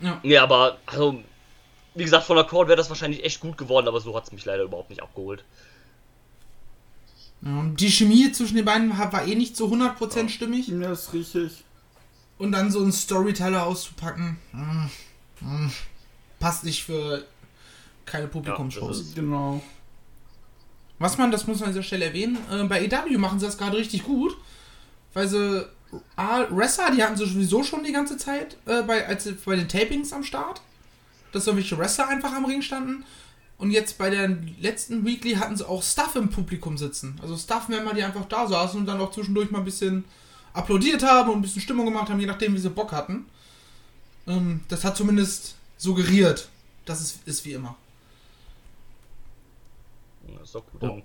Ja. 0.00 0.20
nee, 0.22 0.36
aber, 0.38 0.78
also, 0.86 1.22
wie 1.94 2.04
gesagt, 2.04 2.24
von 2.24 2.36
der 2.36 2.46
wäre 2.50 2.76
das 2.76 2.88
wahrscheinlich 2.88 3.24
echt 3.24 3.40
gut 3.40 3.56
geworden, 3.58 3.88
aber 3.88 4.00
so 4.00 4.14
hat 4.16 4.24
es 4.24 4.32
mich 4.32 4.44
leider 4.44 4.64
überhaupt 4.64 4.90
nicht 4.90 5.02
abgeholt. 5.02 5.44
Ja, 7.42 7.58
und 7.58 7.76
die 7.80 7.90
Chemie 7.90 8.30
zwischen 8.32 8.56
den 8.56 8.64
beiden 8.64 8.96
war, 8.96 9.26
eh 9.26 9.34
nicht 9.34 9.56
so 9.56 9.66
100% 9.66 10.28
stimmig. 10.28 10.68
Ja, 10.68 10.92
ist 10.92 11.12
richtig. 11.12 11.64
Und 12.38 12.52
dann 12.52 12.70
so 12.70 12.80
einen 12.80 12.92
Storyteller 12.92 13.66
auszupacken, 13.66 14.38
mm, 14.52 14.86
mm, 15.42 15.70
passt 16.40 16.64
nicht 16.64 16.84
für 16.84 17.24
keine 18.04 18.28
Publikumsshows. 18.28 19.10
Ja, 19.10 19.14
Genau. 19.16 19.62
Was 20.98 21.18
man, 21.18 21.32
das 21.32 21.48
muss 21.48 21.58
man 21.58 21.68
an 21.68 21.74
dieser 21.74 21.82
Stelle 21.82 22.04
erwähnen, 22.04 22.38
äh, 22.50 22.62
bei 22.64 22.84
EW 22.84 23.18
machen 23.18 23.40
sie 23.40 23.46
das 23.46 23.58
gerade 23.58 23.76
richtig 23.76 24.04
gut, 24.04 24.36
weil 25.14 25.26
sie 25.26 25.66
A, 26.16 26.46
Wrestler, 26.50 26.92
die 26.92 27.02
hatten 27.02 27.16
sie 27.16 27.26
sowieso 27.26 27.64
schon 27.64 27.82
die 27.82 27.92
ganze 27.92 28.16
Zeit 28.16 28.56
äh, 28.66 28.82
bei, 28.82 29.06
als 29.06 29.28
bei 29.44 29.56
den 29.56 29.68
Tapings 29.68 30.12
am 30.12 30.22
Start, 30.22 30.62
dass 31.32 31.46
irgendwelche 31.46 31.76
Wrestler 31.76 32.08
einfach 32.08 32.32
am 32.32 32.44
Ring 32.44 32.62
standen. 32.62 33.04
Und 33.58 33.70
jetzt 33.70 33.98
bei 33.98 34.10
der 34.10 34.36
letzten 34.60 35.04
Weekly 35.04 35.34
hatten 35.34 35.56
sie 35.56 35.68
auch 35.68 35.82
Stuff 35.82 36.16
im 36.16 36.30
Publikum 36.30 36.78
sitzen. 36.78 37.18
Also 37.22 37.36
Stuff-Member, 37.36 37.94
die 37.94 38.02
einfach 38.02 38.24
da 38.26 38.46
saßen 38.46 38.80
und 38.80 38.86
dann 38.86 39.00
auch 39.00 39.12
zwischendurch 39.12 39.50
mal 39.50 39.58
ein 39.58 39.64
bisschen 39.64 40.04
applaudiert 40.52 41.02
haben 41.02 41.30
und 41.30 41.38
ein 41.38 41.42
bisschen 41.42 41.62
Stimmung 41.62 41.86
gemacht 41.86 42.10
haben, 42.10 42.20
je 42.20 42.26
nachdem, 42.26 42.54
wie 42.54 42.58
sie 42.58 42.70
Bock 42.70 42.92
hatten. 42.92 43.26
Ähm, 44.26 44.62
das 44.68 44.84
hat 44.84 44.96
zumindest 44.96 45.56
suggeriert, 45.78 46.48
dass 46.84 47.00
es 47.00 47.18
ist 47.24 47.44
wie 47.44 47.52
immer. 47.52 47.76
Ja, 50.28 50.42
ist 50.42 50.54
doch 50.54 50.64
gut. 50.66 50.82
Ja. 50.82 50.90
Ähm, 50.90 51.02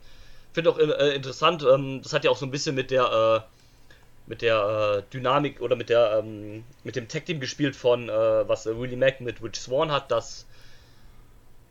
Finde 0.53 0.71
auch 0.71 0.79
äh, 0.79 1.15
interessant, 1.15 1.63
ähm, 1.63 2.01
das 2.01 2.13
hat 2.13 2.23
ja 2.23 2.31
auch 2.31 2.37
so 2.37 2.45
ein 2.45 2.51
bisschen 2.51 2.73
mit 2.73 2.89
der, 2.89 3.45
äh, 3.45 4.29
mit 4.29 4.41
der 4.41 5.03
äh, 5.07 5.13
Dynamik 5.13 5.61
oder 5.61 5.75
mit 5.75 5.89
der, 5.89 6.19
ähm, 6.19 6.63
mit 6.83 6.95
dem 6.95 7.07
Tag-Team 7.07 7.39
gespielt 7.39 7.75
von, 7.75 8.09
äh, 8.09 8.47
was 8.47 8.65
äh, 8.65 8.77
Willie 8.77 8.97
Mack 8.97 9.21
mit 9.21 9.41
Rich 9.43 9.59
Swan 9.59 9.91
hat, 9.91 10.09
dass 10.09 10.47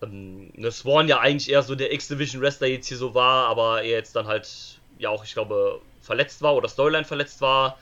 ähm, 0.03 0.53
ne, 0.55 0.71
Swan 0.71 1.09
ja 1.09 1.19
eigentlich 1.21 1.51
eher 1.51 1.63
so 1.63 1.75
der 1.75 1.93
X-Division-Wrestler 1.93 2.69
jetzt 2.69 2.87
hier 2.87 2.97
so 2.97 3.15
war, 3.15 3.49
aber 3.49 3.83
er 3.83 3.91
jetzt 3.91 4.15
dann 4.15 4.27
halt, 4.27 4.79
ja 4.99 5.11
auch, 5.11 5.25
ich 5.25 5.33
glaube, 5.33 5.81
verletzt 6.01 6.43
war 6.43 6.55
oder 6.55 6.69
Storyline 6.69 7.05
verletzt 7.05 7.41
war. 7.41 7.79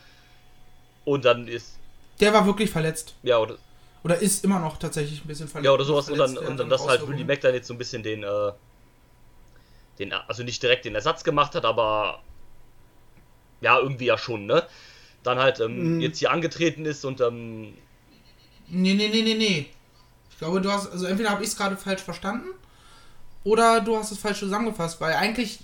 Und 1.04 1.24
dann 1.24 1.48
ist, 1.48 1.78
Der 2.20 2.32
war 2.32 2.46
wirklich 2.46 2.70
verletzt. 2.70 3.14
ja, 3.22 3.38
oder, 3.38 3.56
Oder 4.04 4.18
ist 4.18 4.44
immer 4.44 4.58
noch 4.60 4.76
tatsächlich 4.78 5.24
ein 5.24 5.26
bisschen 5.28 5.48
verletzt. 5.48 5.66
Ja, 5.66 5.72
oder 5.72 5.84
sowas. 5.84 6.08
Und 6.10 6.18
dann, 6.18 6.36
und 6.38 6.56
dann 6.58 6.68
dass 6.68 6.86
halt. 6.86 7.06
Willie 7.08 7.24
Mac 7.24 7.40
dann 7.40 7.54
jetzt 7.54 7.66
so 7.68 7.74
ein 7.74 7.78
bisschen 7.78 8.02
den, 8.02 8.22
äh, 8.22 8.52
den, 9.98 10.12
also 10.12 10.42
nicht 10.42 10.62
direkt 10.62 10.84
den 10.84 10.94
Ersatz 10.94 11.24
gemacht 11.24 11.54
hat, 11.54 11.64
aber 11.64 12.20
ja, 13.60 13.78
irgendwie 13.78 14.06
ja 14.06 14.18
schon, 14.18 14.46
ne? 14.46 14.64
Dann 15.22 15.38
halt 15.38 15.60
ähm, 15.60 15.96
Mhm. 15.96 16.00
jetzt 16.00 16.18
hier 16.18 16.30
angetreten 16.30 16.84
ist 16.84 17.04
und 17.04 17.20
ähm, 17.20 17.74
Nee, 18.68 18.94
nee, 18.94 19.08
nee, 19.08 19.22
nee, 19.22 19.34
nee. 19.34 19.70
Ich 20.30 20.38
glaube, 20.38 20.60
du 20.60 20.70
hast, 20.70 20.90
also 20.90 21.06
entweder 21.06 21.30
habe 21.30 21.42
ich 21.42 21.50
es 21.50 21.56
gerade 21.56 21.76
falsch 21.76 22.02
verstanden 22.02 22.48
oder 23.44 23.80
du 23.80 23.96
hast 23.96 24.10
es 24.10 24.18
falsch 24.18 24.38
zusammengefasst, 24.40 25.00
weil 25.00 25.14
eigentlich 25.14 25.60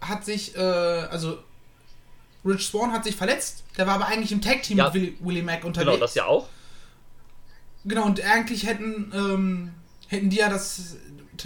hat 0.00 0.24
sich, 0.24 0.54
äh, 0.56 0.60
also 0.60 1.38
Rich 2.44 2.66
Swan 2.68 2.92
hat 2.92 3.04
sich 3.04 3.16
verletzt, 3.16 3.64
der 3.76 3.86
war 3.86 3.94
aber 3.96 4.06
eigentlich 4.06 4.32
im 4.32 4.40
Tag-Team 4.40 4.78
Ja. 4.78 4.84
mit 4.86 4.94
Willie, 4.94 5.12
Willie 5.20 5.42
Mack 5.42 5.64
unterwegs. 5.64 5.90
genau, 5.90 6.00
das 6.00 6.14
ja 6.14 6.24
auch. 6.26 6.48
Genau, 7.84 8.04
und 8.06 8.20
eigentlich 8.24 8.66
hätten, 8.66 9.12
ähm, 9.14 9.72
hätten 10.08 10.30
die 10.30 10.36
ja 10.36 10.48
das 10.48 10.96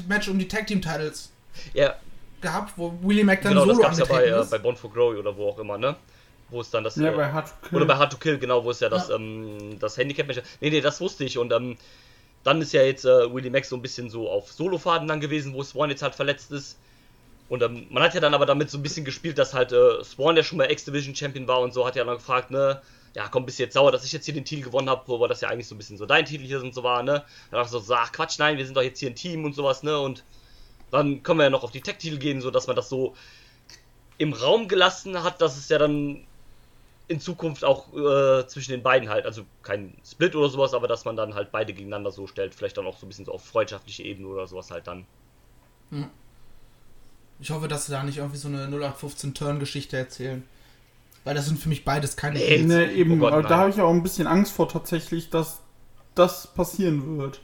Match 0.08 0.28
um 0.28 0.38
die 0.38 0.48
Tag-Team-Titles 0.48 1.30
Ja, 1.72 1.94
gehabt, 2.40 2.72
wo 2.76 2.92
Willie 3.02 3.24
Mack 3.24 3.42
dann 3.42 3.52
genau, 3.52 3.64
das 3.66 3.76
solo 3.76 3.86
gab's 3.88 3.98
ja 3.98 4.04
bei, 4.04 4.24
äh, 4.26 4.44
bei 4.50 4.58
Born 4.58 4.76
for 4.76 4.92
Glory 4.92 5.18
oder 5.18 5.36
wo 5.36 5.48
auch 5.48 5.58
immer, 5.58 5.78
ne? 5.78 5.96
Wo 6.50 6.60
es 6.60 6.70
dann 6.70 6.84
das. 6.84 6.96
Ja, 6.96 7.12
äh, 7.12 7.16
bei 7.16 7.32
Hard 7.32 7.46
to 7.48 7.54
Kill. 7.68 7.76
Oder 7.76 7.86
bei 7.86 7.96
Hard 7.96 8.12
to 8.12 8.18
Kill, 8.18 8.38
genau, 8.38 8.64
wo 8.64 8.70
es 8.70 8.80
ja 8.80 8.88
das, 8.88 9.08
Ja. 9.08 9.16
ähm, 9.16 9.78
das 9.78 9.96
Handicap-Match. 9.96 10.42
Nee, 10.60 10.70
nee, 10.70 10.80
das 10.80 11.00
wusste 11.00 11.24
ich. 11.24 11.38
Und 11.38 11.52
ähm, 11.52 11.76
dann 12.42 12.60
ist 12.60 12.72
ja 12.72 12.82
jetzt 12.82 13.04
äh, 13.04 13.32
Willie 13.32 13.50
Max 13.50 13.68
so 13.68 13.76
ein 13.76 13.82
bisschen 13.82 14.10
so 14.10 14.28
auf 14.28 14.52
Solofaden 14.52 15.08
dann 15.08 15.20
gewesen, 15.20 15.54
wo 15.54 15.62
Swan 15.62 15.90
jetzt 15.90 16.02
halt 16.02 16.14
verletzt 16.14 16.50
ist. 16.52 16.76
Und 17.48 17.62
ähm, 17.62 17.86
man 17.90 18.02
hat 18.02 18.14
ja 18.14 18.20
dann 18.20 18.34
aber 18.34 18.46
damit 18.46 18.70
so 18.70 18.78
ein 18.78 18.82
bisschen 18.82 19.04
gespielt, 19.04 19.38
dass 19.38 19.54
halt 19.54 19.72
äh, 19.72 20.02
Swan, 20.02 20.34
der 20.34 20.42
schon 20.42 20.58
mal 20.58 20.70
X-Division-Champion 20.70 21.46
war 21.46 21.60
und 21.60 21.74
so, 21.74 21.86
hat 21.86 21.96
ja 21.96 22.04
dann 22.04 22.16
gefragt, 22.16 22.50
ne, 22.50 22.80
ja, 23.14 23.28
komm, 23.28 23.46
bist 23.46 23.58
du 23.58 23.64
jetzt 23.64 23.74
sauer, 23.74 23.92
dass 23.92 24.04
ich 24.04 24.12
jetzt 24.12 24.24
hier 24.24 24.34
den 24.34 24.44
Titel 24.44 24.64
gewonnen 24.64 24.90
habe, 24.90 25.06
wobei 25.06 25.28
das 25.28 25.40
ja 25.40 25.48
eigentlich 25.48 25.68
so 25.68 25.74
ein 25.74 25.78
bisschen 25.78 25.98
so 25.98 26.06
dein 26.06 26.24
Titel 26.24 26.44
hier 26.44 26.60
und 26.60 26.74
so 26.74 26.82
war, 26.82 27.02
ne? 27.02 27.24
Dann 27.50 27.60
dachte 27.60 27.76
ich 27.76 27.84
so, 27.84 27.94
ach 27.94 28.12
Quatsch, 28.12 28.38
nein, 28.38 28.56
wir 28.56 28.64
sind 28.64 28.76
doch 28.76 28.82
jetzt 28.82 28.98
hier 28.98 29.10
ein 29.10 29.14
Team 29.14 29.44
und 29.44 29.54
sowas, 29.54 29.82
ne? 29.82 29.98
Und 29.98 30.24
dann 30.90 31.22
können 31.22 31.38
wir 31.38 31.44
ja 31.44 31.50
noch 31.50 31.62
auf 31.62 31.70
die 31.70 31.80
Tech-Titel 31.80 32.18
gehen, 32.18 32.40
so 32.40 32.50
dass 32.50 32.66
man 32.66 32.76
das 32.76 32.88
so 32.88 33.14
im 34.18 34.32
Raum 34.32 34.68
gelassen 34.68 35.22
hat, 35.22 35.40
dass 35.40 35.56
es 35.56 35.68
ja 35.68 35.78
dann 35.78 36.26
in 37.06 37.20
Zukunft 37.20 37.64
auch 37.64 37.92
äh, 37.92 38.46
zwischen 38.46 38.72
den 38.72 38.82
beiden 38.82 39.08
halt, 39.08 39.26
also 39.26 39.44
kein 39.62 39.94
Split 40.04 40.34
oder 40.34 40.48
sowas, 40.48 40.72
aber 40.74 40.88
dass 40.88 41.04
man 41.04 41.16
dann 41.16 41.34
halt 41.34 41.52
beide 41.52 41.74
gegeneinander 41.74 42.10
so 42.10 42.26
stellt, 42.26 42.54
vielleicht 42.54 42.78
dann 42.78 42.86
auch 42.86 42.96
so 42.96 43.06
ein 43.06 43.10
bisschen 43.10 43.26
so 43.26 43.32
auf 43.32 43.44
freundschaftliche 43.44 44.02
Ebene 44.02 44.28
oder 44.28 44.46
sowas 44.46 44.70
halt 44.70 44.86
dann. 44.86 45.06
Ich 47.40 47.50
hoffe, 47.50 47.68
dass 47.68 47.86
sie 47.86 47.92
da 47.92 48.02
nicht 48.02 48.18
irgendwie 48.18 48.38
so 48.38 48.48
eine 48.48 48.64
0815 48.64 49.34
Turn-Geschichte 49.34 49.96
erzählen. 49.96 50.42
Weil 51.24 51.34
das 51.34 51.46
sind 51.46 51.58
für 51.58 51.68
mich 51.68 51.84
beides 51.84 52.16
keine 52.16 52.38
Nee, 52.38 52.46
Heels. 52.46 52.66
Ne, 52.66 52.92
eben, 52.92 53.12
Oh 53.20 53.30
Gott, 53.30 53.50
da 53.50 53.58
habe 53.58 53.70
ich 53.70 53.80
auch 53.80 53.90
ein 53.90 54.02
bisschen 54.02 54.26
Angst 54.26 54.52
vor 54.52 54.68
tatsächlich, 54.68 55.30
dass 55.30 55.60
das 56.14 56.46
passieren 56.54 57.18
wird. 57.18 57.40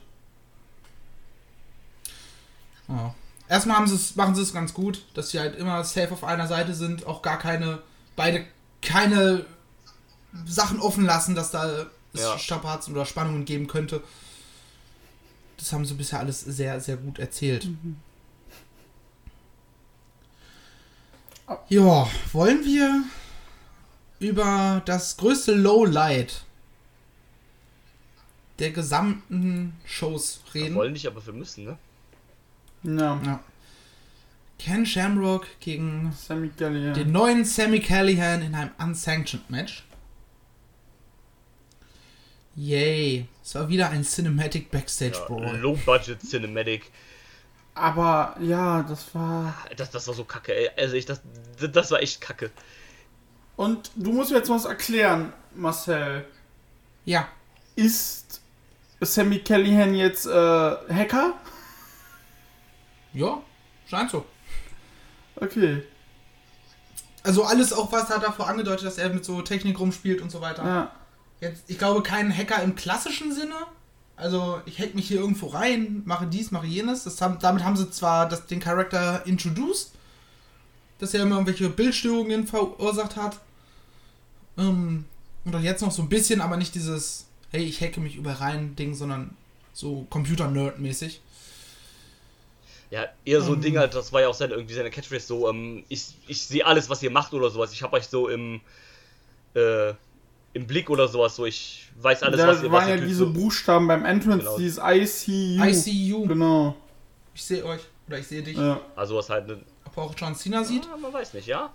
Ja. 2.87 3.13
Erstmal 3.49 3.77
haben 3.77 3.87
sie's, 3.87 4.15
machen 4.15 4.35
sie 4.35 4.41
es 4.43 4.53
ganz 4.53 4.73
gut, 4.73 5.03
dass 5.13 5.31
sie 5.31 5.39
halt 5.39 5.55
immer 5.57 5.83
safe 5.83 6.11
auf 6.13 6.23
einer 6.23 6.47
Seite 6.47 6.73
sind, 6.73 7.05
auch 7.05 7.21
gar 7.21 7.37
keine, 7.37 7.79
beide 8.15 8.45
keine 8.81 9.45
Sachen 10.45 10.79
offen 10.79 11.03
lassen, 11.05 11.35
dass 11.35 11.51
da 11.51 11.87
es 12.13 12.21
Ja. 12.21 12.37
Strapazen 12.37 12.93
oder 12.93 13.05
Spannungen 13.05 13.45
geben 13.45 13.67
könnte. 13.67 14.01
Das 15.57 15.73
haben 15.73 15.85
sie 15.85 15.93
bisher 15.95 16.19
alles 16.19 16.41
sehr, 16.41 16.79
sehr 16.79 16.97
gut 16.97 17.19
erzählt. 17.19 17.67
Ja, 21.69 22.09
wollen 22.31 22.63
wir 22.65 23.03
über 24.19 24.81
das 24.85 25.17
größte 25.17 25.53
Lowlight 25.53 26.43
der 28.59 28.71
gesamten 28.71 29.73
Shows 29.85 30.41
Wir 30.53 30.63
reden? 30.65 30.75
wollen 30.75 30.93
nicht, 30.93 31.07
aber 31.07 31.25
wir 31.25 31.33
müssen, 31.33 31.65
ne? 31.65 31.77
Ja, 32.83 33.19
Ja. 33.23 33.43
Ken 34.59 34.85
Shamrock 34.85 35.47
gegen 35.59 36.13
den 36.29 37.11
neuen 37.11 37.43
Sammy 37.45 37.79
Callihan 37.79 38.43
in 38.43 38.53
einem 38.53 38.69
unsanctioned 38.77 39.49
Match. 39.49 39.83
Yay. 42.55 43.25
Es 43.43 43.55
war 43.55 43.69
wieder 43.69 43.89
ein 43.89 44.03
Cinematic 44.03 44.69
Backstage 44.69 45.17
Ja, 45.17 45.25
Brawl. 45.25 45.57
Low 45.57 45.75
Budget 45.83 46.21
Cinematic. 46.21 46.91
Aber 47.73 48.35
ja, 48.39 48.83
das 48.83 49.13
war. 49.15 49.53
Das, 49.77 49.91
das 49.91 50.07
war 50.07 50.13
so 50.13 50.23
kacke, 50.23 50.53
ey. 50.53 50.69
Also 50.77 50.95
ich, 50.95 51.05
das, 51.05 51.21
das 51.59 51.91
war 51.91 52.01
echt 52.01 52.21
kacke. 52.21 52.51
Und 53.55 53.91
du 53.95 54.11
musst 54.11 54.31
mir 54.31 54.37
jetzt 54.37 54.49
was 54.49 54.65
erklären, 54.65 55.33
Marcel. 55.55 56.25
Ja. 57.05 57.27
Ist 57.75 58.41
Sammy 58.99 59.39
Callahan 59.39 59.93
jetzt 59.95 60.25
äh, 60.25 60.29
Hacker? 60.31 61.33
Ja, 63.13 63.41
scheint 63.87 64.11
so. 64.11 64.25
Okay. 65.35 65.83
Also 67.23 67.43
alles 67.43 67.73
auch, 67.73 67.91
was 67.91 68.09
hat 68.09 68.23
davor 68.23 68.47
angedeutet, 68.47 68.85
dass 68.85 68.97
er 68.97 69.09
mit 69.09 69.25
so 69.25 69.41
Technik 69.41 69.79
rumspielt 69.79 70.21
und 70.21 70.31
so 70.31 70.41
weiter. 70.41 70.65
Ja. 70.65 70.91
Jetzt, 71.39 71.63
ich 71.67 71.77
glaube, 71.77 72.03
kein 72.03 72.35
Hacker 72.35 72.61
im 72.63 72.75
klassischen 72.75 73.31
Sinne. 73.31 73.55
Also, 74.15 74.61
ich 74.65 74.79
hack 74.79 74.93
mich 74.93 75.07
hier 75.07 75.19
irgendwo 75.19 75.47
rein, 75.47 76.03
mache 76.05 76.27
dies, 76.27 76.51
mache 76.51 76.67
jenes. 76.67 77.03
Das 77.05 77.21
haben, 77.21 77.39
damit 77.39 77.63
haben 77.63 77.75
sie 77.75 77.89
zwar 77.89 78.29
das, 78.29 78.45
den 78.45 78.59
Charakter 78.59 79.25
introduced, 79.25 79.91
dass 80.99 81.13
er 81.13 81.23
immer 81.23 81.35
irgendwelche 81.35 81.69
Bildstörungen 81.69 82.45
verursacht 82.45 83.15
hat. 83.15 83.39
Ähm, 84.57 85.05
und 85.43 85.55
auch 85.55 85.61
jetzt 85.61 85.81
noch 85.81 85.91
so 85.91 86.03
ein 86.03 86.09
bisschen, 86.09 86.41
aber 86.41 86.57
nicht 86.57 86.75
dieses, 86.75 87.25
hey, 87.51 87.63
ich 87.63 87.81
hacke 87.81 87.99
mich 87.99 88.15
überall 88.15 88.37
rein 88.37 88.75
Ding, 88.75 88.93
sondern 88.93 89.35
so 89.73 90.05
Computer-Nerd-mäßig. 90.09 91.21
Ja, 92.91 93.07
eher 93.25 93.41
so 93.41 93.53
ein 93.53 93.55
Ähm. 93.55 93.61
Ding 93.61 93.77
halt, 93.77 93.95
das 93.95 94.11
war 94.11 94.21
ja 94.21 94.27
auch 94.27 94.33
seine, 94.35 94.53
irgendwie 94.53 94.73
seine 94.73 94.91
Catchphrase 94.91 95.25
so, 95.25 95.49
ähm, 95.49 95.83
ich, 95.87 96.13
ich 96.27 96.45
sehe 96.45 96.65
alles, 96.65 96.89
was 96.89 97.01
ihr 97.01 97.09
macht 97.09 97.33
oder 97.33 97.49
sowas. 97.49 97.71
Ich 97.73 97.81
hab 97.81 97.93
euch 97.93 98.05
so 98.07 98.27
im, 98.27 98.59
äh, 99.55 99.93
im 100.53 100.67
Blick 100.67 100.89
oder 100.89 101.07
sowas, 101.07 101.35
so 101.35 101.45
ich 101.45 101.87
weiß 102.01 102.23
alles, 102.23 102.39
da 102.39 102.47
was 102.47 102.63
ihr 102.63 102.71
was 102.71 102.81
waren 102.81 102.89
ja 102.89 102.97
diese 102.97 103.25
so. 103.25 103.33
Buchstaben 103.33 103.87
beim 103.87 104.05
Entrance, 104.05 104.39
Genau. 104.45 104.57
dieses 104.57 104.77
ICU. 104.77 105.63
I 105.63 105.73
see 105.73 105.91
you. 106.07 106.25
Genau. 106.27 106.75
Ich 107.33 107.43
sehe 107.43 107.63
euch. 107.65 107.81
Oder 108.07 108.19
ich 108.19 108.27
sehe 108.27 108.41
dich. 108.43 108.57
Ja. 108.57 108.81
Also 108.95 109.15
was 109.15 109.29
halt, 109.29 109.47
ne, 109.47 109.59
ob 109.85 109.95
er 109.97 110.03
auch 110.03 110.13
John 110.17 110.35
Cena 110.35 110.63
sieht. 110.63 110.85
Ja, 110.85 110.97
man 110.97 111.13
weiß 111.13 111.33
nicht, 111.33 111.47
ja. 111.47 111.71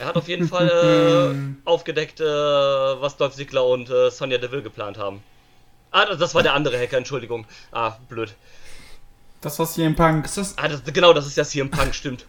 Er 0.00 0.06
hat 0.06 0.16
auf 0.16 0.26
jeden 0.26 0.48
Fall 0.48 0.68
äh, 0.68 1.64
aufgedeckt, 1.68 2.20
äh, 2.20 2.24
was 2.24 3.16
Dolph 3.16 3.34
Ziggler 3.36 3.64
und 3.66 3.88
äh, 3.88 4.10
Sonja 4.10 4.38
Deville 4.38 4.62
geplant 4.62 4.98
haben. 4.98 5.22
Ah, 5.92 6.06
das 6.16 6.34
war 6.34 6.42
der 6.42 6.54
andere 6.54 6.76
Hacker, 6.78 6.96
Entschuldigung. 6.98 7.46
Ah, 7.70 7.96
blöd. 8.08 8.34
Das 9.40 9.58
war 9.60 9.66
CM 9.66 9.94
Punk. 9.94 10.24
Ist 10.24 10.36
das. 10.36 10.58
Ah, 10.58 10.66
das, 10.68 10.82
genau, 10.84 11.12
das 11.12 11.26
ist 11.26 11.36
ja 11.36 11.44
CM 11.44 11.70
Punk, 11.70 11.94
stimmt. 11.94 12.26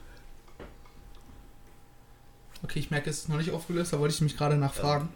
Okay, 2.64 2.80
ich 2.80 2.92
merke, 2.92 3.10
es 3.10 3.20
ist 3.20 3.30
noch 3.30 3.38
nicht 3.38 3.52
aufgelöst, 3.52 3.92
da 3.94 4.00
wollte 4.00 4.14
ich 4.14 4.22
mich 4.22 4.38
gerade 4.38 4.56
nachfragen. 4.56 5.10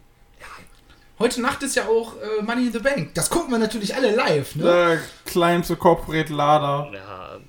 Heute 1.18 1.42
Nacht 1.42 1.64
ist 1.64 1.76
ja 1.76 1.88
auch 1.88 2.16
äh, 2.18 2.44
Money 2.44 2.68
in 2.68 2.74
the 2.74 2.80
Bank. 2.80 3.14
Das 3.14 3.30
gucken 3.30 3.52
wir 3.52 3.58
natürlich 3.58 3.96
alle 3.96 4.14
live, 4.14 4.56
ne? 4.56 4.64
Der 4.64 5.00
Climb 5.26 5.66
the 5.66 5.76
Corporate 5.76 6.34
Lader. 6.34 6.92
Ja, 6.94 7.40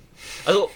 also, 0.45 0.69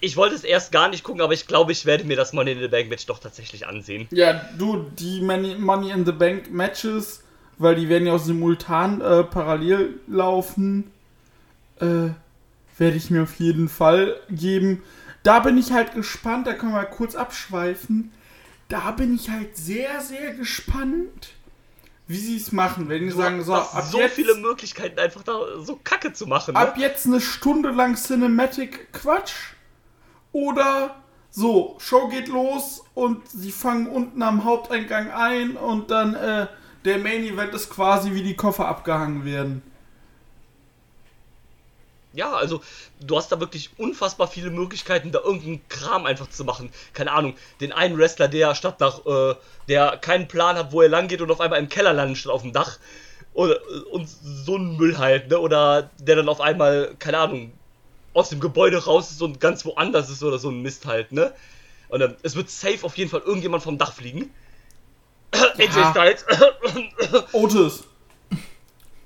ich 0.00 0.16
wollte 0.16 0.34
es 0.34 0.42
erst 0.42 0.72
gar 0.72 0.88
nicht 0.88 1.04
gucken, 1.04 1.20
aber 1.20 1.34
ich 1.34 1.46
glaube, 1.46 1.70
ich 1.70 1.86
werde 1.86 2.04
mir 2.04 2.16
das 2.16 2.32
Money 2.32 2.52
in 2.52 2.60
the 2.60 2.68
Bank 2.68 2.88
Match 2.88 3.06
doch 3.06 3.20
tatsächlich 3.20 3.66
ansehen. 3.66 4.08
Ja, 4.10 4.32
du, 4.58 4.90
die 4.98 5.20
Money, 5.20 5.54
Money 5.54 5.90
in 5.92 6.04
the 6.04 6.12
Bank 6.12 6.50
Matches, 6.50 7.22
weil 7.58 7.76
die 7.76 7.88
werden 7.88 8.06
ja 8.06 8.14
auch 8.14 8.18
simultan 8.18 9.00
äh, 9.00 9.22
parallel 9.22 10.00
laufen, 10.08 10.90
äh, 11.80 12.08
werde 12.78 12.96
ich 12.96 13.10
mir 13.10 13.22
auf 13.22 13.38
jeden 13.38 13.68
Fall 13.68 14.16
geben. 14.30 14.82
Da 15.22 15.40
bin 15.40 15.58
ich 15.58 15.70
halt 15.70 15.94
gespannt, 15.94 16.46
da 16.46 16.54
können 16.54 16.72
wir 16.72 16.84
kurz 16.86 17.14
abschweifen. 17.14 18.10
Da 18.70 18.92
bin 18.92 19.16
ich 19.16 19.28
halt 19.28 19.56
sehr, 19.56 20.00
sehr 20.00 20.32
gespannt, 20.32 21.30
wie 22.06 22.16
sie 22.16 22.36
es 22.36 22.52
machen. 22.52 22.88
Wenn 22.88 23.02
die 23.02 23.10
sagen, 23.10 23.42
so, 23.42 23.54
ab 23.54 23.84
so 23.90 23.98
jetzt, 23.98 24.14
viele 24.14 24.36
Möglichkeiten, 24.36 24.98
einfach 24.98 25.24
da 25.24 25.40
so 25.60 25.78
Kacke 25.82 26.12
zu 26.12 26.26
machen. 26.26 26.54
Ne? 26.54 26.60
ab 26.60 26.78
jetzt 26.78 27.04
eine 27.04 27.20
Stunde 27.20 27.70
lang 27.70 27.96
Cinematic 27.96 28.92
Quatsch. 28.92 29.34
Oder 30.32 31.02
so, 31.30 31.76
Show 31.80 32.08
geht 32.08 32.28
los 32.28 32.84
und 32.94 33.28
sie 33.28 33.50
fangen 33.50 33.88
unten 33.88 34.22
am 34.22 34.44
Haupteingang 34.44 35.10
ein 35.10 35.56
und 35.56 35.90
dann 35.90 36.14
äh, 36.14 36.46
der 36.84 36.98
Main 36.98 37.24
Event 37.24 37.52
ist 37.54 37.70
quasi 37.70 38.14
wie 38.14 38.22
die 38.22 38.36
Koffer 38.36 38.68
abgehangen 38.68 39.24
werden. 39.24 39.62
Ja, 42.12 42.32
also 42.32 42.60
du 43.00 43.16
hast 43.16 43.30
da 43.30 43.38
wirklich 43.38 43.70
unfassbar 43.78 44.26
viele 44.26 44.50
Möglichkeiten, 44.50 45.12
da 45.12 45.20
irgendeinen 45.20 45.66
Kram 45.68 46.06
einfach 46.06 46.28
zu 46.28 46.44
machen. 46.44 46.72
Keine 46.92 47.12
Ahnung, 47.12 47.36
den 47.60 47.72
einen 47.72 47.96
Wrestler, 47.96 48.26
der 48.26 48.54
statt 48.56 48.80
nach, 48.80 49.06
äh, 49.06 49.36
der 49.68 49.96
keinen 49.96 50.26
Plan 50.26 50.56
hat, 50.56 50.72
wo 50.72 50.82
er 50.82 50.88
lang 50.88 51.06
geht 51.06 51.20
und 51.20 51.30
auf 51.30 51.40
einmal 51.40 51.60
im 51.60 51.68
Keller 51.68 51.92
landet 51.92 52.18
statt 52.18 52.32
auf 52.32 52.42
dem 52.42 52.52
Dach. 52.52 52.78
Oder, 53.32 53.58
und 53.92 54.08
so 54.08 54.56
ein 54.56 54.76
Müll 54.76 54.98
halt, 54.98 55.28
ne? 55.28 55.38
Oder 55.38 55.90
der 55.98 56.16
dann 56.16 56.28
auf 56.28 56.40
einmal, 56.40 56.96
keine 56.98 57.18
Ahnung, 57.18 57.52
aus 58.12 58.28
dem 58.30 58.40
Gebäude 58.40 58.84
raus 58.84 59.12
ist 59.12 59.22
und 59.22 59.40
ganz 59.40 59.64
woanders 59.64 60.10
ist 60.10 60.24
oder 60.24 60.38
so 60.38 60.50
ein 60.50 60.62
Mist 60.62 60.86
halt, 60.86 61.12
ne? 61.12 61.32
Und 61.88 62.00
ähm, 62.00 62.16
es 62.22 62.34
wird 62.34 62.50
safe 62.50 62.84
auf 62.84 62.96
jeden 62.96 63.10
Fall 63.10 63.20
irgendjemand 63.20 63.62
vom 63.62 63.78
Dach 63.78 63.92
fliegen. 63.92 64.32
AJ 65.32 65.90
Styles. 65.90 66.24
Otis. 67.32 67.84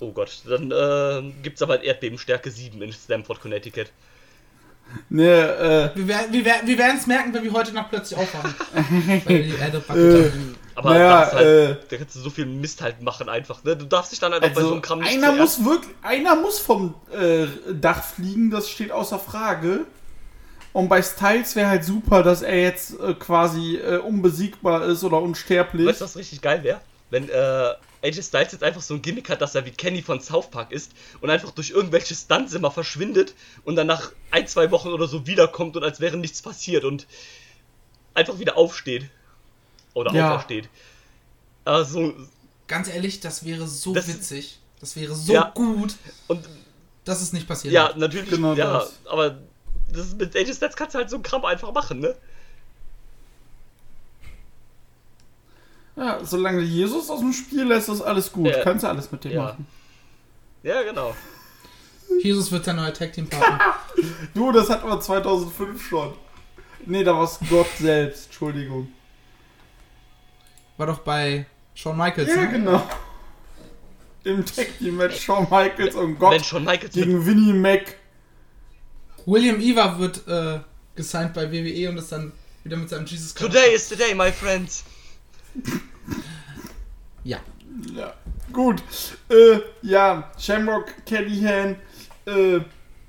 Oh 0.00 0.12
Gott, 0.12 0.42
dann 0.48 0.70
äh, 0.70 1.32
gibt's 1.42 1.62
aber 1.62 1.82
Erdbebenstärke 1.82 2.50
7 2.50 2.80
in 2.82 2.92
Stamford, 2.92 3.40
Connecticut. 3.40 3.86
Ne, 5.08 5.24
äh, 5.94 5.96
Wir, 5.98 6.08
wer- 6.08 6.32
wir, 6.32 6.44
wer- 6.44 6.66
wir 6.66 6.78
werden 6.78 6.96
es 6.98 7.06
merken, 7.06 7.32
wenn 7.34 7.42
wir 7.42 7.52
heute 7.52 7.72
Nacht 7.72 7.90
plötzlich 7.90 8.18
aufwachen. 8.18 8.54
Weil 9.24 9.42
die 9.42 9.54
Erde 9.54 9.82
wackelt. 9.88 10.32
Aber 10.76 10.90
Naja, 10.90 11.20
das 11.24 11.32
halt, 11.34 11.46
äh, 11.46 11.76
da 11.88 11.96
kannst 11.96 12.16
du 12.16 12.20
so 12.20 12.30
viel 12.30 12.46
Mist 12.46 12.82
halt 12.82 13.00
machen 13.00 13.28
einfach, 13.28 13.62
ne? 13.64 13.76
Du 13.76 13.86
darfst 13.86 14.12
dich 14.12 14.18
dann 14.18 14.32
halt 14.32 14.42
auch 14.44 14.48
bei 14.48 14.54
so 14.54 14.60
also 14.60 14.72
einem 14.72 14.82
Kram 14.82 14.98
nicht 15.00 15.12
einer 15.16 15.32
muss 15.32 15.64
wirklich, 15.64 15.94
einer 16.02 16.34
muss 16.36 16.58
vom 16.58 16.94
äh, 17.12 17.46
Dach 17.72 18.02
fliegen, 18.04 18.50
das 18.50 18.68
steht 18.68 18.90
außer 18.90 19.18
Frage. 19.18 19.86
Und 20.72 20.88
bei 20.88 21.00
Styles 21.00 21.54
wäre 21.54 21.68
halt 21.68 21.84
super, 21.84 22.24
dass 22.24 22.42
er 22.42 22.60
jetzt 22.60 22.98
äh, 23.00 23.14
quasi 23.14 23.76
äh, 23.76 23.98
unbesiegbar 23.98 24.84
ist 24.86 25.04
oder 25.04 25.22
unsterblich. 25.22 25.86
Weißt 25.86 26.00
du, 26.00 26.04
was 26.06 26.16
richtig 26.16 26.40
geil 26.42 26.64
wäre? 26.64 26.80
Wenn 27.10 27.28
äh, 27.28 27.68
AJ 28.04 28.22
Styles 28.22 28.52
jetzt 28.52 28.62
einfach 28.62 28.82
so 28.82 28.94
ein 28.94 29.02
Gimmick 29.02 29.28
hat, 29.30 29.40
dass 29.40 29.54
er 29.54 29.64
wie 29.66 29.70
Kenny 29.70 30.02
von 30.02 30.20
South 30.20 30.50
Park 30.50 30.70
ist 30.72 30.92
und 31.20 31.30
einfach 31.30 31.50
durch 31.50 31.70
irgendwelche 31.70 32.14
Stunts 32.14 32.52
immer 32.54 32.70
verschwindet 32.70 33.34
und 33.64 33.76
dann 33.76 33.86
nach 33.86 34.12
ein, 34.30 34.46
zwei 34.46 34.70
Wochen 34.70 34.88
oder 34.88 35.06
so 35.08 35.26
wiederkommt 35.26 35.76
und 35.76 35.82
als 35.84 36.00
wäre 36.00 36.16
nichts 36.16 36.42
passiert 36.42 36.84
und 36.84 37.06
einfach 38.14 38.38
wieder 38.38 38.56
aufsteht. 38.56 39.10
Oder 39.94 40.12
Ja. 40.12 40.30
aufersteht. 40.34 40.68
Also, 41.64 42.14
Ganz 42.66 42.88
ehrlich, 42.88 43.20
das 43.20 43.44
wäre 43.44 43.66
so 43.66 43.92
Das- 43.92 44.08
witzig. 44.08 44.58
Das 44.80 44.96
wäre 44.96 45.14
so 45.14 45.32
Ja. 45.32 45.50
gut, 45.54 45.94
und 46.28 46.44
dass 47.04 47.20
es 47.22 47.32
nicht 47.32 47.46
passiert. 47.46 47.72
ja, 47.74 47.92
natürlich, 47.96 48.30
Genau 48.30 48.54
ja, 48.54 48.78
das. 48.80 48.94
aber 49.06 49.38
das 49.88 50.08
ist 50.08 50.18
mit 50.18 50.34
AJ 50.36 50.54
Styles 50.54 50.76
kannst 50.76 50.94
du 50.94 50.98
halt 50.98 51.10
so 51.10 51.16
einen 51.16 51.22
Kram 51.22 51.44
einfach 51.44 51.72
machen, 51.72 52.00
ne? 52.00 52.14
Ja, 55.96 56.24
solange 56.24 56.60
Jesus 56.60 57.08
aus 57.08 57.20
dem 57.20 57.32
Spiel 57.32 57.64
lässt, 57.64 57.88
ist 57.88 58.00
alles 58.02 58.32
gut. 58.32 58.48
Ja. 58.48 58.62
Kannst 58.62 58.84
du 58.84 58.88
alles 58.88 59.10
mit 59.12 59.24
dem 59.24 59.32
Ja. 59.32 59.42
machen. 59.42 59.66
Ja, 60.62 60.82
genau. 60.82 61.14
Jesus 62.22 62.50
wird 62.50 62.64
sein 62.64 62.76
neuer 62.76 62.92
Tag 62.92 63.12
Team 63.12 63.28
Partner. 63.28 63.74
Du, 64.34 64.50
das 64.50 64.68
hatten 64.70 64.88
wir 64.88 65.00
2005 65.00 65.88
schon. 65.88 66.14
Nee, 66.86 67.04
da 67.04 67.14
war 67.14 67.24
es 67.24 67.38
Gott 67.48 67.68
selbst. 67.78 68.26
Entschuldigung. 68.26 68.92
War 70.76 70.88
doch 70.88 70.98
bei 70.98 71.46
Shawn 71.74 71.96
Michaels. 71.96 72.28
Ja, 72.28 72.42
ne? 72.42 72.50
genau. 72.50 72.90
Im 74.24 74.44
Tag 74.44 74.66
Team 74.78 74.96
Match 74.96 75.20
Shawn 75.20 75.44
Michaels 75.44 75.94
und 75.94 76.18
Gott 76.18 76.32
Wenn 76.32 76.44
schon 76.44 76.64
Michaels 76.64 76.92
gegen 76.94 77.24
Winnie 77.24 77.52
Mac. 77.52 77.96
William 79.26 79.60
Eva 79.60 79.98
wird 79.98 80.26
äh, 80.26 80.60
gesigned 80.96 81.34
bei 81.34 81.50
WWE 81.50 81.88
und 81.90 81.98
ist 81.98 82.10
dann 82.10 82.32
wieder 82.64 82.76
mit 82.76 82.88
seinem 82.88 83.06
Jesus 83.06 83.34
Christ. 83.34 83.52
Today 83.52 83.74
is 83.74 83.88
the 83.88 83.96
day, 83.96 84.14
my 84.14 84.32
friends. 84.32 84.84
Ja. 87.24 87.38
Ja. 87.94 88.12
Gut. 88.52 88.82
Äh, 89.30 89.60
ja, 89.80 90.30
Shamrock, 90.38 90.92
Callahan, 91.06 91.76
äh, 92.26 92.60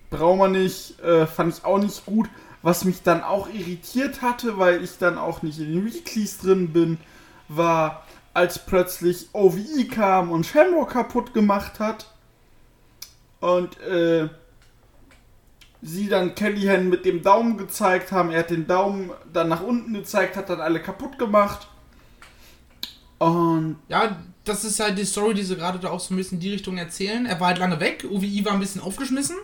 brauchen 0.10 0.40
wir 0.40 0.48
nicht. 0.48 1.00
Äh, 1.02 1.28
fand 1.28 1.58
ich 1.58 1.66
auch 1.66 1.78
nicht 1.78 2.06
gut. 2.06 2.30
Was 2.62 2.86
mich 2.86 3.04
dann 3.04 3.22
auch 3.22 3.48
irritiert 3.50 4.22
hatte, 4.22 4.58
weil 4.58 4.84
ich 4.84 4.98
dann 4.98 5.18
auch 5.18 5.42
nicht 5.42 5.60
in 5.60 5.74
den 5.74 5.86
Weeklies 5.86 6.40
drin 6.40 6.72
bin, 6.72 6.98
war, 7.48 8.06
als 8.34 8.66
plötzlich 8.66 9.28
OVE 9.34 9.86
kam 9.92 10.32
und 10.32 10.46
Shamrock 10.46 10.92
kaputt 10.92 11.34
gemacht 11.34 11.80
hat. 11.80 12.12
Und, 13.42 13.80
äh, 13.82 14.30
sie 15.82 16.10
dann 16.10 16.34
Callahan 16.34 16.90
mit 16.90 17.06
dem 17.06 17.22
Daumen 17.22 17.58
gezeigt 17.58 18.12
haben. 18.12 18.32
Er 18.32 18.40
hat 18.40 18.50
den 18.50 18.66
Daumen 18.66 19.12
dann 19.32 19.50
nach 19.50 19.62
unten 19.62 19.94
gezeigt, 19.94 20.36
hat 20.36 20.50
dann 20.50 20.62
alle 20.62 20.82
kaputt 20.82 21.20
gemacht. 21.20 21.68
Und 23.20 23.78
Ja, 23.90 24.18
das 24.44 24.64
ist 24.64 24.80
halt 24.80 24.98
die 24.98 25.06
Story, 25.06 25.34
die 25.34 25.44
sie 25.44 25.56
gerade 25.56 25.80
da 25.80 25.90
auch 25.90 26.00
so 26.00 26.14
ein 26.14 26.18
bisschen 26.18 26.38
in 26.38 26.42
die 26.42 26.52
Richtung 26.52 26.78
erzählen. 26.78 27.26
Er 27.26 27.40
war 27.40 27.48
halt 27.48 27.58
lange 27.58 27.80
weg, 27.80 28.06
UVI 28.10 28.46
war 28.46 28.54
ein 28.54 28.60
bisschen 28.60 28.82
aufgeschmissen. 28.82 29.38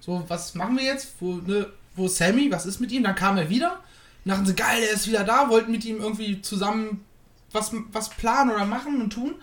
So, 0.00 0.24
was 0.28 0.54
machen 0.54 0.76
wir 0.76 0.84
jetzt? 0.84 1.14
Wo, 1.20 1.34
ne, 1.34 1.66
wo 1.96 2.06
ist 2.06 2.16
Sammy? 2.16 2.50
Was 2.50 2.66
ist 2.66 2.80
mit 2.80 2.92
ihm? 2.92 3.02
Dann 3.02 3.14
kam 3.14 3.36
er 3.36 3.48
wieder. 3.48 3.80
Dachten 4.24 4.46
sie, 4.46 4.54
geil, 4.54 4.82
er 4.82 4.92
ist 4.92 5.06
wieder 5.06 5.22
da, 5.22 5.48
wollten 5.48 5.70
mit 5.70 5.84
ihm 5.84 6.00
irgendwie 6.00 6.42
zusammen 6.42 7.04
was, 7.52 7.72
was 7.92 8.10
planen 8.10 8.50
oder 8.50 8.64
machen 8.64 9.00
und 9.00 9.12
tun. 9.12 9.36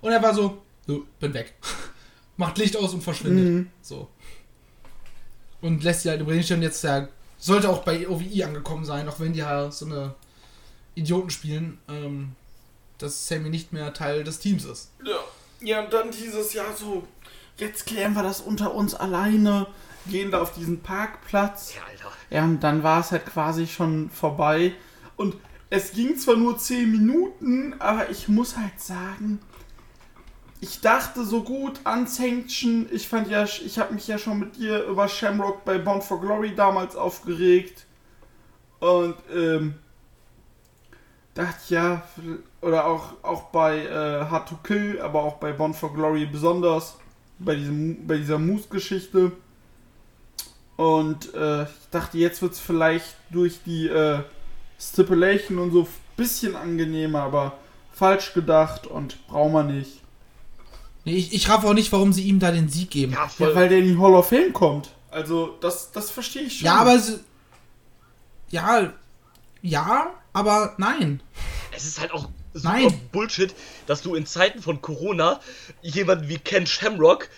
Und 0.00 0.10
er 0.10 0.22
war 0.22 0.34
so, 0.34 0.62
so 0.86 1.06
bin 1.20 1.34
weg. 1.34 1.54
Macht 2.38 2.56
Licht 2.56 2.76
aus 2.76 2.94
und 2.94 3.02
verschwindet. 3.02 3.44
Mhm. 3.44 3.70
So. 3.82 4.08
Und 5.60 5.84
lässt 5.84 6.02
sie 6.02 6.08
halt 6.08 6.22
übrigens 6.22 6.48
schon 6.48 6.62
jetzt 6.62 6.82
ja, 6.82 7.08
sollte 7.38 7.68
auch 7.68 7.84
bei 7.84 8.08
OVI 8.08 8.44
angekommen 8.44 8.84
sein, 8.84 9.08
auch 9.08 9.20
wenn 9.20 9.34
die 9.34 9.40
ja 9.40 9.70
so 9.70 9.86
eine 9.86 10.14
Idioten 10.94 11.30
spielen, 11.30 11.78
ähm, 11.88 12.32
dass 13.02 13.28
Sammy 13.28 13.50
nicht 13.50 13.72
mehr 13.72 13.92
Teil 13.92 14.24
des 14.24 14.38
Teams 14.38 14.64
ist. 14.64 14.92
Ja, 15.04 15.18
ja, 15.60 15.84
und 15.84 15.92
dann 15.92 16.10
dieses 16.10 16.54
Jahr 16.54 16.74
so, 16.76 17.06
jetzt 17.56 17.86
klären 17.86 18.14
wir 18.14 18.22
das 18.22 18.40
unter 18.40 18.74
uns 18.74 18.94
alleine, 18.94 19.66
gehen 20.06 20.30
da 20.30 20.42
auf 20.42 20.52
diesen 20.52 20.80
Parkplatz. 20.80 21.74
Ja, 21.74 21.82
Alter. 21.88 22.16
Ja, 22.30 22.44
und 22.44 22.60
dann 22.60 22.82
war 22.82 23.00
es 23.00 23.12
halt 23.12 23.26
quasi 23.26 23.66
schon 23.66 24.10
vorbei. 24.10 24.74
Und 25.16 25.36
es 25.70 25.92
ging 25.92 26.16
zwar 26.16 26.36
nur 26.36 26.58
10 26.58 26.90
Minuten, 26.90 27.74
aber 27.78 28.10
ich 28.10 28.28
muss 28.28 28.56
halt 28.56 28.80
sagen, 28.80 29.40
ich 30.60 30.80
dachte 30.80 31.24
so 31.24 31.42
gut 31.42 31.80
an 31.84 32.06
Sanction. 32.06 32.88
Ich 32.92 33.08
fand 33.08 33.28
ja, 33.28 33.44
ich 33.44 33.78
habe 33.78 33.94
mich 33.94 34.06
ja 34.06 34.16
schon 34.16 34.38
mit 34.38 34.56
dir 34.56 34.84
über 34.84 35.08
Shamrock 35.08 35.64
bei 35.64 35.78
Bound 35.78 36.04
for 36.04 36.20
Glory 36.20 36.54
damals 36.54 36.94
aufgeregt. 36.94 37.86
Und 38.78 39.16
ähm, 39.34 39.74
dachte 41.34 41.74
ja, 41.74 42.02
oder 42.60 42.86
auch, 42.86 43.14
auch 43.22 43.44
bei 43.44 43.86
äh, 43.86 44.24
Hard 44.30 44.48
to 44.48 44.56
Kill, 44.62 45.00
aber 45.00 45.22
auch 45.22 45.36
bei 45.36 45.52
Bound 45.52 45.76
for 45.76 45.92
Glory 45.94 46.26
besonders, 46.26 46.96
bei, 47.38 47.54
diesem, 47.56 48.06
bei 48.06 48.18
dieser 48.18 48.38
Moose-Geschichte. 48.38 49.32
Und 50.76 51.34
äh, 51.34 51.64
ich 51.64 51.88
dachte, 51.90 52.18
jetzt 52.18 52.42
wird 52.42 52.52
es 52.52 52.60
vielleicht 52.60 53.16
durch 53.30 53.60
die 53.64 53.88
äh, 53.88 54.20
Stipulation 54.78 55.58
und 55.58 55.72
so 55.72 55.82
ein 55.82 55.88
bisschen 56.16 56.56
angenehmer, 56.56 57.22
aber 57.22 57.58
falsch 57.92 58.32
gedacht 58.34 58.86
und 58.86 59.26
brauchen 59.28 59.52
wir 59.52 59.62
nicht. 59.64 60.00
Nee, 61.04 61.16
ich, 61.16 61.32
ich 61.32 61.48
raff 61.48 61.64
auch 61.64 61.74
nicht, 61.74 61.92
warum 61.92 62.12
sie 62.12 62.22
ihm 62.22 62.38
da 62.38 62.52
den 62.52 62.68
Sieg 62.68 62.90
geben. 62.90 63.12
Ja, 63.12 63.28
voll. 63.28 63.50
Ja, 63.50 63.54
weil 63.54 63.68
der 63.68 63.78
in 63.78 63.86
die 63.86 63.98
Hall 63.98 64.14
of 64.14 64.28
Fame 64.28 64.52
kommt. 64.52 64.90
Also, 65.10 65.56
das, 65.60 65.90
das 65.92 66.10
verstehe 66.10 66.42
ich 66.42 66.58
schon. 66.58 66.66
Ja, 66.66 66.76
aber 66.76 66.98
sie, 66.98 67.18
ja, 68.50 68.92
ja, 69.62 70.10
aber 70.32 70.74
nein. 70.78 71.22
Es 71.74 71.84
ist 71.84 72.00
halt 72.00 72.12
auch 72.12 72.28
super 72.54 72.68
Nein. 72.74 73.00
Bullshit, 73.12 73.54
dass 73.86 74.02
du 74.02 74.14
in 74.14 74.26
Zeiten 74.26 74.60
von 74.60 74.82
Corona 74.82 75.40
jemanden 75.80 76.28
wie 76.28 76.38
Ken 76.38 76.66
Shamrock, 76.66 77.28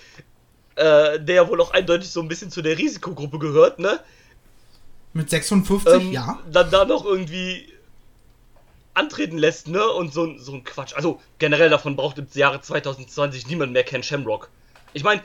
äh, 0.76 1.20
der 1.20 1.34
ja 1.36 1.48
wohl 1.48 1.60
auch 1.60 1.72
eindeutig 1.72 2.10
so 2.10 2.20
ein 2.20 2.26
bisschen 2.28 2.50
zu 2.50 2.62
der 2.62 2.76
Risikogruppe 2.76 3.38
gehört, 3.38 3.78
ne? 3.78 4.00
Mit 5.12 5.30
56, 5.30 5.92
ähm, 5.92 6.10
ja. 6.12 6.40
dann 6.50 6.68
da 6.72 6.84
noch 6.84 7.04
irgendwie 7.04 7.68
antreten 8.94 9.38
lässt, 9.38 9.68
ne? 9.68 9.86
Und 9.88 10.12
so, 10.12 10.24
ein- 10.24 10.38
so 10.40 10.52
ein 10.52 10.64
Quatsch. 10.64 10.94
Also 10.94 11.20
generell 11.38 11.70
davon 11.70 11.94
braucht 11.96 12.18
im 12.18 12.26
Jahre 12.34 12.60
2020 12.60 13.46
niemand 13.46 13.72
mehr 13.72 13.84
Ken 13.84 14.02
Shamrock. 14.02 14.50
Ich 14.92 15.04
meine, 15.04 15.22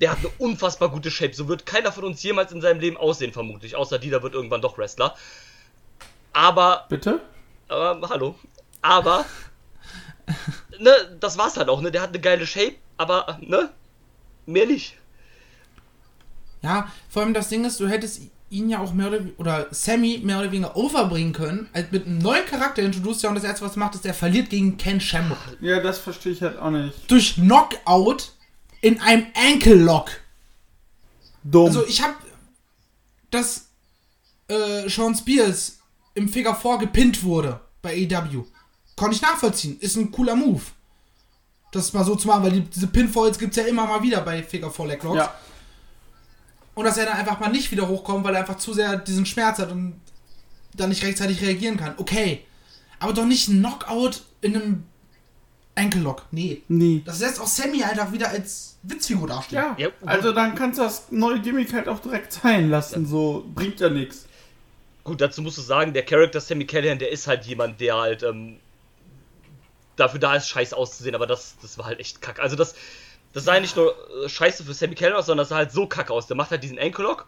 der 0.00 0.12
hat 0.12 0.18
eine 0.18 0.28
unfassbar 0.38 0.88
gute 0.90 1.10
Shape. 1.10 1.34
So 1.34 1.48
wird 1.48 1.66
keiner 1.66 1.90
von 1.90 2.04
uns 2.04 2.22
jemals 2.22 2.52
in 2.52 2.60
seinem 2.60 2.78
Leben 2.80 2.96
aussehen, 2.96 3.32
vermutlich. 3.32 3.74
Außer 3.74 3.98
Dieter 3.98 4.22
wird 4.22 4.34
irgendwann 4.34 4.62
doch 4.62 4.78
Wrestler. 4.78 5.16
Aber 6.32 6.86
Bitte? 6.88 7.20
aber, 7.68 8.08
hallo. 8.08 8.34
Aber, 8.80 9.24
ne, 10.78 10.92
das 11.20 11.36
war's 11.36 11.56
halt 11.56 11.68
auch, 11.68 11.80
ne? 11.80 11.90
Der 11.90 12.02
hat 12.02 12.10
eine 12.10 12.20
geile 12.20 12.46
Shape, 12.46 12.76
aber, 12.96 13.38
ne? 13.40 13.70
Mehr 14.46 14.66
nicht. 14.66 14.96
Ja, 16.62 16.90
vor 17.08 17.22
allem 17.22 17.34
das 17.34 17.48
Ding 17.48 17.64
ist, 17.64 17.78
du 17.80 17.88
hättest 17.88 18.22
ihn 18.50 18.70
ja 18.70 18.78
auch 18.80 18.92
mehr 18.94 19.08
oder, 19.08 19.20
oder 19.36 19.66
Sammy 19.70 20.20
mehr 20.24 20.38
oder 20.38 20.50
weniger 20.50 20.74
overbringen 20.76 21.32
können, 21.32 21.68
als 21.72 21.92
mit 21.92 22.06
einem 22.06 22.18
neuen 22.18 22.46
Charakter 22.46 22.82
introduced 22.82 23.22
ja 23.22 23.28
und 23.28 23.34
das 23.34 23.44
erste, 23.44 23.64
was 23.64 23.76
er 23.76 23.80
macht, 23.80 23.94
ist, 23.94 24.06
er 24.06 24.14
verliert 24.14 24.48
gegen 24.48 24.78
Ken 24.78 25.00
Shamrock. 25.00 25.38
Ja, 25.60 25.80
das 25.80 25.98
verstehe 25.98 26.32
ich 26.32 26.42
halt 26.42 26.58
auch 26.58 26.70
nicht. 26.70 27.10
Durch 27.10 27.34
Knockout 27.34 28.32
in 28.80 29.00
einem 29.00 29.26
Ankle 29.34 29.74
Lock. 29.74 30.10
Dumm. 31.44 31.66
Also 31.66 31.86
ich 31.86 32.02
habe 32.02 32.14
dass 33.30 33.68
äh, 34.48 34.88
Sean 34.88 35.14
Spears 35.14 35.77
im 36.18 36.28
Figure 36.28 36.54
4 36.54 36.78
gepinnt 36.78 37.22
wurde 37.22 37.60
bei 37.80 37.90
AEW. 38.10 38.44
Konnte 38.96 39.16
ich 39.16 39.22
nachvollziehen. 39.22 39.78
Ist 39.80 39.96
ein 39.96 40.10
cooler 40.10 40.34
Move. 40.34 40.62
Das 41.72 41.92
mal 41.92 42.04
so 42.04 42.16
zu 42.16 42.26
machen, 42.28 42.42
weil 42.44 42.52
die, 42.52 42.60
diese 42.62 42.88
Pinfalls 42.88 43.38
gibt 43.38 43.56
es 43.56 43.62
ja 43.62 43.68
immer 43.68 43.86
mal 43.86 44.02
wieder 44.02 44.20
bei 44.22 44.42
Figure 44.42 44.70
4 44.70 44.86
Leg 44.86 45.02
Locks. 45.02 45.16
ja. 45.18 45.34
Und 46.74 46.84
dass 46.84 46.96
er 46.96 47.06
dann 47.06 47.16
einfach 47.18 47.40
mal 47.40 47.48
nicht 47.48 47.70
wieder 47.72 47.88
hochkommt, 47.88 48.24
weil 48.24 48.34
er 48.34 48.40
einfach 48.42 48.56
zu 48.58 48.72
sehr 48.72 48.96
diesen 48.98 49.26
Schmerz 49.26 49.58
hat 49.58 49.72
und 49.72 50.00
dann 50.74 50.90
nicht 50.90 51.02
rechtzeitig 51.04 51.40
reagieren 51.42 51.76
kann. 51.76 51.94
Okay. 51.96 52.44
Aber 53.00 53.12
doch 53.12 53.24
nicht 53.24 53.48
ein 53.48 53.58
Knockout 53.58 54.22
in 54.42 54.54
einem 54.54 54.84
Ankle 55.74 56.00
Lock. 56.02 56.26
Nee. 56.30 56.62
Nee. 56.68 57.02
Das 57.04 57.18
lässt 57.20 57.40
auch 57.40 57.46
Sammy 57.48 57.82
einfach 57.82 58.12
wieder 58.12 58.28
als 58.28 58.76
Witzfigur 58.84 59.26
dastehen. 59.26 59.58
Ja, 59.60 59.74
Ja, 59.76 59.88
also 60.06 60.32
dann 60.32 60.54
kannst 60.54 60.78
du 60.78 60.82
das 60.84 61.10
neue 61.10 61.40
Gimmick 61.40 61.72
halt 61.72 61.88
auch 61.88 61.98
direkt 61.98 62.32
sein 62.32 62.70
lassen, 62.70 63.06
so 63.06 63.44
bringt 63.54 63.80
ja 63.80 63.88
nichts. 63.88 64.26
Gut, 65.08 65.22
dazu 65.22 65.40
musst 65.40 65.56
du 65.56 65.62
sagen, 65.62 65.94
der 65.94 66.04
Charakter 66.04 66.38
Sammy 66.38 66.66
Callahan, 66.66 66.98
der 66.98 67.10
ist 67.10 67.26
halt 67.26 67.46
jemand, 67.46 67.80
der 67.80 67.96
halt, 67.96 68.22
ähm, 68.22 68.58
dafür 69.96 70.20
da 70.20 70.34
ist, 70.34 70.48
scheiße 70.48 70.76
auszusehen, 70.76 71.14
aber 71.14 71.26
das, 71.26 71.56
das 71.62 71.78
war 71.78 71.86
halt 71.86 71.98
echt 71.98 72.20
kack. 72.20 72.40
Also 72.40 72.56
das, 72.56 72.74
das 73.32 73.44
sah 73.44 73.58
nicht 73.58 73.74
nur 73.74 73.94
äh, 74.24 74.28
scheiße 74.28 74.64
für 74.64 74.74
Sammy 74.74 74.94
Callahan 74.94 75.18
aus, 75.18 75.26
sondern 75.26 75.42
das 75.44 75.48
sah 75.48 75.56
halt 75.56 75.72
so 75.72 75.86
kack 75.86 76.10
aus. 76.10 76.26
Der 76.26 76.36
macht 76.36 76.50
halt 76.50 76.62
diesen 76.62 76.78
Ankle 76.78 77.04
Lock 77.04 77.26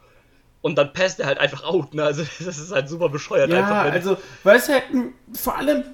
und 0.60 0.76
dann 0.76 0.92
passt 0.92 1.20
er 1.20 1.26
halt 1.26 1.38
einfach 1.38 1.64
out, 1.64 1.94
ne? 1.94 2.04
Also 2.04 2.22
das 2.38 2.58
ist 2.58 2.70
halt 2.70 2.88
super 2.90 3.08
bescheuert 3.08 3.50
Ja, 3.50 3.60
einfach. 3.60 3.84
wenn- 3.86 3.92
also, 3.92 4.18
weißt 4.44 4.68
du, 4.68 4.72
hätten 4.74 5.14
vor 5.32 5.56
allem, 5.56 5.84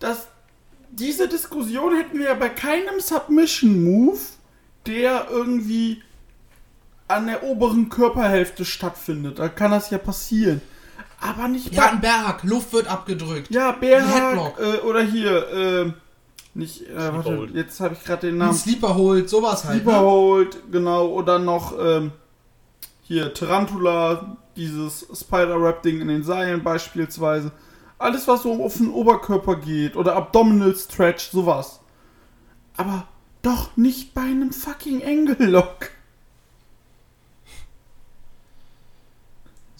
dass 0.00 0.28
diese 0.90 1.28
Diskussion 1.28 1.94
hätten 1.94 2.18
wir 2.18 2.26
ja 2.26 2.34
bei 2.34 2.48
keinem 2.48 3.00
Submission-Move, 3.00 4.18
der 4.86 5.26
irgendwie 5.30 6.02
an 7.06 7.26
der 7.26 7.42
oberen 7.42 7.90
Körperhälfte 7.90 8.64
stattfindet. 8.64 9.38
Da 9.38 9.48
kann 9.48 9.70
das 9.72 9.90
ja 9.90 9.98
passieren. 9.98 10.62
Aber 11.24 11.48
nicht 11.48 11.72
Ja, 11.72 11.90
ein 11.90 12.00
Berg. 12.02 12.42
Luft 12.44 12.72
wird 12.74 12.86
abgedrückt. 12.86 13.50
Ja, 13.50 13.74
Headlock. 13.80 14.58
äh, 14.60 14.80
oder 14.86 15.00
hier, 15.02 15.48
äh, 15.48 15.92
nicht, 16.52 16.82
äh, 16.90 17.12
warte, 17.14 17.36
Hold. 17.36 17.54
jetzt 17.54 17.80
habe 17.80 17.94
ich 17.94 18.04
gerade 18.04 18.26
den 18.26 18.34
Ein 18.34 18.38
Namen. 18.48 18.54
Sleeper 18.58 18.94
holt, 18.94 19.30
sowas 19.30 19.64
halt. 19.64 19.76
Sleeper 19.82 20.00
Ne? 20.00 20.06
Hold, 20.06 20.58
genau, 20.70 21.06
oder 21.08 21.38
noch 21.38 21.72
ähm, 21.80 22.12
hier 23.02 23.32
Tarantula, 23.32 24.36
dieses 24.56 25.06
Spider-Rap-Ding 25.18 26.00
in 26.02 26.08
den 26.08 26.22
Seilen 26.24 26.62
beispielsweise. 26.62 27.52
Alles, 27.98 28.28
was 28.28 28.42
so 28.42 28.62
auf 28.62 28.76
den 28.76 28.90
Oberkörper 28.90 29.56
geht, 29.56 29.96
oder 29.96 30.16
Abdominal 30.16 30.76
Stretch, 30.76 31.30
sowas. 31.30 31.80
Aber 32.76 33.06
doch 33.40 33.76
nicht 33.76 34.12
bei 34.14 34.20
einem 34.22 34.52
fucking 34.52 35.02
Angle 35.02 35.46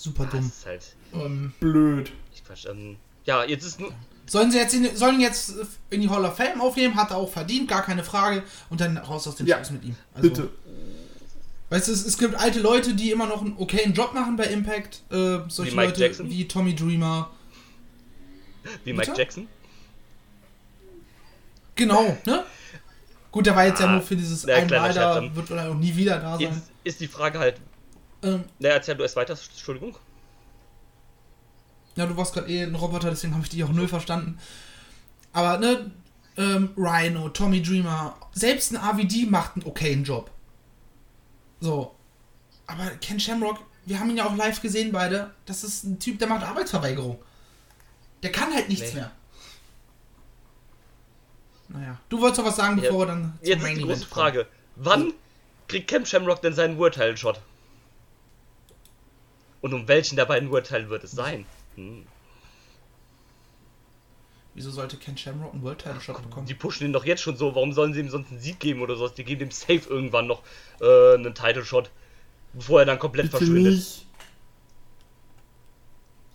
Super 0.05 0.25
das 0.25 0.33
dumm. 0.33 0.47
ist 0.49 0.67
halt, 0.67 0.97
Ähm, 1.15 1.53
Blöd. 1.61 2.13
ich 2.35 2.45
Quatsch. 2.45 2.67
Ähm, 2.67 2.97
ja, 3.25 3.45
jetzt 3.45 3.65
ist 3.65 3.81
nur, 3.81 3.93
sollen 4.27 4.51
sie 4.51 4.59
jetzt 4.59 4.75
in, 4.75 4.95
sollen 4.97 5.21
jetzt 5.21 5.55
in 5.91 6.01
die 6.03 6.09
Hall 6.11 6.25
of 6.25 6.37
Fame 6.37 6.61
aufnehmen? 6.61 6.95
Hat 6.97 7.11
er 7.11 7.17
auch 7.17 7.31
verdient, 7.33 7.69
gar 7.69 7.83
keine 7.83 8.05
Frage. 8.05 8.43
Und 8.71 8.81
dann 8.81 8.97
raus 8.99 9.27
aus 9.27 9.37
den 9.37 9.47
Ja, 9.47 9.59
Shows 9.59 9.71
mit 9.71 9.85
ihm. 9.85 9.97
Also, 10.15 10.29
Bitte. 10.29 10.51
Weißt 11.71 11.89
du, 11.89 11.93
es, 11.93 12.05
es 12.07 12.19
gibt 12.19 12.35
alte 12.35 12.61
Leute, 12.61 12.95
die 12.95 13.11
immer 13.11 13.27
noch 13.27 13.41
einen 13.41 13.57
okayen 13.57 13.95
Job 13.95 14.13
machen 14.15 14.37
bei 14.37 14.45
Impact. 14.45 15.03
Äh, 15.11 15.39
solche 15.49 15.73
Wie 15.73 15.77
Mike 15.77 15.89
Leute 15.89 16.01
Jackson? 16.03 16.31
wie 16.31 16.47
Tommy 16.47 16.75
Dreamer. 16.75 17.31
wie 18.85 18.93
Mike 18.93 19.07
Bitte? 19.11 19.21
Jackson. 19.23 19.49
Genau, 21.77 22.17
ne? 22.27 22.45
Gut, 23.33 23.47
der 23.47 23.57
war 23.57 23.67
jetzt 23.67 23.81
ja 23.81 23.87
Ah, 23.87 23.93
nur 23.93 24.03
für 24.03 24.15
dieses 24.15 24.45
ja, 24.45 24.55
einmal 24.57 24.93
da, 24.93 25.35
wird 25.35 25.49
vielleicht 25.49 25.69
auch 25.69 25.75
nie 25.75 25.97
wieder 25.97 26.19
da 26.21 26.33
sein. 26.39 26.41
Jetzt 26.43 26.71
ist 26.85 27.01
die 27.01 27.09
Frage 27.09 27.39
halt, 27.41 27.57
Ähm, 28.25 28.45
na, 28.59 28.69
erzähl 28.71 28.95
du 28.97 29.03
erst 29.03 29.17
weiter, 29.17 29.35
Entschuldigung. 29.35 29.97
Ja, 31.97 32.07
du 32.07 32.17
warst 32.17 32.35
gerade 32.35 32.49
eh 32.49 32.63
ein 32.63 32.75
Roboter, 32.75 33.11
deswegen 33.11 33.35
habe 33.35 33.45
ich 33.45 33.51
dich 33.51 33.63
auch 33.63 33.69
null 33.69 33.87
verstanden. 33.87 34.39
Aber, 35.33 35.59
ne, 35.59 35.91
ähm, 36.37 36.71
Rhino, 36.77 37.29
Tommy 37.29 37.63
Dreamer, 37.63 38.17
selbst 38.33 38.73
ein 38.73 38.79
AVD 38.79 39.27
macht 39.27 39.55
einen 39.57 39.65
okayen 39.67 40.03
Job. 40.05 40.31
So. 41.61 41.95
Aber 42.67 42.87
Ken 43.01 43.21
Shamrock, 43.21 43.59
wir 43.85 44.01
haben 44.01 44.11
ihn 44.11 44.17
ja 44.17 44.27
auch 44.27 44.35
live 44.37 44.61
gesehen 44.61 44.91
beide, 44.91 45.33
das 45.47 45.63
ist 45.63 45.85
ein 45.85 45.99
Typ, 46.01 46.19
der 46.19 46.29
macht 46.29 46.45
Arbeitsverweigerung. 46.45 47.19
Der 48.23 48.33
kann 48.33 48.53
halt 48.53 48.69
nichts 48.69 48.93
Nee. 48.95 49.01
mehr. 49.01 49.13
Naja, 51.69 51.99
du 52.09 52.21
wolltest 52.21 52.41
doch 52.41 52.47
was 52.47 52.57
sagen, 52.57 52.77
Ja, 52.79 52.85
bevor 52.85 53.01
wir 53.01 53.07
dann 53.07 53.35
zum 53.39 53.47
Jetzt 53.49 53.57
ist 53.59 53.63
Main 53.63 53.77
die 53.79 53.85
Event 53.85 53.99
große 54.01 54.11
kommen. 54.11 54.23
Frage. 54.25 54.47
Wann 54.77 55.13
kriegt 55.69 55.89
Cam 55.89 56.05
Shamrock 56.07 56.43
denn 56.43 56.55
seinen 56.55 56.79
World-Title-Shot? 56.79 57.41
Und 59.65 59.73
um 59.73 59.89
welchen 59.89 60.17
der 60.17 60.27
beiden 60.27 60.51
World-Title 60.51 60.91
wird 60.91 61.05
es 61.05 61.13
sein? 61.13 61.47
Hm. 61.77 62.05
Wieso 64.53 64.71
sollte 64.71 64.99
Ken 64.99 65.17
Shamrock 65.17 65.55
einen 65.55 65.63
World 65.63 65.79
Title 65.79 66.03
Shot 66.03 66.23
bekommen? 66.23 66.47
Die 66.47 66.53
pushen 66.53 66.87
ihn 66.87 66.93
doch 66.93 67.07
jetzt 67.07 67.23
schon 67.23 67.39
so. 67.39 67.55
Warum 67.55 67.73
sollen 67.73 67.95
sie 67.95 68.01
ihm 68.01 68.11
sonst 68.11 68.31
einen 68.31 68.41
Sieg 68.41 68.61
geben 68.61 68.83
oder 68.83 68.95
sowas? 68.95 69.15
Die 69.15 69.25
geben 69.25 69.41
ihm 69.41 69.51
safe 69.51 69.89
irgendwann 69.89 70.27
noch 70.27 70.43
äh, 70.83 71.15
einen 71.15 71.35
Title-Shot, 71.35 71.91
bevor 72.53 72.81
er 72.81 72.85
dann 72.85 72.99
komplett 72.99 73.31
Bitte 73.33 73.39
verschwindet. 73.39 73.73
nicht. 73.73 74.07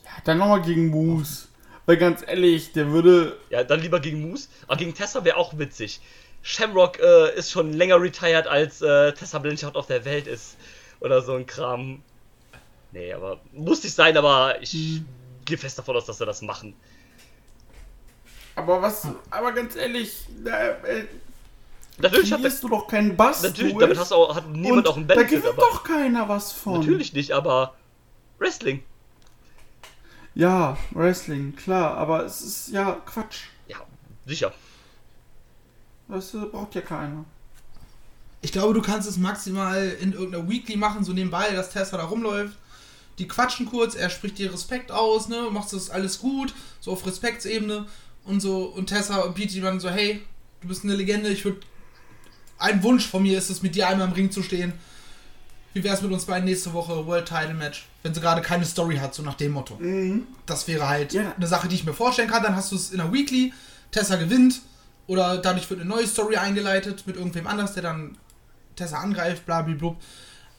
Ja, 0.05 0.11
dann 0.23 0.39
nochmal 0.39 0.63
gegen 0.63 0.87
Moose. 0.87 1.49
Weil 1.85 1.97
ganz 1.97 2.23
ehrlich, 2.25 2.71
der 2.71 2.87
würde. 2.87 3.37
Ja, 3.51 3.63
dann 3.63 3.79
lieber 3.79 3.99
gegen 3.99 4.27
Moose. 4.27 4.47
Aber 4.65 4.77
gegen 4.77 4.95
Tessa 4.95 5.23
wäre 5.23 5.37
auch 5.37 5.55
witzig. 5.55 6.01
Shamrock 6.41 6.97
äh, 6.97 7.37
ist 7.37 7.51
schon 7.51 7.73
länger 7.73 8.01
retired, 8.01 8.47
als 8.47 8.81
äh, 8.81 9.13
Tessa 9.13 9.37
Blanchard 9.37 9.75
auf 9.75 9.85
der 9.85 10.03
Welt 10.03 10.25
ist. 10.25 10.57
Oder 10.99 11.21
so 11.21 11.35
ein 11.35 11.45
Kram. 11.45 12.01
Nee, 12.91 13.13
aber 13.13 13.41
muss 13.51 13.83
nicht 13.83 13.93
sein, 13.95 14.17
aber 14.17 14.61
ich 14.61 14.71
Hm. 14.71 15.05
gehe 15.45 15.57
fest 15.57 15.77
davon 15.79 15.95
aus, 15.95 16.05
dass 16.05 16.17
sie 16.17 16.25
das 16.25 16.41
machen. 16.41 16.75
Aber 18.55 18.81
was. 18.81 19.07
Aber 19.29 19.51
ganz 19.53 19.75
ehrlich, 19.75 20.25
da 20.43 20.71
äh, 20.83 21.05
Natürlich 21.97 22.31
hat 22.31 22.41
kriegst 22.41 22.63
du 22.63 22.69
doch 22.69 22.87
keinen 22.87 23.15
Bass. 23.15 23.41
natürlich, 23.43 23.73
durch. 23.73 23.81
damit 23.81 23.97
hast 23.97 24.11
du 24.11 24.15
auch, 24.15 24.35
hat 24.35 24.47
niemand 24.49 24.87
Und 24.87 24.87
auch 24.87 24.97
einen 24.97 25.07
Da 25.13 25.21
Benefit, 25.21 25.43
gewinnt 25.43 25.57
aber 25.57 25.61
doch 25.61 25.83
keiner 25.83 26.27
was 26.29 26.51
von. 26.53 26.73
natürlich 26.73 27.13
nicht, 27.13 27.31
aber 27.31 27.75
Wrestling. 28.39 28.83
Ja, 30.33 30.77
Wrestling, 30.91 31.55
klar, 31.55 31.97
aber 31.97 32.25
es 32.25 32.41
ist 32.41 32.69
ja 32.69 32.93
Quatsch. 33.05 33.45
Ja, 33.67 33.77
sicher. 34.25 34.53
Du, 36.07 36.49
braucht 36.51 36.75
ja 36.75 36.81
keiner. 36.81 37.25
Ich 38.41 38.51
glaube, 38.51 38.73
du 38.73 38.81
kannst 38.81 39.07
es 39.07 39.17
maximal 39.17 39.87
in 40.01 40.13
irgendeiner 40.13 40.49
Weekly 40.49 40.77
machen, 40.77 41.03
so 41.03 41.13
nebenbei, 41.13 41.51
dass 41.51 41.71
Tessa 41.71 41.97
da 41.97 42.05
rumläuft. 42.05 42.57
Die 43.19 43.27
quatschen 43.27 43.65
kurz, 43.65 43.95
er 43.95 44.09
spricht 44.09 44.37
dir 44.37 44.51
Respekt 44.53 44.91
aus, 44.91 45.27
ne, 45.27 45.47
macht 45.51 45.71
das 45.73 45.89
alles 45.89 46.19
gut, 46.19 46.53
so 46.79 46.91
auf 46.91 47.05
Respektsebene 47.05 47.85
und 48.23 48.39
so. 48.39 48.63
Und 48.65 48.87
Tessa 48.87 49.27
bietet 49.27 49.57
ihm 49.57 49.63
dann 49.63 49.79
so, 49.79 49.89
hey, 49.89 50.21
du 50.61 50.67
bist 50.69 50.83
eine 50.83 50.95
Legende, 50.95 51.29
ich 51.29 51.43
würde. 51.45 51.59
Ein 52.57 52.81
Wunsch 52.83 53.07
von 53.07 53.23
mir 53.23 53.37
ist 53.37 53.49
es, 53.49 53.61
mit 53.61 53.75
dir 53.75 53.87
einmal 53.87 54.07
im 54.07 54.13
Ring 54.13 54.31
zu 54.31 54.41
stehen. 54.43 54.73
Wie 55.73 55.83
wär's 55.83 56.01
mit 56.01 56.11
uns 56.11 56.25
beiden 56.25 56.45
nächste 56.45 56.73
Woche 56.73 57.05
World 57.05 57.27
Title 57.27 57.53
Match? 57.53 57.87
Wenn 58.03 58.13
sie 58.13 58.21
gerade 58.21 58.41
keine 58.41 58.65
Story 58.65 58.97
hat, 58.97 59.13
so 59.13 59.21
nach 59.23 59.35
dem 59.35 59.51
Motto. 59.51 59.79
Das 60.45 60.67
wäre 60.67 60.87
halt 60.89 61.13
Ja. 61.13 61.33
eine 61.35 61.47
Sache, 61.47 61.67
die 61.67 61.75
ich 61.75 61.85
mir 61.85 61.93
vorstellen 61.93 62.29
kann. 62.29 62.41
Dann 62.43 62.55
hast 62.55 62.71
du 62.71 62.75
es 62.75 62.91
in 62.91 62.97
der 62.97 63.13
Weekly, 63.13 63.53
Tessa 63.91 64.15
gewinnt 64.15 64.61
oder 65.07 65.37
dadurch 65.37 65.69
wird 65.69 65.79
eine 65.81 65.89
neue 65.89 66.07
Story 66.07 66.37
eingeleitet 66.37 67.03
mit 67.05 67.15
irgendwem 67.17 67.47
anders, 67.47 67.73
der 67.73 67.83
dann 67.83 68.17
Tessa 68.75 68.97
angreift, 68.99 69.45
blablabla. 69.45 69.95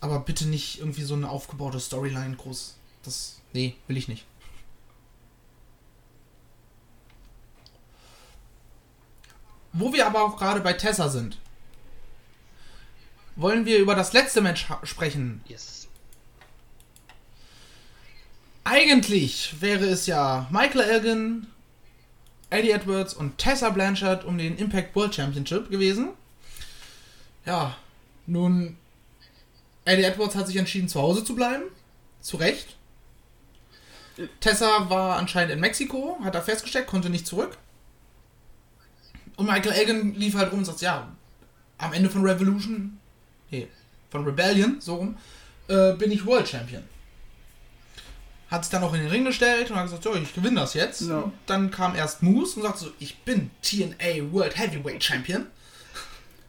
Aber 0.01 0.20
bitte 0.20 0.46
nicht 0.46 0.78
irgendwie 0.78 1.03
so 1.03 1.14
eine 1.14 1.28
aufgebaute 1.28 1.78
Storyline 1.78 2.36
groß. 2.36 2.76
Das. 3.03 3.40
Nee, 3.53 3.76
will 3.86 3.96
ich 3.96 4.09
nicht. 4.09 4.24
Wo 9.72 9.92
wir 9.92 10.07
aber 10.07 10.22
auch 10.22 10.36
gerade 10.36 10.61
bei 10.61 10.72
Tessa 10.72 11.09
sind, 11.09 11.38
wollen 13.36 13.66
wir 13.66 13.78
über 13.78 13.94
das 13.94 14.12
letzte 14.12 14.40
Match 14.40 14.66
sprechen. 14.82 15.42
Yes. 15.46 15.88
Eigentlich 18.64 19.61
wäre 19.61 19.86
es 19.86 20.07
ja 20.07 20.48
Michael 20.51 20.80
Elgin, 20.80 21.46
Eddie 22.51 22.72
Edwards 22.72 23.14
und 23.14 23.38
Tessa 23.38 23.70
Blanchard 23.70 24.24
um 24.24 24.38
den 24.38 24.57
Impact 24.59 24.94
World 24.94 25.14
Championship 25.14 25.70
gewesen. 25.70 26.11
Ja, 27.46 27.76
nun 28.26 28.76
Eddie 29.84 30.04
Edwards 30.04 30.34
hat 30.34 30.46
sich 30.46 30.56
entschieden, 30.56 30.88
zu 30.88 31.00
Hause 31.00 31.24
zu 31.24 31.34
bleiben. 31.34 31.64
Zu 32.20 32.36
Recht. 32.36 32.76
Tessa 34.40 34.90
war 34.90 35.16
anscheinend 35.16 35.52
in 35.52 35.60
Mexiko, 35.60 36.18
hat 36.22 36.34
da 36.34 36.42
festgesteckt, 36.42 36.86
konnte 36.86 37.10
nicht 37.10 37.26
zurück. 37.26 37.56
Und 39.36 39.46
Michael 39.46 39.72
Elgin 39.72 40.14
lief 40.14 40.34
halt 40.34 40.52
rum 40.52 40.58
und 40.58 40.64
sagt, 40.66 40.82
ja, 40.82 41.08
am 41.78 41.92
Ende 41.94 42.10
von 42.10 42.26
Revolution, 42.26 42.98
nee, 43.50 43.68
von 44.10 44.24
Rebellion, 44.24 44.80
so 44.80 44.96
rum, 44.96 45.16
äh, 45.68 45.94
bin 45.94 46.12
ich 46.12 46.26
World 46.26 46.48
Champion. 46.48 46.82
Hat 48.50 48.64
sich 48.64 48.70
dann 48.70 48.82
auch 48.82 48.92
in 48.92 49.00
den 49.00 49.10
Ring 49.10 49.24
gestellt 49.24 49.70
und 49.70 49.76
hat 49.76 49.84
gesagt, 49.84 50.02
so, 50.02 50.14
ich 50.14 50.34
gewinne 50.34 50.60
das 50.60 50.74
jetzt. 50.74 51.02
Ja. 51.02 51.30
Dann 51.46 51.70
kam 51.70 51.94
erst 51.94 52.22
Moose 52.22 52.56
und 52.56 52.62
sagte 52.62 52.80
so, 52.80 52.90
ich 52.98 53.18
bin 53.20 53.50
TNA 53.62 54.32
World 54.32 54.58
Heavyweight 54.58 55.02
Champion. 55.02 55.46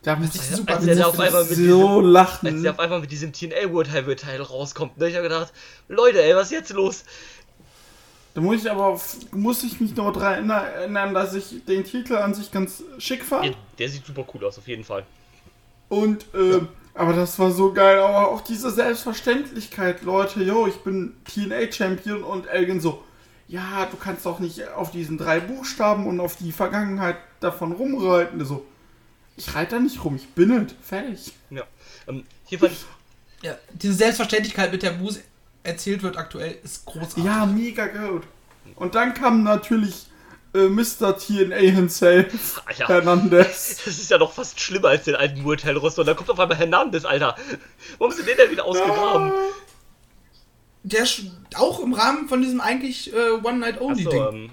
Da 0.03 0.15
muss 0.15 0.33
ich 0.33 0.41
ich 0.41 0.55
super 0.55 0.77
als 0.77 0.87
er 0.87 1.07
auf 1.07 1.19
einmal 1.19 1.43
mit 1.43 1.49
so 1.49 1.55
diesem, 1.55 1.87
als 1.87 2.05
lachen. 2.05 2.63
der 2.63 2.71
auf 2.71 2.79
einmal 2.79 3.01
mit 3.01 3.11
diesem 3.11 3.33
TNA 3.33 3.71
World 3.71 3.93
Heavyweight 3.93 4.21
Title 4.21 4.41
rauskommt, 4.41 4.97
ne? 4.97 5.09
Ich 5.09 5.15
hab 5.15 5.21
gedacht, 5.21 5.53
Leute, 5.87 6.23
ey, 6.23 6.35
was 6.35 6.47
ist 6.47 6.51
jetzt 6.51 6.73
los? 6.73 7.03
Da 8.33 8.41
muss 8.41 8.63
ich 8.63 8.71
aber 8.71 8.99
muss 9.31 9.63
ich 9.63 9.79
mich 9.79 9.95
noch 9.95 10.11
daran 10.13 10.49
erinnern, 10.49 11.13
dass 11.13 11.35
ich 11.35 11.65
den 11.65 11.83
Titel 11.83 12.15
an 12.15 12.33
sich 12.33 12.51
ganz 12.51 12.83
schick 12.97 13.23
fand. 13.23 13.45
Ja, 13.45 13.51
der 13.77 13.89
sieht 13.89 14.05
super 14.05 14.25
cool 14.33 14.45
aus, 14.45 14.57
auf 14.57 14.67
jeden 14.67 14.83
Fall. 14.83 15.05
Und, 15.89 16.23
äh, 16.33 16.61
aber 16.93 17.13
das 17.13 17.37
war 17.37 17.51
so 17.51 17.73
geil, 17.73 17.99
aber 17.99 18.29
auch 18.29 18.41
diese 18.41 18.71
Selbstverständlichkeit, 18.71 20.03
Leute, 20.03 20.41
yo, 20.41 20.65
ich 20.65 20.77
bin 20.77 21.13
TNA-Champion 21.25 22.23
und 22.23 22.47
Elgin 22.47 22.79
so, 22.79 23.03
ja, 23.49 23.85
du 23.91 23.97
kannst 23.97 24.25
doch 24.25 24.39
nicht 24.39 24.65
auf 24.69 24.91
diesen 24.91 25.17
drei 25.17 25.41
Buchstaben 25.41 26.07
und 26.07 26.21
auf 26.21 26.37
die 26.37 26.53
Vergangenheit 26.53 27.17
davon 27.41 27.73
rumreiten. 27.73 28.43
So, 28.45 28.65
ich 29.35 29.53
reite 29.55 29.75
da 29.75 29.81
nicht 29.81 30.03
rum, 30.03 30.15
ich 30.15 30.27
bin 30.29 30.51
es, 30.51 30.73
fertig. 30.83 31.33
Ja. 31.49 31.63
Ähm, 32.07 32.25
hier 32.45 32.59
fand 32.59 32.73
ich, 32.73 32.85
Ja, 33.41 33.57
diese 33.73 33.93
Selbstverständlichkeit, 33.93 34.71
mit 34.71 34.83
der 34.83 34.93
Moose 34.93 35.21
erzählt 35.63 36.03
wird 36.03 36.17
aktuell, 36.17 36.57
ist 36.63 36.85
großartig. 36.85 37.23
Ja, 37.23 37.45
mega 37.45 37.87
gut. 37.87 38.23
Und 38.75 38.95
dann 38.95 39.13
kam 39.13 39.43
natürlich 39.43 40.07
äh, 40.53 40.67
Mr. 40.67 41.17
TNA 41.17 41.55
himself, 41.55 42.61
Alter. 42.65 42.87
Hernandez. 42.87 43.81
das 43.85 43.97
ist 43.97 44.11
ja 44.11 44.17
noch 44.17 44.33
fast 44.33 44.59
schlimmer 44.59 44.89
als 44.89 45.05
den 45.05 45.15
alten 45.15 45.41
Roster. 45.43 46.01
Und 46.01 46.07
dann 46.07 46.15
kommt 46.15 46.29
auf 46.29 46.39
einmal 46.39 46.57
Hernandez, 46.57 47.05
Alter. 47.05 47.35
Warum 47.97 48.13
sind 48.13 48.27
den 48.27 48.37
denn 48.37 48.51
wieder 48.51 48.65
ausgegraben? 48.65 49.31
Der 50.83 51.03
ist 51.03 51.21
auch 51.55 51.79
im 51.79 51.93
Rahmen 51.93 52.27
von 52.27 52.41
diesem 52.41 52.59
eigentlich 52.59 53.13
äh, 53.13 53.31
One-Night-Only-Ding. 53.43 54.21
ähm, 54.33 54.49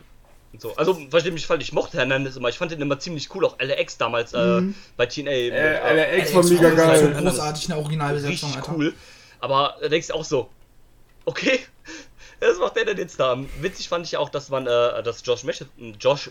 so. 0.56 0.74
Also, 0.76 0.94
verstehe 1.10 1.32
mich 1.32 1.46
falsch, 1.46 1.64
ich 1.64 1.72
mochte 1.72 1.98
Hernandez 1.98 2.36
immer. 2.36 2.48
Ich 2.48 2.56
fand 2.58 2.70
den 2.72 2.80
immer 2.80 2.98
ziemlich 2.98 3.34
cool, 3.34 3.44
auch 3.44 3.56
LAX 3.60 3.98
damals 3.98 4.32
äh, 4.32 4.62
bei 4.96 5.06
TNA. 5.06 5.30
Äh, 5.30 5.48
äh, 5.48 6.18
LAX 6.18 6.34
war 6.34 6.42
mega 6.44 6.68
ist 6.68 6.76
so 6.76 6.76
geil. 7.08 7.16
großartig, 7.22 7.70
eine 7.70 7.80
Originalbesetzung, 7.80 8.30
richtig 8.32 8.56
Alter. 8.56 8.72
cool. 8.74 8.94
Aber 9.40 9.76
da 9.80 9.88
denkst 9.88 10.08
du 10.08 10.14
auch 10.14 10.24
so, 10.24 10.48
okay, 11.26 11.60
was 12.40 12.58
macht 12.58 12.76
der 12.76 12.86
denn 12.86 12.96
jetzt 12.98 13.20
da? 13.20 13.38
Witzig 13.60 13.88
fand 13.88 14.06
ich 14.06 14.16
auch, 14.16 14.30
dass 14.30 14.48
man, 14.48 14.66
äh, 14.66 15.02
dass 15.02 15.22
Josh, 15.24 15.44
Mech- 15.44 15.66
Josh, 16.00 16.30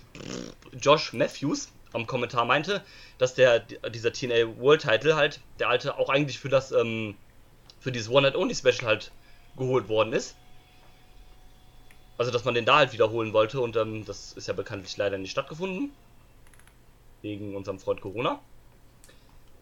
Josh 0.81 1.13
Matthews 1.13 1.69
am 1.93 2.05
Kommentar 2.07 2.45
meinte, 2.45 2.83
dass 3.17 3.33
der 3.33 3.59
dieser 3.59 4.11
TNA 4.11 4.57
World 4.59 4.81
Title 4.81 5.15
halt, 5.15 5.39
der 5.59 5.69
alte, 5.69 5.97
auch 5.97 6.09
eigentlich 6.09 6.39
für 6.39 6.49
das, 6.49 6.71
ähm, 6.71 7.15
für 7.79 7.91
dieses 7.91 8.09
One 8.09 8.23
Night 8.23 8.35
Only 8.35 8.55
Special 8.55 8.85
halt 8.87 9.11
geholt 9.57 9.87
worden 9.87 10.11
ist. 10.13 10.35
Also, 12.17 12.31
dass 12.31 12.45
man 12.45 12.55
den 12.55 12.65
da 12.65 12.77
halt 12.77 12.93
wiederholen 12.93 13.33
wollte 13.33 13.61
und 13.61 13.75
ähm, 13.75 14.05
das 14.05 14.33
ist 14.33 14.47
ja 14.47 14.53
bekanntlich 14.53 14.97
leider 14.97 15.17
nicht 15.17 15.31
stattgefunden. 15.31 15.91
Wegen 17.21 17.55
unserem 17.55 17.79
Freund 17.79 18.01
Corona. 18.01 18.39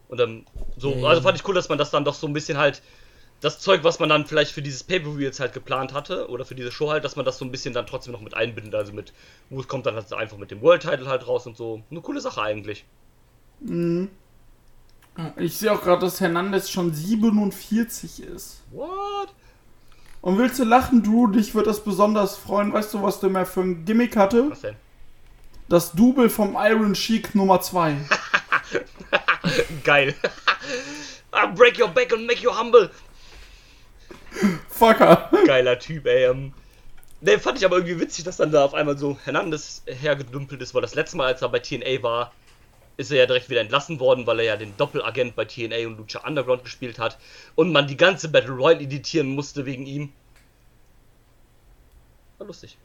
Und 0.08 0.20
ähm, 0.22 0.46
so, 0.78 0.92
Ja, 0.92 0.98
ja. 0.98 1.08
also 1.08 1.22
fand 1.22 1.38
ich 1.38 1.48
cool, 1.48 1.56
dass 1.56 1.70
man 1.70 1.78
das 1.78 1.92
dann 1.92 2.06
doch 2.06 2.14
so 2.14 2.28
ein 2.28 2.34
bisschen 2.34 2.58
halt, 2.58 2.82
das 3.42 3.60
Zeug, 3.60 3.84
was 3.84 4.00
man 4.00 4.10
dann 4.10 4.26
vielleicht 4.26 4.52
für 4.52 4.62
dieses 4.62 4.84
Pay-Per-View 4.84 5.20
jetzt 5.20 5.40
halt 5.40 5.54
geplant 5.54 5.94
hatte, 5.94 6.30
oder 6.30 6.46
für 6.46 6.56
diese 6.56 6.72
Show 6.72 6.90
halt, 6.90 7.04
dass 7.04 7.16
man 7.16 7.26
das 7.26 7.38
so 7.38 7.46
ein 7.46 7.52
bisschen 7.52 7.74
dann 7.74 7.86
trotzdem 7.88 8.14
noch 8.14 8.22
mit 8.22 8.34
einbindet. 8.34 8.76
Also 8.76 8.94
mit, 8.94 9.14
wo 9.50 9.60
es 9.60 9.68
kommt 9.68 9.86
dann 9.86 9.96
halt 9.96 10.12
einfach 10.14 10.38
mit 10.38 10.52
dem 10.52 10.62
World 10.62 10.84
Title 10.84 11.08
halt 11.08 11.28
raus 11.28 11.46
und 11.46 11.58
so. 11.58 11.84
Eine 11.92 12.02
coole 12.02 12.22
Sache 12.22 12.42
eigentlich. 12.42 12.86
Ich 15.38 15.58
sehe 15.58 15.72
auch 15.72 15.82
gerade, 15.82 16.02
dass 16.02 16.20
Hernandez 16.20 16.70
schon 16.70 16.94
47 16.94 18.24
ist. 18.24 18.64
What? 18.72 19.34
Und 20.26 20.40
willst 20.40 20.58
du 20.58 20.64
lachen, 20.64 21.04
Drew? 21.04 21.28
Dich 21.28 21.54
wird 21.54 21.68
das 21.68 21.84
besonders 21.84 22.36
freuen. 22.36 22.74
Weißt 22.74 22.96
du, 22.96 23.04
was 23.04 23.20
der 23.20 23.30
mehr 23.30 23.46
für 23.46 23.62
ein 23.62 23.86
Gimmick 23.86 24.18
hatte? 24.18 24.50
Was 24.50 24.62
denn? 24.62 24.76
Das 25.70 25.92
Double 25.92 26.32
vom 26.32 26.58
Iron 26.60 26.96
Sheik 26.96 27.36
Nummer 27.36 27.62
2. 27.62 27.96
Geil. 29.84 30.16
ah, 31.32 31.46
break 31.46 31.80
your 31.80 31.90
back 31.90 32.12
and 32.12 32.26
make 32.26 32.42
you 32.42 32.50
humble. 32.50 32.90
Fucker. 34.68 35.30
Geiler 35.46 35.78
Typ, 35.78 36.08
ey. 36.08 36.26
Ähm, 36.26 36.54
ne, 37.22 37.38
fand 37.38 37.60
ich 37.60 37.66
aber 37.66 37.76
irgendwie 37.76 38.00
witzig, 38.00 38.26
dass 38.26 38.38
dann 38.38 38.52
da 38.52 38.66
auf 38.66 38.74
einmal 38.74 38.98
so 38.98 39.20
Hernandez 39.26 39.84
hergedümpelt 39.86 40.60
ist, 40.60 40.74
weil 40.74 40.82
das 40.82 40.96
letzte 40.96 41.18
Mal, 41.18 41.28
als 41.28 41.44
er 41.44 41.50
bei 41.50 41.60
TNA 41.60 42.02
war, 42.02 42.34
ist 42.98 43.12
er 43.12 43.18
ja 43.18 43.26
direkt 43.26 43.50
wieder 43.50 43.62
entlassen 43.62 44.00
worden, 44.00 44.26
weil 44.26 44.40
er 44.40 44.46
ja 44.46 44.58
den 44.58 44.76
Doppelagent 44.78 45.36
bei 45.36 45.46
TNA 45.46 45.88
und 45.88 45.98
Lucha 45.98 46.26
Underground 46.26 46.64
gespielt 46.64 47.00
hat 47.00 47.18
und 47.56 47.72
man 47.72 47.88
die 47.88 47.98
ganze 47.98 48.30
Battle 48.30 48.54
Royale 48.54 48.82
editieren 48.82 49.28
musste 49.28 49.66
wegen 49.66 49.86
ihm. 49.86 50.14
War 52.38 52.48
lustig. 52.48 52.78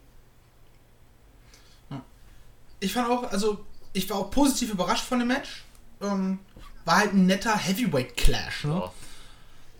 Ich 2.81 2.93
fand 2.93 3.09
auch, 3.09 3.31
also, 3.31 3.63
ich 3.93 4.09
war 4.09 4.17
auch 4.17 4.31
positiv 4.31 4.71
überrascht 4.71 5.05
von 5.05 5.19
dem 5.19 5.27
Match. 5.27 5.63
Ähm, 6.01 6.39
war 6.83 6.97
halt 6.97 7.13
ein 7.13 7.27
netter 7.27 7.55
Heavyweight-Clash, 7.55 8.65
ne? 8.65 8.73
Ja. 8.73 8.91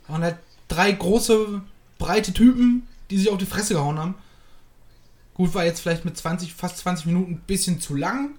Waren 0.08 0.24
halt 0.24 0.38
drei 0.68 0.92
große, 0.92 1.62
breite 1.98 2.32
Typen, 2.32 2.88
die 3.10 3.18
sich 3.18 3.30
auf 3.30 3.40
die 3.40 3.48
Fresse 3.48 3.74
gehauen 3.74 3.98
haben. 3.98 4.16
Gut, 5.34 5.56
war 5.56 5.66
jetzt 5.66 5.82
vielleicht 5.82 6.06
mit 6.06 6.16
20, 6.16 6.54
fast 6.54 6.78
20 6.78 7.08
Minuten 7.08 7.32
ein 7.34 7.42
bisschen 7.48 7.82
zu 7.82 7.96
lang. 7.96 8.36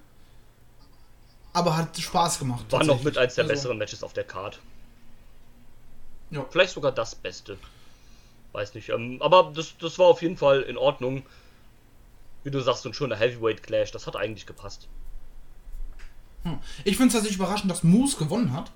Aber 1.52 1.76
hat 1.76 1.96
Spaß 1.98 2.38
gemacht. 2.38 2.64
War 2.70 2.84
noch 2.84 3.02
mit 3.02 3.18
eins 3.18 3.34
der 3.34 3.44
Also, 3.44 3.54
besseren 3.54 3.78
Matches 3.78 4.02
auf 4.02 4.12
der 4.12 4.24
Card. 4.24 4.58
Ja. 6.30 6.44
Vielleicht 6.50 6.72
sogar 6.72 6.92
das 6.92 7.14
Beste. 7.14 7.58
Weiß 8.52 8.74
nicht. 8.74 8.88
Ähm, 8.90 9.20
aber 9.20 9.52
das, 9.54 9.74
das 9.78 9.98
war 9.98 10.06
auf 10.06 10.22
jeden 10.22 10.36
Fall 10.36 10.62
in 10.62 10.76
Ordnung. 10.78 11.22
Wie 12.44 12.50
du 12.50 12.60
sagst, 12.60 12.82
so 12.82 12.88
ein 12.88 12.94
schöner 12.94 13.16
Heavyweight 13.16 13.62
Clash, 13.62 13.92
das 13.92 14.06
hat 14.06 14.16
eigentlich 14.16 14.46
gepasst. 14.46 14.88
hm. 16.44 16.58
Ich 16.84 16.96
finde 16.96 17.08
es 17.08 17.12
tatsächlich 17.14 17.38
überraschend, 17.38 17.70
dass 17.70 17.82
Moose 17.84 18.16
gewonnen 18.16 18.52
hat. 18.52 18.72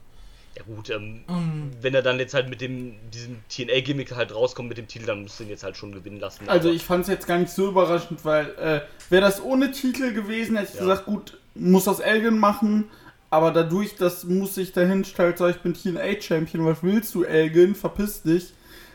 Ja 0.56 0.62
gut, 0.62 0.88
ähm, 0.88 1.24
Ähm, 1.28 1.70
wenn 1.82 1.94
er 1.94 2.00
dann 2.02 2.18
jetzt 2.18 2.32
halt 2.32 2.48
mit 2.48 2.60
dem 2.62 2.94
diesem 3.10 3.42
TNA-Gimmick 3.50 4.14
halt 4.14 4.34
rauskommt 4.34 4.68
mit 4.70 4.78
dem 4.78 4.86
Titel, 4.88 5.04
dann 5.06 5.22
musst 5.22 5.38
du 5.40 5.44
ihn 5.44 5.50
jetzt 5.50 5.64
halt 5.64 5.76
schon 5.76 5.92
gewinnen 5.92 6.18
lassen. 6.20 6.48
Also 6.48 6.68
aber- 6.68 6.76
ich 6.76 6.82
fand 6.84 7.02
es 7.02 7.08
jetzt 7.08 7.26
gar 7.26 7.38
nicht 7.38 7.50
so 7.52 7.68
überraschend, 7.68 8.24
weil 8.24 8.46
äh, 8.58 8.80
wäre 9.10 9.22
das 9.22 9.42
ohne 9.42 9.70
Titel 9.72 10.12
gewesen, 10.14 10.56
hätte 10.56 10.68
ich 10.68 10.74
Ja. 10.76 10.80
gesagt, 10.82 11.04
gut, 11.06 11.38
muss 11.58 11.84
das 11.84 12.00
Elgin 12.00 12.38
machen. 12.38 12.90
Aber 13.28 13.50
dadurch, 13.50 13.96
dass 13.96 14.24
muss 14.24 14.54
sich 14.54 14.72
dahin 14.72 15.04
stellt, 15.04 15.38
so 15.38 15.48
ich 15.48 15.56
bin 15.58 15.74
TNA-Champion, 15.74 16.64
was 16.64 16.82
willst 16.82 17.14
du, 17.14 17.24
Elgin, 17.24 17.74
verpiss 17.74 18.22
dich, 18.22 18.52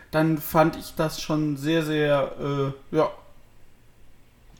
dann 0.10 0.38
fand 0.38 0.78
ich 0.78 0.94
das 0.96 1.22
schon 1.22 1.58
sehr, 1.58 1.84
sehr, 1.84 2.74
äh, 2.92 2.96
ja, 2.96 3.12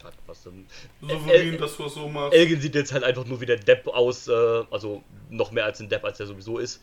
hat 0.04 0.14
was, 0.28 0.46
ähm, 0.46 0.66
souverän, 1.02 1.54
El- 1.54 1.58
dass 1.58 1.78
du 1.78 1.86
es 1.86 1.94
so 1.94 2.08
machst. 2.10 2.34
Elgin 2.34 2.60
sieht 2.60 2.76
jetzt 2.76 2.92
halt 2.92 3.04
einfach 3.04 3.26
nur 3.26 3.40
wie 3.42 3.46
der 3.46 3.58
Depp 3.58 3.88
aus, 3.88 4.28
äh, 4.28 4.64
also 4.72 5.04
noch 5.30 5.52
mehr 5.52 5.66
als 5.66 5.80
ein 5.80 5.90
Depp, 5.90 6.04
als 6.04 6.20
er 6.20 6.28
sowieso 6.28 6.58
ist. 6.58 6.82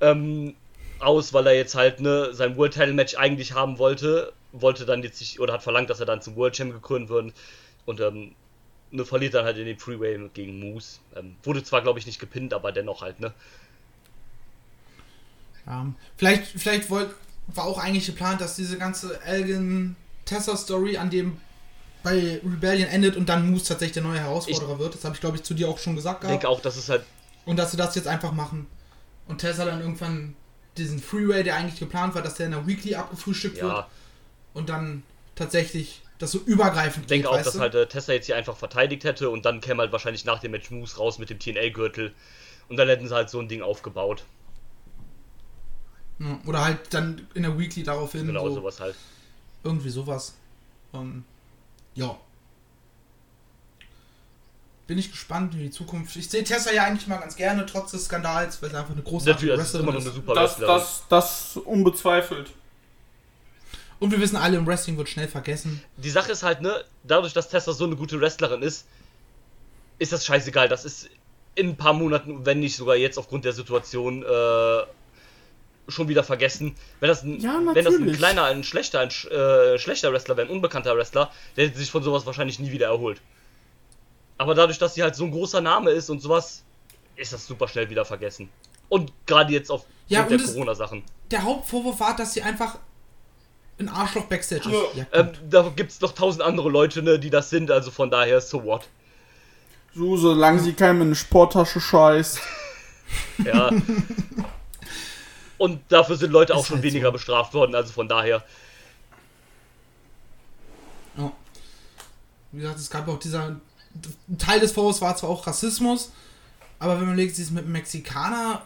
Ähm, 0.00 0.54
aus, 1.00 1.32
weil 1.32 1.46
er 1.48 1.54
jetzt 1.54 1.74
halt 1.74 2.00
ne, 2.00 2.32
sein 2.32 2.56
World 2.56 2.74
Title 2.74 2.92
Match 2.92 3.16
eigentlich 3.16 3.52
haben 3.52 3.78
wollte, 3.78 4.32
wollte 4.52 4.84
dann 4.86 5.02
jetzt 5.02 5.18
sich, 5.18 5.40
oder 5.40 5.54
hat 5.54 5.62
verlangt, 5.62 5.90
dass 5.90 5.98
er 6.00 6.06
dann 6.06 6.22
zum 6.22 6.36
World 6.36 6.54
Champ 6.54 6.72
gekrönt 6.72 7.08
wird 7.08 7.32
und 7.86 8.00
ähm, 8.00 8.34
ne, 8.92 9.04
verliert 9.04 9.34
dann 9.34 9.44
halt 9.44 9.56
in 9.58 9.66
den 9.66 9.78
Freeway 9.78 10.18
gegen 10.34 10.60
Moose. 10.60 11.00
Ähm, 11.16 11.36
wurde 11.42 11.64
zwar, 11.64 11.82
glaube 11.82 11.98
ich, 11.98 12.06
nicht 12.06 12.18
gepinnt, 12.20 12.54
aber 12.54 12.72
dennoch 12.72 13.02
halt, 13.02 13.20
ne? 13.20 13.32
ja. 15.66 15.86
Vielleicht, 16.16 16.46
vielleicht 16.46 16.90
wollt, 16.90 17.10
war 17.48 17.64
auch 17.64 17.78
eigentlich 17.78 18.06
geplant, 18.06 18.40
dass 18.40 18.56
diese 18.56 18.78
ganze 18.78 19.20
Elgin-Tessa-Story 19.22 20.96
an 20.96 21.10
dem 21.10 21.38
bei 22.02 22.40
Rebellion 22.42 22.88
endet 22.88 23.16
und 23.16 23.28
dann 23.28 23.50
Moose 23.50 23.66
tatsächlich 23.66 23.94
der 23.94 24.02
neue 24.02 24.18
Herausforderer 24.18 24.78
wird. 24.78 24.94
Das 24.94 25.04
habe 25.04 25.14
ich, 25.14 25.20
glaube 25.20 25.36
ich, 25.36 25.44
zu 25.44 25.54
dir 25.54 25.68
auch 25.68 25.78
schon 25.78 25.94
gesagt 25.94 26.24
Ich 26.24 26.30
denke 26.30 26.48
auch, 26.48 26.60
dass 26.60 26.76
es 26.76 26.88
halt, 26.88 27.04
Und 27.44 27.58
dass 27.58 27.70
sie 27.70 27.76
das 27.76 27.94
jetzt 27.94 28.08
einfach 28.08 28.32
machen. 28.32 28.66
Und 29.28 29.38
Tessa 29.38 29.64
dann 29.64 29.80
irgendwann 29.80 30.34
diesen 30.76 30.98
Freeway, 30.98 31.44
der 31.44 31.56
eigentlich 31.56 31.78
geplant 31.78 32.14
war, 32.14 32.22
dass 32.22 32.34
der 32.34 32.46
in 32.46 32.52
der 32.52 32.66
Weekly 32.66 32.96
abgefrühstückt 32.96 33.60
wird. 33.60 33.72
ja, 33.72 33.86
Und 34.52 34.68
dann 34.68 35.04
tatsächlich 35.36 36.01
das 36.22 36.30
so 36.30 36.38
übergreifend 36.38 37.04
Ich 37.04 37.08
denke 37.08 37.28
auch, 37.28 37.34
weißt 37.34 37.46
dass 37.48 37.54
du? 37.54 37.60
halt 37.60 37.74
äh, 37.74 37.86
Tessa 37.88 38.12
jetzt 38.12 38.26
hier 38.26 38.36
einfach 38.36 38.56
verteidigt 38.56 39.02
hätte 39.04 39.28
und 39.28 39.44
dann 39.44 39.60
käme 39.60 39.82
halt 39.82 39.92
wahrscheinlich 39.92 40.24
nach 40.24 40.38
dem 40.38 40.52
Match 40.52 40.70
Moose 40.70 40.96
raus 40.96 41.18
mit 41.18 41.30
dem 41.30 41.38
TNA-Gürtel 41.40 42.14
und 42.68 42.76
dann 42.76 42.88
hätten 42.88 43.08
sie 43.08 43.14
halt 43.14 43.28
so 43.28 43.40
ein 43.40 43.48
Ding 43.48 43.60
aufgebaut. 43.60 44.24
Ja, 46.20 46.38
Oder 46.46 46.64
halt 46.64 46.94
dann 46.94 47.26
in 47.34 47.42
der 47.42 47.58
Weekly 47.58 47.82
daraufhin. 47.82 48.26
Genau, 48.26 48.48
so, 48.48 48.56
sowas 48.56 48.78
halt. 48.78 48.94
Irgendwie 49.64 49.90
sowas. 49.90 50.34
Ähm, 50.94 51.24
ja. 51.94 52.16
Bin 54.86 54.98
ich 54.98 55.10
gespannt, 55.10 55.56
wie 55.56 55.64
die 55.64 55.70
Zukunft. 55.70 56.14
Ich 56.16 56.28
sehe 56.28 56.44
Tessa 56.44 56.70
ja 56.72 56.84
eigentlich 56.84 57.08
mal 57.08 57.18
ganz 57.18 57.34
gerne, 57.34 57.66
trotz 57.66 57.92
des 57.92 58.04
Skandals, 58.04 58.62
weil 58.62 58.70
sie 58.70 58.76
einfach 58.78 58.92
eine 58.92 59.02
große 59.02 59.26
das 59.26 59.42
ist 59.42 59.74
immer 59.74 59.92
noch 59.92 60.00
eine 60.00 60.10
super 60.10 60.34
Das, 60.34 60.52
Wrestlerin. 60.60 60.74
das, 60.76 61.02
das 61.08 61.56
unbezweifelt. 61.56 62.50
Und 64.02 64.10
wir 64.10 64.20
wissen 64.20 64.34
alle, 64.36 64.56
im 64.56 64.66
Wrestling 64.66 64.96
wird 64.98 65.08
schnell 65.08 65.28
vergessen. 65.28 65.80
Die 65.96 66.10
Sache 66.10 66.32
ist 66.32 66.42
halt, 66.42 66.60
ne, 66.60 66.84
dadurch, 67.04 67.32
dass 67.34 67.48
Tessa 67.48 67.72
so 67.72 67.84
eine 67.84 67.94
gute 67.94 68.20
Wrestlerin 68.20 68.60
ist, 68.60 68.84
ist 70.00 70.12
das 70.12 70.26
scheißegal. 70.26 70.68
Das 70.68 70.84
ist 70.84 71.08
in 71.54 71.68
ein 71.68 71.76
paar 71.76 71.92
Monaten, 71.92 72.44
wenn 72.44 72.58
nicht 72.58 72.74
sogar 72.74 72.96
jetzt 72.96 73.16
aufgrund 73.16 73.44
der 73.44 73.52
Situation, 73.52 74.24
äh, 74.24 74.82
schon 75.86 76.08
wieder 76.08 76.24
vergessen. 76.24 76.74
Wenn 76.98 77.08
das 77.10 77.22
ein, 77.22 77.38
Ja, 77.40 77.60
wenn 77.74 77.84
das 77.84 77.94
ein 77.94 78.10
kleiner, 78.12 78.44
ein 78.46 78.64
schlechter, 78.64 78.98
ein 78.98 79.10
sch- 79.10 79.28
äh, 79.30 79.78
schlechter 79.78 80.12
Wrestler 80.12 80.36
wäre, 80.36 80.48
ein 80.48 80.52
unbekannter 80.52 80.96
Wrestler, 80.96 81.30
der 81.56 81.66
hätte 81.68 81.78
sich 81.78 81.90
von 81.90 82.02
sowas 82.02 82.26
wahrscheinlich 82.26 82.58
nie 82.58 82.72
wieder 82.72 82.86
erholt. 82.86 83.20
Aber 84.36 84.56
dadurch, 84.56 84.78
dass 84.78 84.94
sie 84.94 85.04
halt 85.04 85.14
so 85.14 85.24
ein 85.26 85.30
großer 85.30 85.60
Name 85.60 85.90
ist 85.90 86.10
und 86.10 86.20
sowas, 86.20 86.64
ist 87.14 87.32
das 87.32 87.46
super 87.46 87.68
schnell 87.68 87.88
wieder 87.88 88.04
vergessen. 88.04 88.48
Und 88.88 89.12
gerade 89.26 89.52
jetzt 89.52 89.70
auf 89.70 89.84
Ja, 90.08 90.24
der 90.24 90.38
Corona-Sachen. 90.38 91.04
Der 91.30 91.44
Hauptvorwurf 91.44 92.00
war, 92.00 92.16
dass 92.16 92.32
sie 92.34 92.42
einfach 92.42 92.78
ein 93.78 93.88
Arschloch 93.88 94.26
Backstage 94.26 94.68
ist. 94.68 94.96
Ja. 94.96 95.06
Ähm, 95.12 95.32
da 95.48 95.72
gibt's 95.74 96.00
noch 96.00 96.12
tausend 96.12 96.42
andere 96.42 96.68
Leute, 96.68 97.02
ne, 97.02 97.18
die 97.18 97.30
das 97.30 97.50
sind, 97.50 97.70
also 97.70 97.90
von 97.90 98.10
daher, 98.10 98.40
so 98.40 98.64
what. 98.64 98.88
So, 99.94 100.16
solange 100.16 100.60
sie 100.60 100.72
keinem 100.72 101.02
in 101.02 101.08
eine 101.08 101.16
Sporttasche 101.16 101.80
scheißt. 101.80 102.40
Ja. 103.44 103.70
Und 105.58 105.80
dafür 105.90 106.16
sind 106.16 106.32
Leute 106.32 106.54
auch 106.54 106.64
schon 106.64 106.76
halt 106.76 106.84
weniger 106.84 107.08
so. 107.08 107.12
bestraft 107.12 107.52
worden, 107.52 107.74
also 107.74 107.92
von 107.92 108.08
daher. 108.08 108.42
Ja. 111.18 111.30
Wie 112.52 112.60
gesagt, 112.60 112.78
es 112.78 112.88
gab 112.88 113.06
auch 113.08 113.18
dieser. 113.18 113.48
Ein 114.28 114.38
Teil 114.38 114.60
des 114.60 114.72
Vorwurfs 114.72 115.02
war 115.02 115.14
zwar 115.14 115.28
auch 115.28 115.46
Rassismus, 115.46 116.10
aber 116.78 116.94
wenn 116.94 117.04
man 117.04 117.14
überlegt, 117.14 117.36
sie 117.36 117.42
ist 117.42 117.50
mit 117.50 117.64
einem 117.64 117.72
Mexikaner 117.72 118.62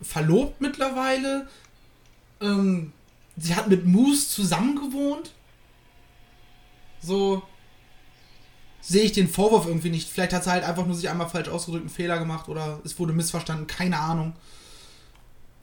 verlobt 0.00 0.60
mittlerweile. 0.62 1.46
Ähm, 2.40 2.94
sie 3.40 3.54
hat 3.56 3.68
mit 3.68 3.86
Moose 3.86 4.28
zusammengewohnt. 4.28 5.32
So. 7.02 7.42
Sehe 8.82 9.02
ich 9.02 9.12
den 9.12 9.28
Vorwurf 9.28 9.66
irgendwie 9.66 9.90
nicht. 9.90 10.08
Vielleicht 10.08 10.32
hat 10.32 10.44
sie 10.44 10.50
halt 10.50 10.64
einfach 10.64 10.86
nur 10.86 10.94
sich 10.94 11.08
einmal 11.08 11.28
falsch 11.28 11.48
ausgedrückt, 11.48 11.82
einen 11.82 11.90
Fehler 11.90 12.18
gemacht 12.18 12.48
oder 12.48 12.80
es 12.84 12.98
wurde 12.98 13.12
missverstanden, 13.12 13.66
keine 13.66 13.98
Ahnung. 13.98 14.34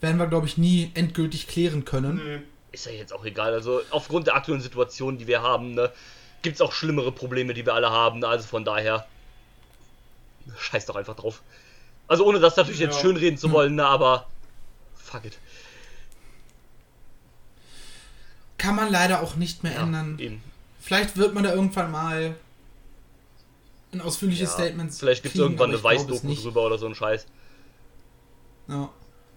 Werden 0.02 0.18
wir, 0.18 0.28
glaube 0.28 0.46
ich, 0.48 0.58
nie 0.58 0.92
endgültig 0.94 1.48
klären 1.48 1.84
können. 1.86 2.44
Ist 2.72 2.86
ja 2.86 2.92
jetzt 2.92 3.14
auch 3.14 3.26
egal. 3.26 3.54
Also 3.54 3.82
aufgrund 3.90 4.28
der 4.28 4.36
aktuellen 4.36 4.62
Situation, 4.62 5.18
die 5.18 5.26
wir 5.26 5.42
haben, 5.42 5.74
ne, 5.74 5.92
gibt's 6.44 6.62
auch 6.62 6.72
schlimmere 6.74 7.12
Probleme, 7.12 7.56
die 7.56 7.66
wir 7.66 7.74
alle 7.74 7.90
haben. 7.90 8.24
Also 8.24 8.48
von 8.48 8.64
daher. 8.64 9.08
Scheiß 10.60 10.86
doch 10.86 10.96
einfach 10.96 11.16
drauf. 11.16 11.42
Also 12.08 12.26
ohne 12.26 12.40
das 12.40 12.56
natürlich 12.56 12.80
jetzt 12.80 12.96
Ja. 12.98 13.02
schönreden 13.02 13.38
zu 13.38 13.52
wollen, 13.52 13.76
ne, 13.76 13.86
aber. 13.86 14.28
Fuck 14.96 15.26
it. 15.26 15.38
Kann 18.58 18.76
man 18.76 18.92
leider 18.92 19.22
auch 19.22 19.36
nicht 19.36 19.64
mehr 19.64 19.74
Ja, 19.74 19.84
ändern. 19.84 20.18
eben. 20.20 20.42
Vielleicht 20.80 21.18
wird 21.18 21.34
man 21.34 21.44
da 21.44 21.54
irgendwann 21.54 21.92
mal 21.92 22.36
ein 23.94 24.02
ausführliches 24.02 24.50
Ja, 24.50 24.54
Statement. 24.56 24.94
vielleicht 24.94 25.24
gibt's 25.24 25.34
kriegen, 25.38 25.46
irgendwann 25.46 25.70
eine 25.70 25.78
es 25.78 25.84
Weißdoku 25.84 26.34
drüber 26.36 26.66
oder 26.66 26.78
so 26.78 26.88
ein 26.88 26.96
Scheiß. 26.96 27.26
Ja. 28.68 28.90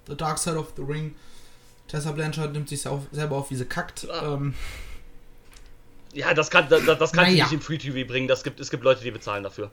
The 0.08 0.16
Dark 0.16 0.38
Side 0.38 0.56
of 0.58 0.72
the 0.76 0.82
Ring. 0.82 1.14
Tessa 1.88 2.12
Blanchard 2.12 2.52
nimmt 2.52 2.68
sich 2.68 2.82
selber 3.12 3.36
auf, 3.36 3.50
wie 3.50 3.56
sie 3.56 3.64
kackt. 3.64 4.08
Ah. 4.10 4.34
Ähm, 4.34 4.54
Ja, 6.12 6.34
das 6.34 6.50
kann, 6.50 6.68
das, 6.68 6.84
das 6.84 7.12
kann 7.12 7.26
ich 7.26 7.32
Naja. 7.32 7.44
nicht 7.44 7.52
im 7.52 7.60
Free 7.60 7.78
TV 7.78 8.06
bringen. 8.08 8.26
Das 8.28 8.42
gibt, 8.42 8.58
es 8.60 8.70
gibt 8.70 8.82
Leute, 8.82 9.02
die 9.02 9.10
bezahlen 9.10 9.42
dafür. 9.44 9.70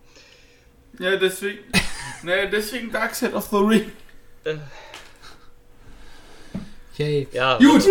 Ja, 0.99 1.15
deswegen. 1.15 1.59
naja, 2.23 2.45
deswegen 2.47 2.91
Dark 2.91 3.15
Side 3.15 3.33
of 3.33 3.47
the 3.49 3.55
Ring. 3.57 3.91
Äh, 4.43 4.57
yay. 6.97 7.27
ja, 7.31 7.57
Gut, 7.57 7.83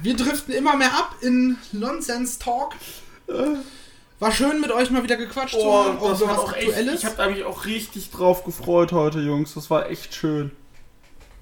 wir 0.00 0.16
driften 0.16 0.54
immer 0.54 0.76
mehr 0.76 0.92
ab 0.92 1.16
in 1.20 1.58
Nonsense 1.72 2.38
Talk. 2.38 2.74
War 4.18 4.32
schön 4.32 4.60
mit 4.60 4.70
euch 4.70 4.90
mal 4.90 5.02
wieder 5.02 5.16
gequatscht 5.16 5.54
zu 5.54 5.60
Oh, 5.66 5.84
haben, 5.84 5.98
auch 5.98 6.10
das 6.10 6.18
so 6.20 6.28
was 6.28 6.38
auch 6.38 6.52
echt, 6.54 6.68
Aktuelles. 6.68 7.00
ich 7.02 7.06
habe 7.06 7.30
mich 7.32 7.44
auch 7.44 7.64
richtig 7.64 8.10
drauf 8.10 8.44
gefreut 8.44 8.92
heute, 8.92 9.20
Jungs. 9.20 9.54
Das 9.54 9.68
war 9.70 9.90
echt 9.90 10.14
schön. 10.14 10.52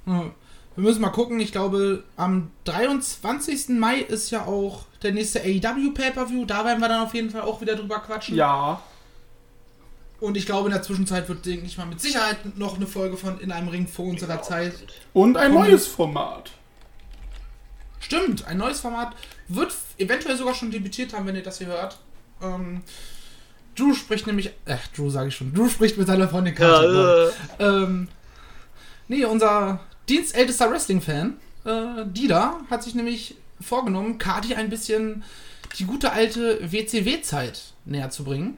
Wir 0.07 0.33
müssen 0.77 1.01
mal 1.03 1.11
gucken. 1.11 1.41
Ich 1.41 1.53
glaube, 1.53 2.05
am 2.17 2.51
23. 2.65 3.71
Mai 3.71 3.99
ist 4.01 4.31
ja 4.31 4.47
auch 4.47 4.87
der 5.03 5.13
nächste 5.13 5.41
AEW 5.41 5.91
Pay-Per-View. 5.93 6.47
Da 6.47 6.65
werden 6.65 6.81
wir 6.81 6.89
dann 6.89 7.03
auf 7.03 7.15
jeden 7.15 7.31
Fall 7.31 7.43
auch 7.43 7.61
wieder 7.61 7.77
drüber 7.77 7.99
quatschen. 7.99 8.35
Ja. 8.37 8.81
Und 10.21 10.37
ich 10.37 10.47
glaube, 10.47 10.69
in 10.69 10.73
der 10.75 10.83
Zwischenzeit 10.83 11.29
wird, 11.29 11.47
denke 11.47 11.67
ich 11.67 11.79
mal, 11.79 11.87
mit 11.87 12.01
Sicherheit 12.01 12.57
noch 12.59 12.77
eine 12.77 12.87
Folge 12.87 13.17
von 13.17 13.41
In 13.41 13.53
einem 13.53 13.69
Ring 13.69 13.89
vor 13.89 14.07
unserer 14.07 14.43
Zeit. 14.43 14.75
Und 15.13 15.37
ein 15.37 15.53
neues 15.55 15.87
Format. 15.87 16.51
Stimmt, 18.11 18.45
ein 18.49 18.57
neues 18.57 18.81
Format 18.81 19.15
wird 19.47 19.73
eventuell 19.97 20.37
sogar 20.37 20.53
schon 20.53 20.73
debütiert 20.73 21.13
haben, 21.15 21.27
wenn 21.27 21.37
ihr 21.37 21.45
das 21.45 21.59
hier 21.59 21.69
hört. 21.69 21.97
Ähm, 22.43 22.83
Drew 23.77 23.95
spricht 23.95 24.27
nämlich, 24.27 24.49
äh, 24.65 24.79
Drew 24.97 25.11
sage 25.11 25.29
ich 25.29 25.37
schon, 25.37 25.55
Drew 25.55 25.69
spricht 25.69 25.97
mit 25.97 26.09
seiner 26.09 26.29
Freundin 26.29 26.57
Karte. 26.57 27.33
ja, 27.61 27.67
äh, 27.67 27.85
Ähm, 27.85 28.09
nee, 29.07 29.25
unser 29.25 29.79
dienstältester 30.09 30.69
Wrestling-Fan, 30.73 31.37
äh, 31.65 32.05
Dida, 32.07 32.59
hat 32.69 32.83
sich 32.83 32.97
nämlich 32.97 33.37
vorgenommen, 33.61 34.19
Kati 34.19 34.57
ein 34.57 34.71
bisschen 34.71 35.23
die 35.79 35.85
gute 35.85 36.11
alte 36.11 36.59
WCW-Zeit 36.73 37.75
näher 37.85 38.11
zu 38.11 38.25
bringen. 38.25 38.57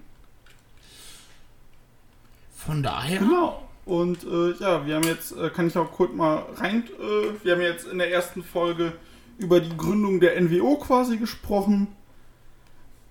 Von 2.57 2.83
daher. 2.83 3.19
Genau. 3.19 3.69
Und 3.85 4.25
äh, 4.25 4.53
ja, 4.53 4.87
wir 4.87 4.95
haben 4.95 5.07
jetzt, 5.07 5.33
äh, 5.37 5.51
kann 5.51 5.67
ich 5.67 5.77
auch 5.77 5.93
kurz 5.93 6.15
mal 6.15 6.47
rein, 6.57 6.85
äh, 6.99 7.45
wir 7.45 7.53
haben 7.53 7.61
jetzt 7.61 7.87
in 7.87 7.99
der 7.99 8.11
ersten 8.11 8.43
Folge 8.43 8.95
über 9.39 9.61
die 9.61 9.77
Gründung 9.77 10.21
der 10.21 10.41
NWO 10.41 10.77
quasi 10.77 11.17
gesprochen. 11.17 11.89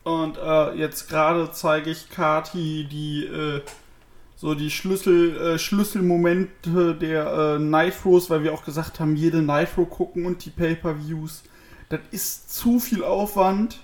Und 0.03 0.37
äh, 0.37 0.73
jetzt 0.75 1.09
gerade 1.09 1.51
zeige 1.51 1.91
ich 1.91 2.09
Kati 2.09 2.87
die 2.89 3.25
äh, 3.25 3.61
so 4.41 4.55
die 4.55 4.71
Schlüssel, 4.71 5.37
äh, 5.39 5.59
Schlüsselmomente 5.59 6.95
der 6.95 7.27
äh, 7.27 7.59
Nitros, 7.59 8.31
weil 8.31 8.43
wir 8.43 8.53
auch 8.53 8.65
gesagt 8.65 8.99
haben, 8.99 9.15
jede 9.15 9.43
Nitro 9.43 9.85
gucken 9.85 10.25
und 10.25 10.43
die 10.43 10.49
Pay-Per-Views. 10.49 11.43
Das 11.89 11.99
ist 12.09 12.51
zu 12.51 12.79
viel 12.79 13.03
Aufwand. 13.03 13.77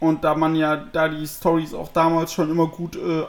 Und 0.00 0.24
da 0.24 0.34
man 0.34 0.56
ja, 0.56 0.76
da 0.76 1.08
die 1.08 1.26
Stories 1.26 1.74
auch 1.74 1.92
damals 1.92 2.32
schon 2.32 2.50
immer 2.50 2.66
gut 2.66 2.96
äh, 2.96 3.24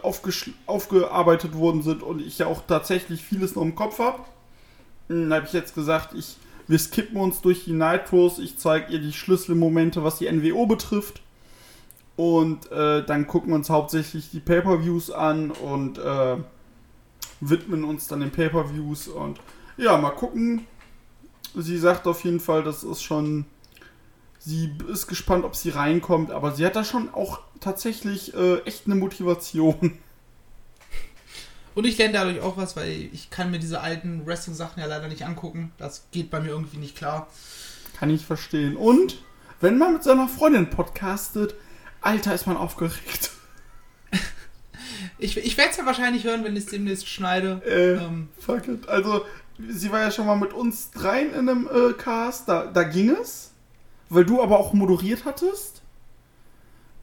aufgearbeitet 0.66 1.56
worden 1.56 1.84
sind 1.84 2.02
und 2.02 2.20
ich 2.20 2.40
ja 2.40 2.48
auch 2.48 2.64
tatsächlich 2.68 3.24
vieles 3.24 3.56
noch 3.56 3.62
im 3.62 3.76
Kopf 3.76 4.00
habe, 4.00 4.24
habe 5.10 5.46
ich 5.46 5.54
jetzt 5.54 5.76
gesagt, 5.76 6.16
ich, 6.16 6.36
wir 6.68 6.80
skippen 6.80 7.18
uns 7.18 7.42
durch 7.42 7.66
die 7.66 7.74
Nitros, 7.74 8.40
ich 8.40 8.58
zeige 8.58 8.92
ihr 8.94 9.00
die 9.00 9.14
Schlüsselmomente, 9.14 10.04
was 10.04 10.18
die 10.18 10.32
NWO 10.32 10.66
betrifft. 10.66 11.22
Und 12.16 12.72
äh, 12.72 13.06
dann 13.06 13.28
gucken 13.28 13.50
wir 13.50 13.56
uns 13.56 13.70
hauptsächlich 13.70 14.32
die 14.32 14.40
Pay-Per-Views 14.40 15.12
an 15.12 15.52
und 15.52 16.00
äh, 16.00 16.38
widmen 17.42 17.84
uns 17.84 18.08
dann 18.08 18.22
den 18.22 18.32
Pay-Per-Views. 18.32 19.08
Und 19.10 19.40
ja, 19.78 19.98
mal 19.98 20.12
gucken. 20.12 20.66
Sie 21.56 21.78
sagt 21.78 22.08
auf 22.08 22.24
jeden 22.24 22.40
Fall, 22.40 22.64
das 22.64 22.84
ist 22.84 23.04
schon 23.04 23.46
Sie 24.48 24.72
ist 24.90 25.08
gespannt, 25.08 25.44
ob 25.44 25.58
sie 25.58 25.72
reinkommt, 25.72 26.32
aber 26.32 26.54
sie 26.54 26.66
hat 26.66 26.78
da 26.78 26.86
schon 26.86 27.14
auch 27.14 27.42
tatsächlich 27.60 28.34
äh, 28.34 28.60
echt 28.60 28.86
eine 28.86 28.96
Motivation. 28.96 29.98
Und 31.78 31.86
ich 31.86 32.00
lerne 32.00 32.14
dadurch 32.14 32.42
auch 32.42 32.58
was, 32.58 32.76
weil 32.76 32.90
ich 33.14 33.30
kann 33.30 33.52
mir 33.52 33.60
diese 33.60 33.82
alten 33.82 34.26
Wrestling-Sachen 34.26 34.82
ja 34.82 34.88
leider 34.88 35.08
nicht 35.10 35.24
angucken. 35.26 35.72
Das 35.78 36.08
geht 36.10 36.32
bei 36.32 36.40
mir 36.40 36.48
irgendwie 36.48 36.78
nicht 36.78 36.98
klar. 36.98 37.28
Kann 38.00 38.10
ich 38.10 38.26
verstehen. 38.26 38.76
Und 38.76 39.20
wenn 39.62 39.78
man 39.78 39.94
mit 39.94 40.04
seiner 40.04 40.28
Freundin 40.28 40.72
podcastet, 40.72 41.54
Alter, 42.02 42.34
ist 42.34 42.48
man 42.48 42.58
aufgeregt. 42.58 43.30
Ich, 45.20 45.38
ich 45.38 45.58
werde 45.58 45.72
es 45.72 45.78
ja 45.78 45.86
wahrscheinlich 45.86 46.24
hören, 46.24 46.44
wenn 46.44 46.56
ich 46.56 46.66
es 46.66 46.70
demnächst 46.72 47.08
schneide. 47.08 47.62
Äh, 47.66 48.04
Ähm, 48.04 48.30
fuck 48.40 48.68
it. 48.68 48.88
Also, 48.90 49.26
sie 49.70 49.92
war 49.92 50.02
ja 50.02 50.12
schon 50.12 50.26
mal 50.26 50.36
mit 50.36 50.54
uns 50.54 50.90
dreien 50.92 51.32
in 51.34 51.50
einem 51.50 51.68
äh, 51.68 51.94
Cast, 51.94 52.50
da, 52.50 52.66
da 52.66 52.84
ging 52.84 53.12
es. 53.12 53.52
Weil 54.10 54.26
du 54.26 54.42
aber 54.42 54.60
auch 54.60 54.74
moderiert 54.74 55.26
hattest. 55.26 55.84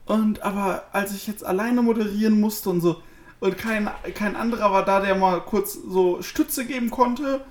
Und 0.05 0.43
aber 0.43 0.85
als 0.91 1.13
ich 1.13 1.27
jetzt 1.27 1.45
alleine 1.45 1.81
moderieren 1.81 2.39
musste 2.39 2.69
und 2.69 2.81
so, 2.81 3.01
und 3.39 3.57
kein, 3.57 3.89
kein 4.13 4.35
anderer 4.35 4.71
war 4.71 4.85
da, 4.85 4.99
der 4.99 5.15
mal 5.15 5.41
kurz 5.41 5.73
so 5.73 6.21
Stütze 6.21 6.65
geben 6.65 6.89
konnte, 6.89 7.45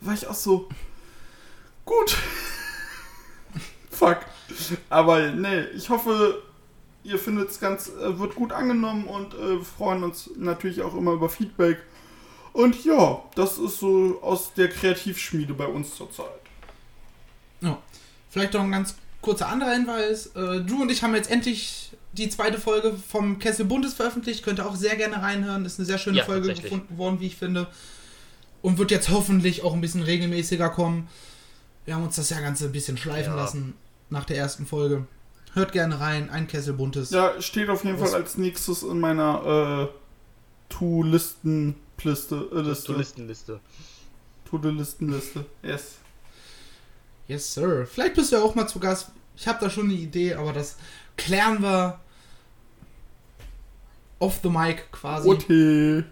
war 0.00 0.14
ich 0.14 0.26
auch 0.26 0.34
so. 0.34 0.68
Gut. 1.84 2.16
Fuck. 3.90 4.18
Aber 4.90 5.30
nee, 5.30 5.62
ich 5.74 5.90
hoffe, 5.90 6.42
ihr 7.04 7.18
findet 7.18 7.50
es 7.50 7.60
ganz, 7.60 7.88
äh, 7.88 8.18
wird 8.18 8.34
gut 8.34 8.52
angenommen 8.52 9.06
und 9.06 9.34
äh, 9.34 9.60
freuen 9.62 10.04
uns 10.04 10.30
natürlich 10.36 10.82
auch 10.82 10.94
immer 10.94 11.12
über 11.12 11.28
Feedback. 11.28 11.78
Und 12.52 12.84
ja, 12.84 13.22
das 13.34 13.58
ist 13.58 13.78
so 13.78 14.18
aus 14.22 14.52
der 14.54 14.68
Kreativschmiede 14.68 15.54
bei 15.54 15.66
uns 15.66 15.94
zurzeit. 15.94 16.26
Ja. 17.60 17.78
Vielleicht 18.30 18.54
noch 18.54 18.62
ein 18.62 18.72
ganz 18.72 18.94
kurzer 19.20 19.48
anderer 19.48 19.72
Hinweis. 19.72 20.26
Äh, 20.28 20.60
Drew 20.62 20.82
und 20.82 20.90
ich 20.90 21.02
haben 21.02 21.14
jetzt 21.14 21.30
endlich 21.30 21.92
die 22.18 22.28
zweite 22.28 22.58
Folge 22.58 22.94
vom 23.08 23.38
Kessel 23.38 23.64
Bundes 23.64 23.94
veröffentlicht. 23.94 24.42
Könnt 24.44 24.58
ihr 24.60 24.66
auch 24.66 24.76
sehr 24.76 24.96
gerne 24.96 25.20
reinhören. 25.22 25.64
Ist 25.64 25.78
eine 25.78 25.86
sehr 25.86 25.98
schöne 25.98 26.18
Ja, 26.18 26.24
Folge 26.24 26.52
gefunden 26.54 26.98
worden, 26.98 27.20
wie 27.20 27.26
ich 27.26 27.36
finde. 27.36 27.66
Und 28.62 28.78
wird 28.78 28.90
jetzt 28.90 29.08
hoffentlich 29.10 29.62
auch 29.62 29.72
ein 29.74 29.80
bisschen 29.80 30.02
regelmäßiger 30.02 30.68
kommen. 30.70 31.08
Wir 31.84 31.94
haben 31.94 32.04
uns 32.04 32.16
das 32.16 32.30
ja 32.30 32.40
Ganze 32.40 32.66
ein 32.66 32.72
bisschen 32.72 32.98
schleifen 32.98 33.32
Ja. 33.32 33.36
lassen 33.36 33.74
nach 34.10 34.24
der 34.24 34.36
ersten 34.36 34.66
Folge. 34.66 35.06
Hört 35.54 35.72
gerne 35.72 35.98
rein. 36.00 36.28
Ein 36.30 36.46
Kessel 36.46 36.74
Buntes. 36.74 37.10
Ja, 37.10 37.40
steht 37.40 37.68
auf 37.70 37.84
jeden 37.84 37.98
Was- 38.00 38.10
Fall 38.10 38.20
als 38.22 38.36
nächstes 38.36 38.82
in 38.82 39.00
meiner 39.00 39.88
äh, 39.88 40.74
To-Listen-Liste. 40.74 42.48
Äh, 42.52 42.60
Liste. 42.60 42.86
Touristenliste. 42.92 43.60
To-Do-Listen-Liste. 44.50 45.44
Yes. 45.62 45.96
Yes, 47.26 47.54
Sir. 47.54 47.86
Vielleicht 47.86 48.14
bist 48.14 48.32
du 48.32 48.36
ja 48.36 48.42
auch 48.42 48.54
mal 48.54 48.66
zu 48.66 48.78
Gast. 48.78 49.08
Ich 49.36 49.46
habe 49.46 49.58
da 49.60 49.70
schon 49.70 49.84
eine 49.84 49.94
Idee, 49.94 50.34
aber 50.34 50.52
das 50.52 50.76
klären 51.16 51.62
wir 51.62 52.00
off 54.18 54.40
the 54.42 54.48
mic 54.48 54.90
quasi. 54.92 55.28
Okay. 55.28 56.04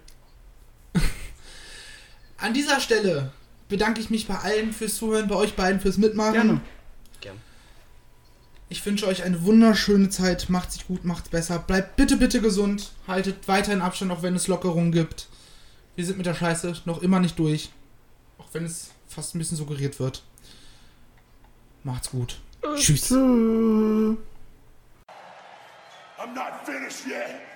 An 2.38 2.54
dieser 2.54 2.80
Stelle 2.80 3.32
bedanke 3.68 4.00
ich 4.00 4.10
mich 4.10 4.26
bei 4.26 4.36
allen 4.38 4.72
fürs 4.72 4.96
Zuhören, 4.96 5.28
bei 5.28 5.34
euch 5.34 5.54
beiden 5.54 5.80
fürs 5.80 5.96
Mitmachen. 5.96 6.32
Gerne. 6.32 6.60
Gern. 7.20 7.36
Ich 8.68 8.84
wünsche 8.84 9.06
euch 9.06 9.22
eine 9.22 9.44
wunderschöne 9.44 10.10
Zeit. 10.10 10.48
Macht 10.48 10.72
sich 10.72 10.86
gut, 10.86 11.04
macht's 11.04 11.28
besser. 11.28 11.58
Bleibt 11.58 11.96
bitte, 11.96 12.16
bitte 12.16 12.40
gesund. 12.40 12.92
Haltet 13.06 13.48
weiterhin 13.48 13.80
Abstand, 13.80 14.10
auch 14.12 14.22
wenn 14.22 14.34
es 14.34 14.48
Lockerungen 14.48 14.92
gibt. 14.92 15.28
Wir 15.94 16.04
sind 16.04 16.18
mit 16.18 16.26
der 16.26 16.34
Scheiße 16.34 16.82
noch 16.84 17.02
immer 17.02 17.20
nicht 17.20 17.38
durch. 17.38 17.70
Auch 18.38 18.48
wenn 18.52 18.64
es 18.64 18.90
fast 19.08 19.34
ein 19.34 19.38
bisschen 19.38 19.56
suggeriert 19.56 19.98
wird. 19.98 20.22
Macht's 21.84 22.10
gut. 22.10 22.38
Tschüss. 22.74 23.08
Tschüss. 23.08 23.12
I'm 26.18 26.34
not 26.34 26.66
finished 26.66 27.06
yet. 27.06 27.55